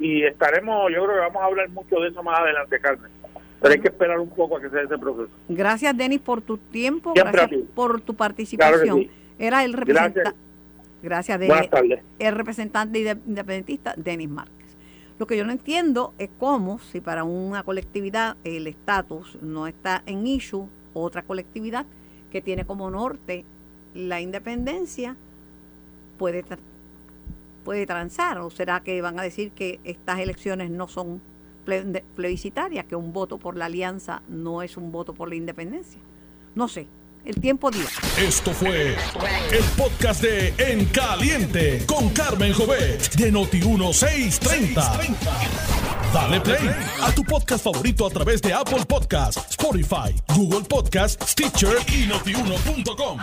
y, 0.00 0.24
estaremos, 0.24 0.90
yo 0.90 1.04
creo 1.04 1.14
que 1.14 1.20
vamos 1.20 1.42
a 1.42 1.46
hablar 1.46 1.68
mucho 1.70 1.96
de 2.00 2.08
eso 2.08 2.22
más 2.22 2.40
adelante, 2.40 2.80
Carmen. 2.80 3.10
Pero 3.60 3.74
hay 3.74 3.80
que 3.80 3.88
esperar 3.88 4.18
un 4.18 4.30
poco 4.30 4.56
a 4.56 4.60
que 4.60 4.68
se 4.68 4.76
dé 4.76 4.84
ese 4.84 4.98
proceso. 4.98 5.30
Gracias, 5.48 5.96
Denis, 5.96 6.20
por 6.20 6.40
tu 6.40 6.56
tiempo, 6.58 7.12
gracias 7.14 7.50
por 7.74 8.00
tu 8.00 8.14
participación. 8.14 9.08
Era 9.38 9.64
el 9.64 9.72
representante. 9.74 10.30
Gracias, 11.02 11.38
Buenas 11.38 11.68
tardes. 11.68 12.00
El 12.18 12.34
representante 12.34 12.98
independentista, 13.26 13.94
Denis 13.96 14.28
Márquez. 14.28 14.76
Lo 15.18 15.26
que 15.26 15.36
yo 15.36 15.44
no 15.44 15.52
entiendo 15.52 16.14
es 16.18 16.30
cómo, 16.38 16.78
si 16.78 17.00
para 17.00 17.24
una 17.24 17.62
colectividad 17.62 18.36
el 18.44 18.66
estatus 18.66 19.38
no 19.42 19.66
está 19.66 20.02
en 20.06 20.26
issue, 20.26 20.68
otra 20.94 21.22
colectividad 21.22 21.86
que 22.30 22.40
tiene 22.40 22.64
como 22.64 22.90
norte 22.90 23.44
la 23.94 24.20
independencia 24.20 25.16
puede 26.18 26.42
puede 27.62 27.86
transar? 27.86 28.38
¿O 28.38 28.50
será 28.50 28.82
que 28.82 29.00
van 29.00 29.18
a 29.18 29.22
decir 29.22 29.52
que 29.52 29.80
estas 29.84 30.18
elecciones 30.18 30.70
no 30.70 30.88
son 30.88 31.20
plebiscitarias, 31.64 32.84
que 32.86 32.96
un 32.96 33.12
voto 33.12 33.38
por 33.38 33.56
la 33.56 33.66
alianza 33.66 34.22
no 34.28 34.62
es 34.62 34.76
un 34.76 34.92
voto 34.92 35.14
por 35.14 35.28
la 35.28 35.36
independencia? 35.36 36.00
No 36.54 36.68
sé. 36.68 36.86
El 37.24 37.40
tiempo 37.40 37.70
dirá. 37.70 37.88
Esto 38.18 38.52
fue 38.52 38.96
el 39.52 39.64
podcast 39.76 40.22
de 40.22 40.52
En 40.58 40.86
Caliente 40.86 41.84
con 41.86 42.08
Carmen 42.10 42.52
Jovet 42.52 43.14
de 43.14 43.32
Noti1630. 43.32 45.16
Dale 46.12 46.40
play 46.40 46.68
a 47.00 47.12
tu 47.14 47.22
podcast 47.22 47.62
favorito 47.62 48.06
a 48.06 48.10
través 48.10 48.42
de 48.42 48.52
Apple 48.52 48.84
Podcasts, 48.86 49.50
Spotify, 49.50 50.12
Google 50.34 50.62
Podcasts, 50.68 51.30
Stitcher 51.30 51.76
y 51.92 52.06
notiuno.com. 52.06 53.18